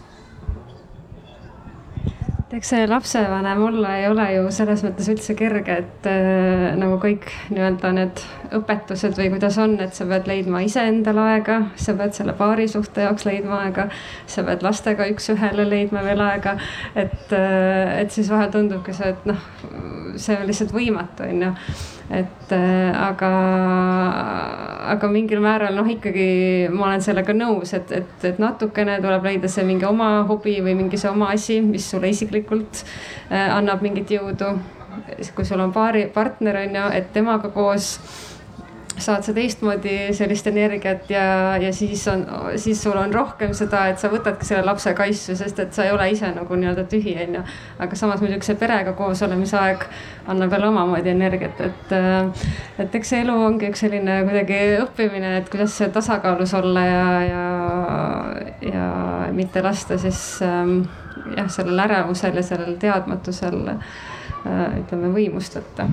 [2.53, 7.27] eks see lapsevanem olla ei ole ju selles mõttes üldse kerge, et äh, nagu kõik
[7.53, 8.23] nii-öelda need
[8.57, 13.27] õpetused või kuidas on, et sa pead leidma iseendale aega, sa pead selle paarisuhte jaoks
[13.29, 13.89] leidma aega.
[14.27, 16.57] sa pead lastega üks-ühele leidma veel aega,
[16.95, 19.47] et, äh, et siis vahel tundubki see, et noh,
[20.17, 21.53] see on lihtsalt võimatu, on ju
[22.09, 23.29] et äh, aga,
[24.95, 29.51] aga mingil määral noh, ikkagi ma olen sellega nõus, et, et, et natukene tuleb leida
[29.51, 32.81] see mingi oma hobi või mingi see oma asi, mis sulle isiklikult
[33.29, 34.57] äh, annab mingit jõudu.
[35.35, 37.99] kui sul on paari partner on ju, et temaga koos
[39.03, 42.25] saad sa teistmoodi sellist energiat ja, ja siis on,
[42.59, 45.93] siis sul on rohkem seda, et sa võtadki selle lapse kaitse, sest et sa ei
[45.95, 47.43] ole ise nagu nii-öelda tühi, onju.
[47.79, 49.85] aga samas muidugi see perega koos olemise aeg
[50.29, 51.95] annab jälle omamoodi energiat, et,
[52.83, 57.43] et eks see elu ongi üks selline kuidagi õppimine, et kuidas tasakaalus olla ja, ja,
[58.73, 58.87] ja
[59.35, 60.81] mitte lasta siis ähm,
[61.37, 65.89] jah, sellel ärevusel ja sellel teadmatusel äh, ütleme võimust võtta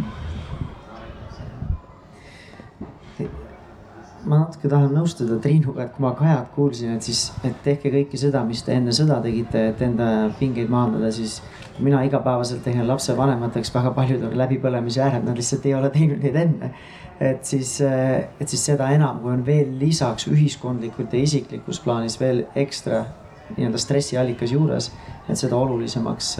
[4.26, 8.18] ma natuke tahan nõustuda Triinuga, et kui ma Kajat kuulsin, et siis, et tehke kõike
[8.20, 10.08] seda, mis te enne sõda tegite, et enda
[10.40, 11.38] pingeid maandada, siis
[11.78, 16.40] mina igapäevaselt tegelen lapsevanemateks, väga paljud on läbipõlemise äärel, nad lihtsalt ei ole teinud neid
[16.42, 16.72] enne.
[17.20, 22.42] et siis, et siis seda enam, kui on veel lisaks ühiskondlikult ja isiklikus plaanis veel
[22.54, 23.06] ekstra
[23.54, 24.90] nii-öelda stressiallikas juures,
[25.28, 26.34] et seda olulisemaks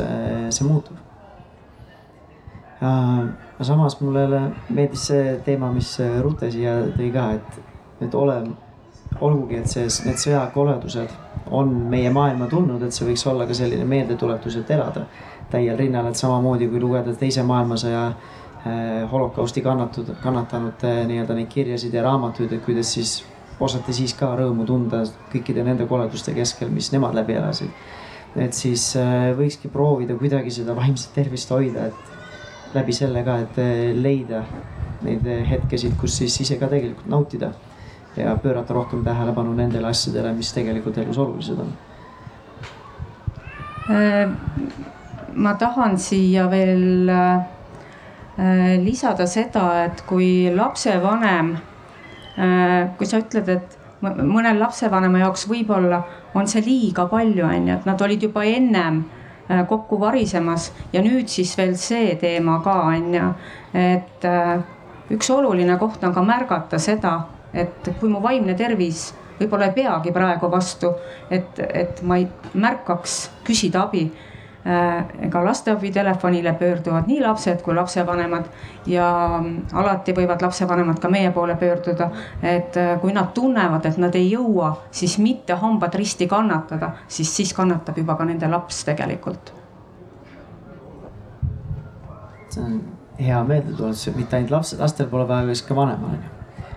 [0.50, 0.98] see muutub.
[2.82, 4.26] aga samas mulle
[4.68, 8.40] meeldis see teema, mis Rute siia tõi ka, et, et ole,
[9.20, 11.14] olgugi, et see, need sõjakoledused
[11.56, 15.06] on meie maailma tulnud, et see võiks olla ka selline meeldetuletus, et elada
[15.50, 21.94] täiel rinnal, et samamoodi kui lugeda teise maailmasõja eh, holokausti kannatud, kannatanute nii-öelda neid kirjasid
[21.94, 23.20] ja raamatuid, et kuidas siis
[23.62, 27.70] osati siis ka rõõmu tunda kõikide nende koleduste keskel, mis nemad läbi elasid.
[28.36, 33.62] et siis eh, võikski proovida kuidagi seda vaimset tervist hoida, et läbi selle ka, et
[33.62, 34.42] eh, leida
[35.06, 37.52] neid hetkesid, kus siis ise ka tegelikult nautida
[38.16, 41.72] ja pöörata rohkem tähelepanu nendele asjadele, mis tegelikult elus olulised on.
[43.90, 44.30] Äh,
[45.34, 51.52] ma tahan siia veel äh, lisada seda, et kui lapsevanem,
[52.38, 53.76] äh, kui sa ütled, et
[54.06, 56.02] mõnel lapsevanema jaoks võib-olla
[56.36, 59.04] on see liiga palju, on ju, et nad olid juba ennem
[59.46, 63.28] kokku varisemas ja nüüd siis veel see teema ka on ju,
[63.78, 64.26] et
[65.14, 67.14] üks oluline koht on ka märgata seda
[67.56, 69.08] et kui mu vaimne tervis
[69.40, 70.92] võib-olla ei peagi praegu vastu,
[71.30, 73.16] et, et ma ei märkaks
[73.46, 78.48] küsida abi äh, ega lasteabitelefonile pöörduvad nii lapsed kui lapsevanemad
[78.90, 79.08] ja
[79.72, 82.10] alati võivad lapsevanemad ka meie poole pöörduda.
[82.42, 87.36] et äh, kui nad tunnevad, et nad ei jõua, siis mitte hambad risti kannatada, siis,
[87.36, 89.52] siis kannatab juba ka nende laps tegelikult.
[92.48, 92.80] see on
[93.18, 96.35] hea meeldetuletus, et mitte ainult lapsed, lastel pole vaja, vaid ka vanemal on ju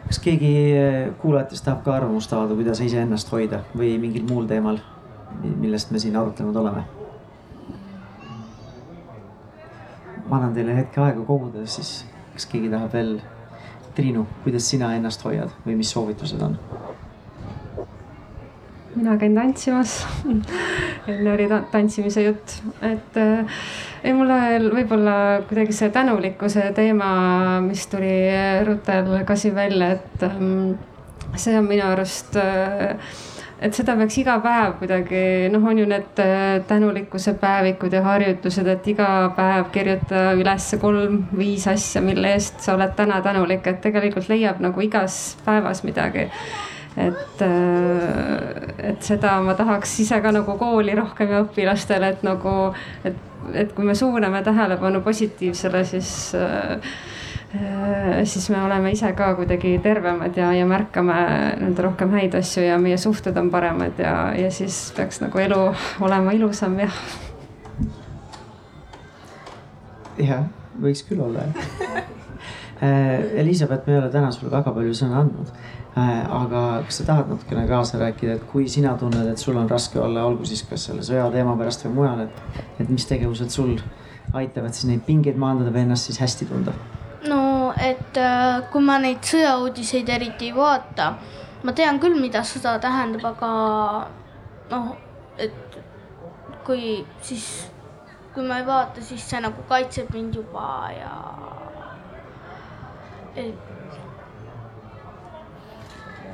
[0.10, 4.80] kas keegi eh, kuulajatest tahab ka arvamust avada, kuidas iseennast hoida või mingil muul teemal,
[5.46, 6.86] millest me siin arutlenud oleme?
[10.30, 12.04] ma annan teile hetke aega koguda, siis
[12.34, 13.20] kas keegi tahab veel?
[13.98, 16.54] Triinu, kuidas sina ennast hoiad või mis soovitused on?
[19.00, 20.08] Mina käin tantsimas.
[21.08, 23.64] Enne oli tantsimise jutt, et äh,
[24.04, 24.38] ei, mulle
[24.74, 25.16] võib-olla
[25.50, 27.10] kuidagi see tänulikkuse teema,
[27.66, 28.14] mis tuli
[28.68, 30.78] Rutel ka siin välja, et ähm,
[31.36, 32.96] see on minu arust äh,
[33.60, 35.22] et seda peaks iga päev kuidagi,
[35.52, 41.68] noh, on ju need äh, tänulikkuse päevikud ja harjutused, et iga päev kirjuta üles kolm-viis
[41.72, 46.30] asja, mille eest sa oled täna tänulik, et tegelikult leiab nagu igas päevas midagi
[47.00, 52.56] et, äh, et seda ma tahaks ise ka nagu kooli rohkem ja õpilastele, et nagu,
[53.08, 53.16] et,
[53.54, 56.92] et kui me suuname tähelepanu positiivsele, siis äh,
[58.30, 61.16] siis me oleme ise ka kuidagi tervemad ja, ja märkame
[61.58, 65.64] nende rohkem häid asju ja meie suhted on paremad ja, ja siis peaks nagu elu
[66.06, 66.92] olema ilusam ja.
[70.22, 70.46] jah,
[70.78, 72.06] võiks küll olla jah
[73.42, 77.32] Elizabeth, me ei ole täna sulle väga palju sõna andnud Äh, aga kas sa tahad
[77.32, 80.86] natukene kaasa rääkida, et kui sina tunned, et sul on raske olla, olgu siis kas
[80.90, 83.76] selle sõja teema pärast või mujal, et, et mis tegevused sul
[84.38, 86.76] aitavad siis neid pingeid maandada või ennast siis hästi tunda?
[87.28, 91.14] no, et äh, kui ma neid sõjauudiseid eriti ei vaata,
[91.64, 93.50] ma tean küll, mida sõda tähendab, aga
[94.72, 94.94] noh,
[95.42, 95.80] et
[96.68, 97.50] kui siis,
[98.36, 101.14] kui ma ei vaata, siis see nagu kaitseb mind juba ja
[103.40, 104.09] et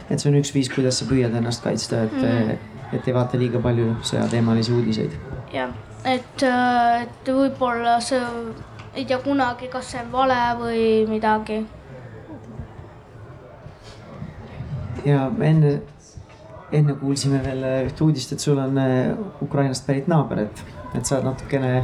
[0.09, 3.39] et see on üks viis, kuidas sa püüad ennast kaitsta, et mm., et ei vaata
[3.39, 5.15] liiga palju sõjateemalisi uudiseid.
[5.53, 5.73] jah,
[6.05, 8.21] et, äh, et võib-olla see,
[8.93, 11.65] ei tea kunagi, kas see on vale või midagi.
[15.05, 15.75] ja enne,
[16.71, 21.17] enne kuulsime veel ühte uudist, et sul on äh, Ukrainast pärit naaber, et, et sa
[21.17, 21.75] oled natukene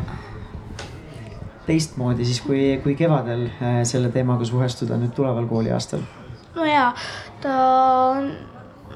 [1.65, 6.05] teistmoodi siis kui, kui kevadel äh, selle teemaga suhestuda nüüd tuleval kooliaastal
[6.55, 6.91] ja
[7.41, 7.55] ta,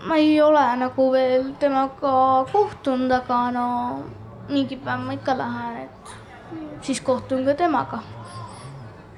[0.07, 3.65] ma ei ole nagu veel temaga kohtunud, aga no
[4.49, 6.15] mingi päev ma ikka lähen, et
[6.86, 8.03] siis kohtun ka temaga.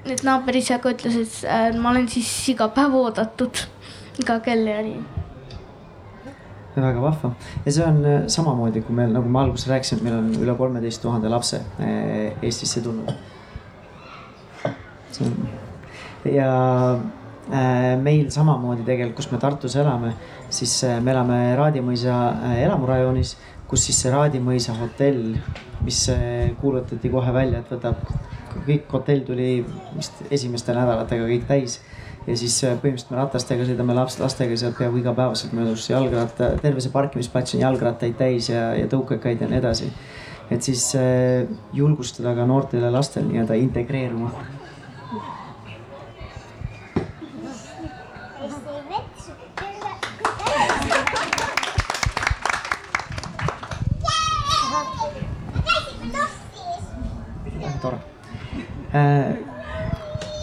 [0.08, 3.64] et naaber ise ka ütles, et ma olen siis iga päev oodatud,
[4.22, 5.18] iga kell ja nii
[6.82, 7.32] väga vahva
[7.64, 10.54] ja see on äh, samamoodi, kui meil, nagu ma alguses rääkisin, et meil on üle
[10.58, 13.10] kolmeteist tuhande lapse äh, Eestisse tulnud.
[16.24, 16.50] ja
[17.48, 20.12] meil samamoodi tegelikult, kus me Tartus elame,
[20.52, 23.36] siis äh, me elame Raadimõisa äh, elamurajoonis,
[23.68, 25.36] kus siis see Raadimõisa hotell,
[25.84, 26.00] mis
[26.60, 28.00] kuulutati kohe välja, et võtab,
[28.66, 29.50] kõik hotell tuli
[29.94, 31.80] vist esimeste nädalatega kõik täis.
[32.26, 36.80] ja siis põhimõtteliselt me ratastega sõidame laps, lastega sealt peaaegu igapäevaselt mööda, kus jalgratta, terve
[36.84, 39.92] see parkimisplats on jalgrattaid täis ja, ja tõukekaid ja nii edasi
[40.50, 44.32] et siis äh, julgustada ka noortel ja lastel nii-öelda integreeruma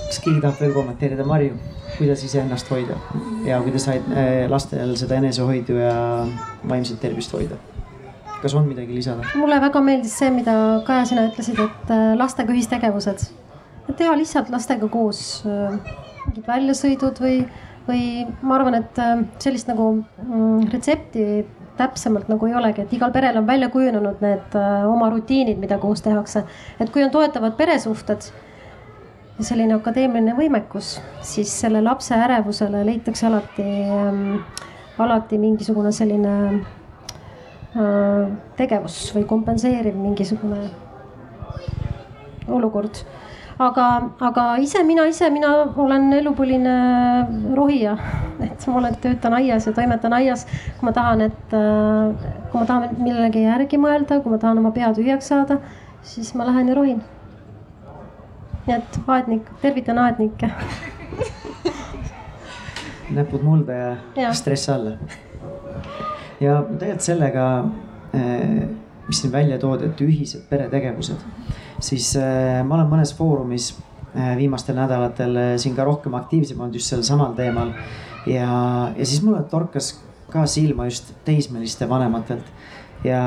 [0.08, 1.56] kas keegi tahab veel kommenteerida, Marju,
[1.98, 2.98] kuidas iseennast hoida
[3.48, 5.96] ja kuidas äh, lastel seda enesehoidu ja
[6.70, 7.60] vaimset tervist hoida?
[8.42, 9.26] kas on midagi lisada?
[9.40, 10.56] mulle väga meeldis see, mida
[10.88, 13.30] Kaja, sina ütlesid, et äh, lastega ühistegevused.
[13.96, 17.44] teha lihtsalt lastega koos mingid väljasõidud või,
[17.88, 18.02] või
[18.42, 19.04] ma arvan, et
[19.44, 21.46] sellist nagu mm, retsepti
[21.78, 25.78] täpsemalt nagu ei olegi, et igal perel on välja kujunenud need äh, oma rutiinid, mida
[25.82, 26.46] koos tehakse.
[26.80, 28.30] et kui on toetavad peresuhted
[29.40, 30.96] selline akadeemiline võimekus,
[31.26, 34.38] siis selle lapse ärevusele leitakse alati ähm,,
[35.02, 36.36] alati mingisugune selline
[37.76, 40.70] äh, tegevus või kompenseeriv mingisugune
[42.48, 43.04] olukord
[43.58, 43.86] aga,
[44.20, 46.76] aga ise, mina ise, mina olen elupõline
[47.56, 47.96] rohija,
[48.44, 50.46] et ma olen, töötan aias ja toimetan aias.
[50.80, 54.72] kui ma tahan, et äh, kui ma tahan millegi järgi mõelda, kui ma tahan oma
[54.76, 55.60] pea tühjaks saada,
[56.04, 57.04] siis ma lähen ja rohin.
[58.66, 60.50] Nii et aednik, tervitan aednikke
[63.16, 64.34] näpud mulda ja, ja.
[64.34, 64.96] stress alla.
[66.40, 67.48] ja tegelikult sellega,
[68.16, 68.64] äh,
[69.08, 71.22] mis siin välja toodi, et ühised peretegevused
[71.80, 73.72] siis äh, ma olen mõnes foorumis
[74.16, 77.74] äh, viimastel nädalatel siin ka rohkem aktiivsem olnud just sel samal teemal.
[78.26, 78.50] ja,
[78.98, 79.94] ja siis mulle torkas
[80.32, 82.48] ka silma just teismeliste vanematelt
[83.06, 83.22] ja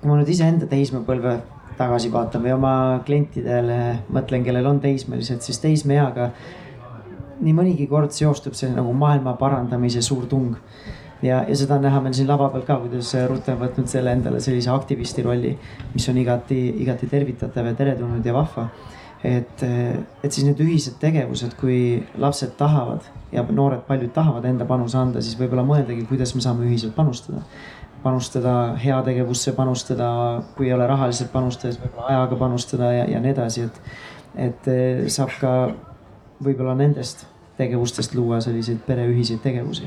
[0.00, 1.38] kui ma nüüd iseenda teismepõlve
[1.78, 2.74] tagasi vaatan või oma
[3.06, 3.78] klientidele
[4.14, 6.30] mõtlen, kellel on teismelised, siis teismeeaga
[7.44, 10.54] nii mõnigi kord seostub see nagu maailma parandamise suur tung
[11.24, 14.12] ja, ja seda on näha meil siin lava peal ka, kuidas Ruth on võtnud selle
[14.14, 15.54] endale sellise aktivisti rolli,
[15.94, 18.68] mis on igati, igati tervitatav ja teretulnud ja vahva.
[19.24, 24.98] et, et siis need ühised tegevused, kui lapsed tahavad ja noored paljud tahavad enda panuse
[25.00, 27.40] anda, siis võib-olla mõeldagi, kuidas me saame ühiselt panustada
[28.04, 28.54] panustada
[28.84, 30.08] heategevusse, panustada,
[30.56, 33.80] kui ei ole rahaliselt panustada, siis võib-olla ajaga panustada ja, ja nii edasi, et,
[34.48, 34.68] et
[35.12, 35.54] saab ka
[36.44, 37.24] võib-olla nendest
[37.54, 39.86] tegevustest luua selliseid pereühiseid tegevusi.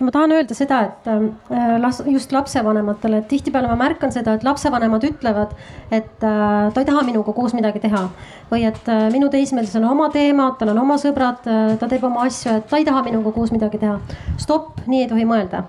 [0.00, 4.46] ma tahan öelda seda, et äh, las, just lapsevanematele, et tihtipeale ma märkan seda, et
[4.46, 5.54] lapsevanemad ütlevad,
[5.90, 8.08] et äh, ta ei taha minuga koos midagi teha.
[8.50, 11.46] või et minu teismelisel on oma teemad, tal on oma sõbrad,
[11.78, 14.00] ta teeb oma asju, et ta ei taha minuga koos midagi teha.
[14.38, 15.64] stopp, nii ei tohi mõelda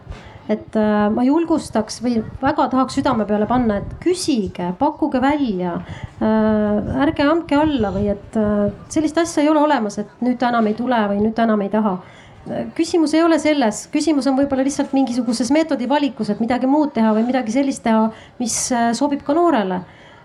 [0.52, 5.78] et äh, ma julgustaks või väga tahaks südame peale panna, et küsige, pakkuge välja
[6.22, 7.04] äh,.
[7.06, 10.68] ärge andke alla või et äh, sellist asja ei ole olemas, et nüüd ta enam
[10.68, 12.00] ei tule või nüüd ta enam ei taha
[12.74, 17.12] küsimus ei ole selles, küsimus on võib-olla lihtsalt mingisuguses meetodi valikus, et midagi muud teha
[17.14, 18.08] või midagi sellist teha,
[18.42, 18.56] mis
[18.98, 19.84] sobib ka noorele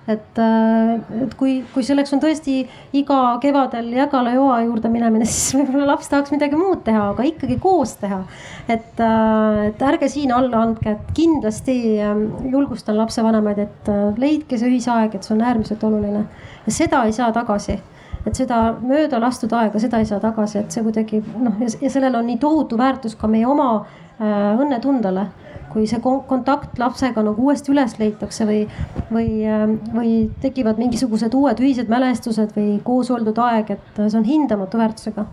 [0.09, 2.61] et, äh, et kui, kui selleks on tõesti
[2.97, 7.97] iga kevadel Jägala-Joa juurde minemine, siis võib-olla laps tahaks midagi muud teha, aga ikkagi koos
[8.03, 8.23] teha.
[8.69, 14.59] et, äh, et ärge siin alla andke, et kindlasti ähm, julgustan lapsevanemaid, et äh, leidke
[14.59, 16.27] see ühisaeg, et see on äärmiselt oluline.
[16.67, 17.79] Ja seda ei saa tagasi.
[18.27, 22.17] Et seda mööda lastud aega, seda ei saa tagasi, et see kuidagi noh, ja sellel
[22.19, 25.29] on nii tohutu väärtus ka meie oma äh, õnnetundele
[25.77, 28.63] kui see kontakt lapsega nagu uuesti üles leitakse või,
[29.13, 34.25] või, ähm, või tekivad mingisugused uued ühised mälestused või koos oldud aeg, et see on
[34.25, 35.27] hindamatu väärtusega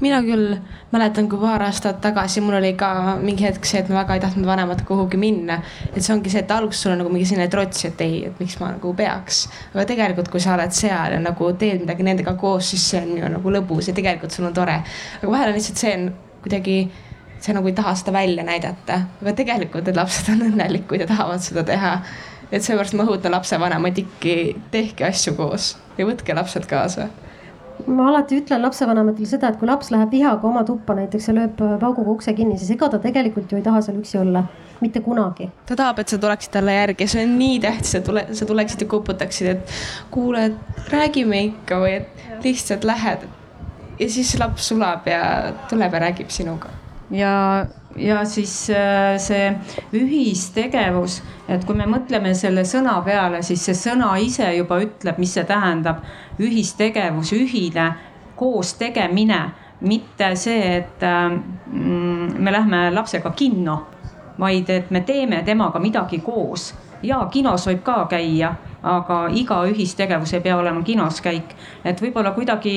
[0.00, 0.56] mina küll
[0.92, 4.22] mäletan, kui paar aastat tagasi mul oli ka mingi hetk see, et ma väga ei
[4.24, 5.60] tahtnud vanematega kuhugi minna.
[5.92, 8.42] et see ongi see, et alguses sul on nagu mingi selline trots, et ei, et
[8.42, 9.46] miks ma nagu peaks.
[9.72, 13.16] aga tegelikult, kui sa oled seal ja nagu teed midagi nendega koos, siis see on
[13.22, 14.80] ju nagu lõbus ja tegelikult sul on tore.
[15.22, 16.08] aga vahel on lihtsalt see on
[16.44, 16.78] kuidagi
[17.40, 21.44] sa nagu ei taha seda välja näidata, aga tegelikult need lapsed on õnnelikud ja tahavad
[21.44, 21.98] seda teha.
[22.52, 24.34] et seepärast ma õhutan lapsevanemaid ikka,
[24.70, 27.08] tehke asju koos ja võtke lapsed kaasa
[27.86, 31.58] ma alati ütlen lapsevanematele seda, et kui laps läheb vihaga oma tuppa näiteks ja lööb
[31.80, 34.46] pauguga ukse kinni, siis ega ta tegelikult ju ei taha seal üksi olla,
[34.80, 35.50] mitte kunagi.
[35.68, 38.48] ta tahab, et sa tuleksid talle järgi ja see on nii tähtis, et tule, sa
[38.48, 39.76] tuleksid ja koputaksid, et
[40.14, 43.28] kuule, et räägime ikka või et lihtsalt lähed.
[43.98, 46.72] ja siis laps sulab ja tuleb ja räägib sinuga
[47.10, 47.66] ja,
[47.96, 49.50] ja siis äh, see
[49.94, 55.34] ühistegevus, et kui me mõtleme selle sõna peale, siis see sõna ise juba ütleb, mis
[55.36, 56.02] see tähendab.
[56.40, 57.92] ühistegevus, ühine,
[58.36, 59.40] koos tegemine,
[59.80, 61.04] mitte see, et
[61.72, 63.78] mm, me lähme lapsega kinno,
[64.38, 66.74] vaid et me teeme temaga midagi koos.
[67.02, 68.50] Ja kinos võib ka käia,
[68.82, 71.54] aga iga ühistegevus ei pea olema kinos käik,
[71.84, 72.76] et võib-olla kuidagi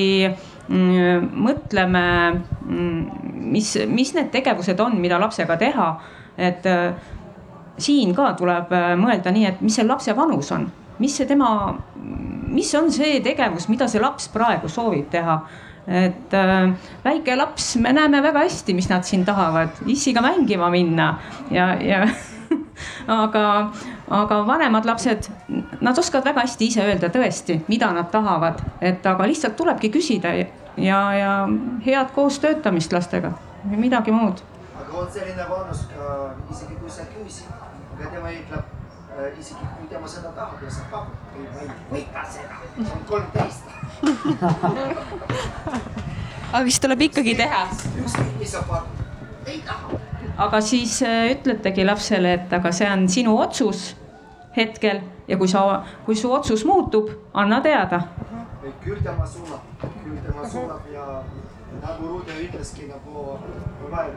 [0.70, 3.20] mõtleme mm,
[3.50, 5.88] mis, mis need tegevused on, mida lapsega teha,
[6.38, 6.92] et äh,
[7.80, 10.68] siin ka tuleb äh, mõelda nii, et mis see lapse vanus on,
[11.00, 11.50] mis see tema,
[12.50, 15.40] mis on see tegevus, mida see laps praegu soovib teha?
[15.90, 21.14] Et äh, väike laps, me näeme väga hästi, mis nad siin tahavad, issiga mängima minna.
[21.50, 22.04] Ja, ja
[23.24, 23.44] aga,
[24.12, 25.30] aga vanemad lapsed,
[25.80, 30.36] nad oskavad väga hästi ise öelda tõesti, mida nad tahavad, et aga lihtsalt tulebki küsida
[30.76, 31.48] ja, ja
[31.86, 33.32] head koostöötamist lastega,
[33.64, 34.38] midagi muud.
[34.80, 37.46] aga on selline vanus ka isegi kui sa küsid,
[37.98, 38.68] aga tema ütleb äh,
[39.40, 41.60] isegi kui tema seda tahab ja sa pakud, ei ma
[41.96, 43.64] ei võta seda, see on kolmteist
[46.52, 47.62] aga siis tuleb ikkagi teha.
[48.04, 48.98] ükskõik, mis sa pakud,
[49.46, 49.88] ei taha.
[50.48, 53.80] aga siis äh, ütletegi lapsele, et aga see on sinu otsus
[54.56, 58.02] hetkel ja kui sa, kui su otsus muutub, anna teada.
[58.84, 59.69] küll tema suunab,
[60.50, 61.22] suunab ja
[61.80, 63.38] nagu Ruude ütleski nagu
[63.90, 64.14] vaja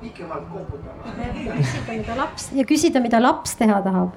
[0.00, 2.28] pikemalt koputama.
[2.52, 4.14] ja küsida, mida laps teha tahab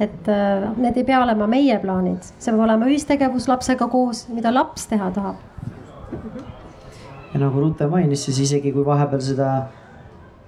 [0.00, 4.52] et äh, need ei pea olema meie plaanid, see peab olema ühistegevus lapsega koos, mida
[4.52, 5.36] laps teha tahab.
[7.34, 9.50] ja nagu Rutte mainis, siis isegi kui vahepeal seda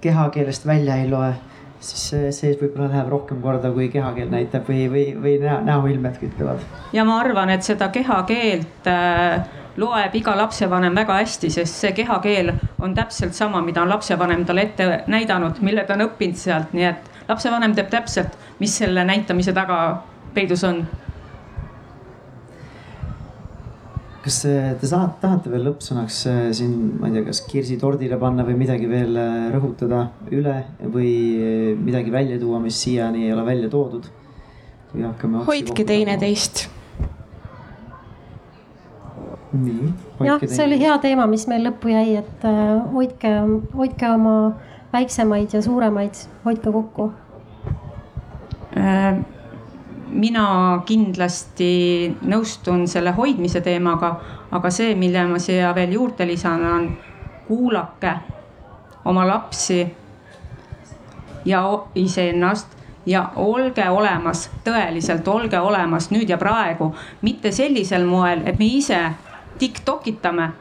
[0.03, 1.31] kehakeelest välja ei loe,
[1.79, 5.37] siis see sees võib-olla läheb rohkem korda, kui kehakeel näitab või, või, või
[5.69, 6.65] näoilmed ütlevad.
[6.95, 9.45] ja ma arvan, et seda kehakeelt äh,
[9.77, 12.51] loeb iga lapsevanem väga hästi, sest see kehakeel
[12.81, 16.89] on täpselt sama, mida on lapsevanem talle ette näidanud, mille ta on õppinud sealt, nii
[16.89, 19.79] et lapsevanem teab täpselt, mis selle näitamise taga
[20.33, 20.85] peidus on.
[24.23, 24.37] kas
[24.79, 28.55] te saate, tahate veel lõppsõnaks äh, siin, ma ei tea, kas kirsi tordile panna või
[28.61, 30.53] midagi veel äh, rõhutada üle
[30.93, 34.07] või äh, midagi välja tuua, mis siiani ei ole välja toodud?
[35.47, 36.67] hoidke teineteist.
[40.23, 42.47] Jah, see oli hea teema, mis meil lõppu jäi, et
[42.93, 43.33] hoidke,
[43.75, 44.35] hoidke oma
[44.93, 47.11] väiksemaid ja suuremaid, hoidke kokku.
[48.77, 49.21] Äh,
[50.09, 50.45] mina
[50.85, 51.71] kindlasti
[52.21, 54.15] nõustun selle hoidmise teemaga,
[54.53, 56.87] aga see, mille ma siia veel juurde lisan, on
[57.47, 58.13] kuulake
[59.05, 59.83] oma lapsi
[61.45, 61.63] ja
[61.95, 68.69] iseennast ja olge olemas, tõeliselt olge olemas nüüd ja praegu, mitte sellisel moel, et me
[68.77, 69.01] ise
[69.63, 70.51] tiktok itame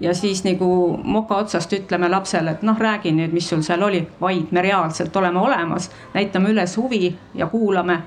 [0.00, 4.02] ja siis nagu moka otsast ütleme lapsele, et noh, räägi nüüd, mis sul seal oli,
[4.20, 8.02] vaid me reaalselt oleme olemas, näitame üles huvi ja kuulame.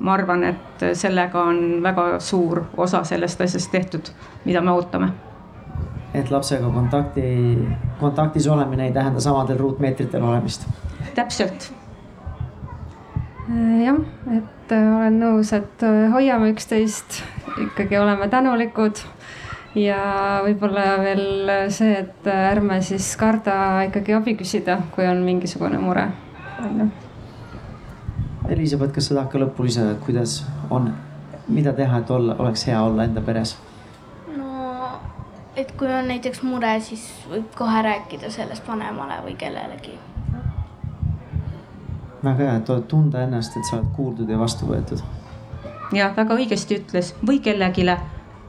[0.00, 4.08] ma arvan, et sellega on väga suur osa sellest asjast tehtud,
[4.44, 5.12] mida me ootame.
[6.14, 7.22] et lapsega kontakti,
[8.00, 10.68] kontaktis olemine ei tähenda samadel ruutmeetritel olemist.
[11.14, 11.72] täpselt.
[13.84, 13.96] jah,
[14.36, 17.22] et olen nõus, et hoiame üksteist,
[17.58, 19.02] ikkagi oleme tänulikud
[19.74, 23.54] ja võib-olla veel see, et ärme siis karda
[23.88, 26.06] ikkagi abi küsida, kui on mingisugune mure,
[26.60, 26.90] on ju.
[28.52, 30.40] Elizabeth, kas sa tahad ka lõppu lisada, et kuidas
[30.70, 30.90] on,
[31.48, 33.56] mida teha, et olla, oleks hea olla enda peres?
[34.36, 34.90] no,
[35.56, 39.98] et kui on näiteks mure, siis võib kohe rääkida sellest vanemale või kellelegi.
[42.22, 45.00] väga hea, et tunda ennast, et sa oled kuuldud ja vastu võetud.
[45.96, 47.96] ja väga õigesti ütles või kellegile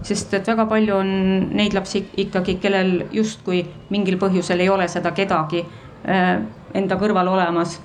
[0.03, 1.09] sest et väga palju on
[1.55, 3.63] neid lapsi ikkagi, kellel justkui
[3.93, 6.37] mingil põhjusel ei ole seda kedagi äh,
[6.75, 7.79] enda kõrval olemas.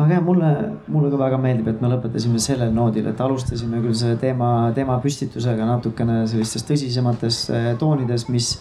[0.00, 0.50] aga jah, mulle,
[0.88, 4.96] mulle ka väga meeldib, et me lõpetasime sellel noodil, et alustasime küll selle teema, teema
[5.02, 8.54] püstitusega natukene sellistes tõsisemates äh, toonides, mis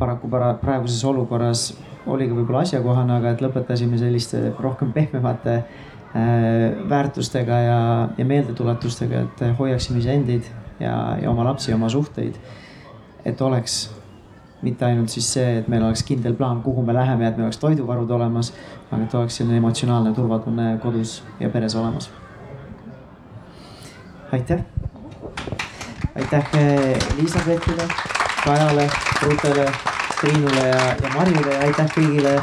[0.00, 1.70] paraku para, praeguses olukorras
[2.10, 7.78] oli ka võib-olla asjakohane, aga et lõpetasime selliste rohkem pehmemate äh, väärtustega ja,
[8.18, 10.50] ja meeldetuletustega, et hoiaksime iseendid
[10.82, 12.36] ja, ja oma lapsi, oma suhteid.
[13.24, 13.90] et oleks
[14.62, 17.58] mitte ainult siis see, et meil oleks kindel plaan, kuhu me läheme et meil oleks
[17.62, 18.52] toiduvarud olemas,
[18.90, 22.10] aga et oleks selline emotsionaalne turvatunne kodus ja peres olemas.
[24.32, 24.62] aitäh.
[26.16, 26.50] aitäh
[27.18, 27.88] Elizabethile,
[28.44, 28.90] Kajale,
[29.22, 29.66] Rutele,
[30.20, 32.36] Triinule ja, ja Marjule ja aitäh kõigile,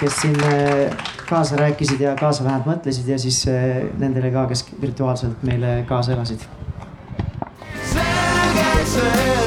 [0.00, 4.64] kes siin äh, kaasa rääkisid ja kaasa vähemalt mõtlesid ja siis äh, nendele ka, kes
[4.80, 6.46] virtuaalselt meile kaasa elasid
[8.96, 9.45] say.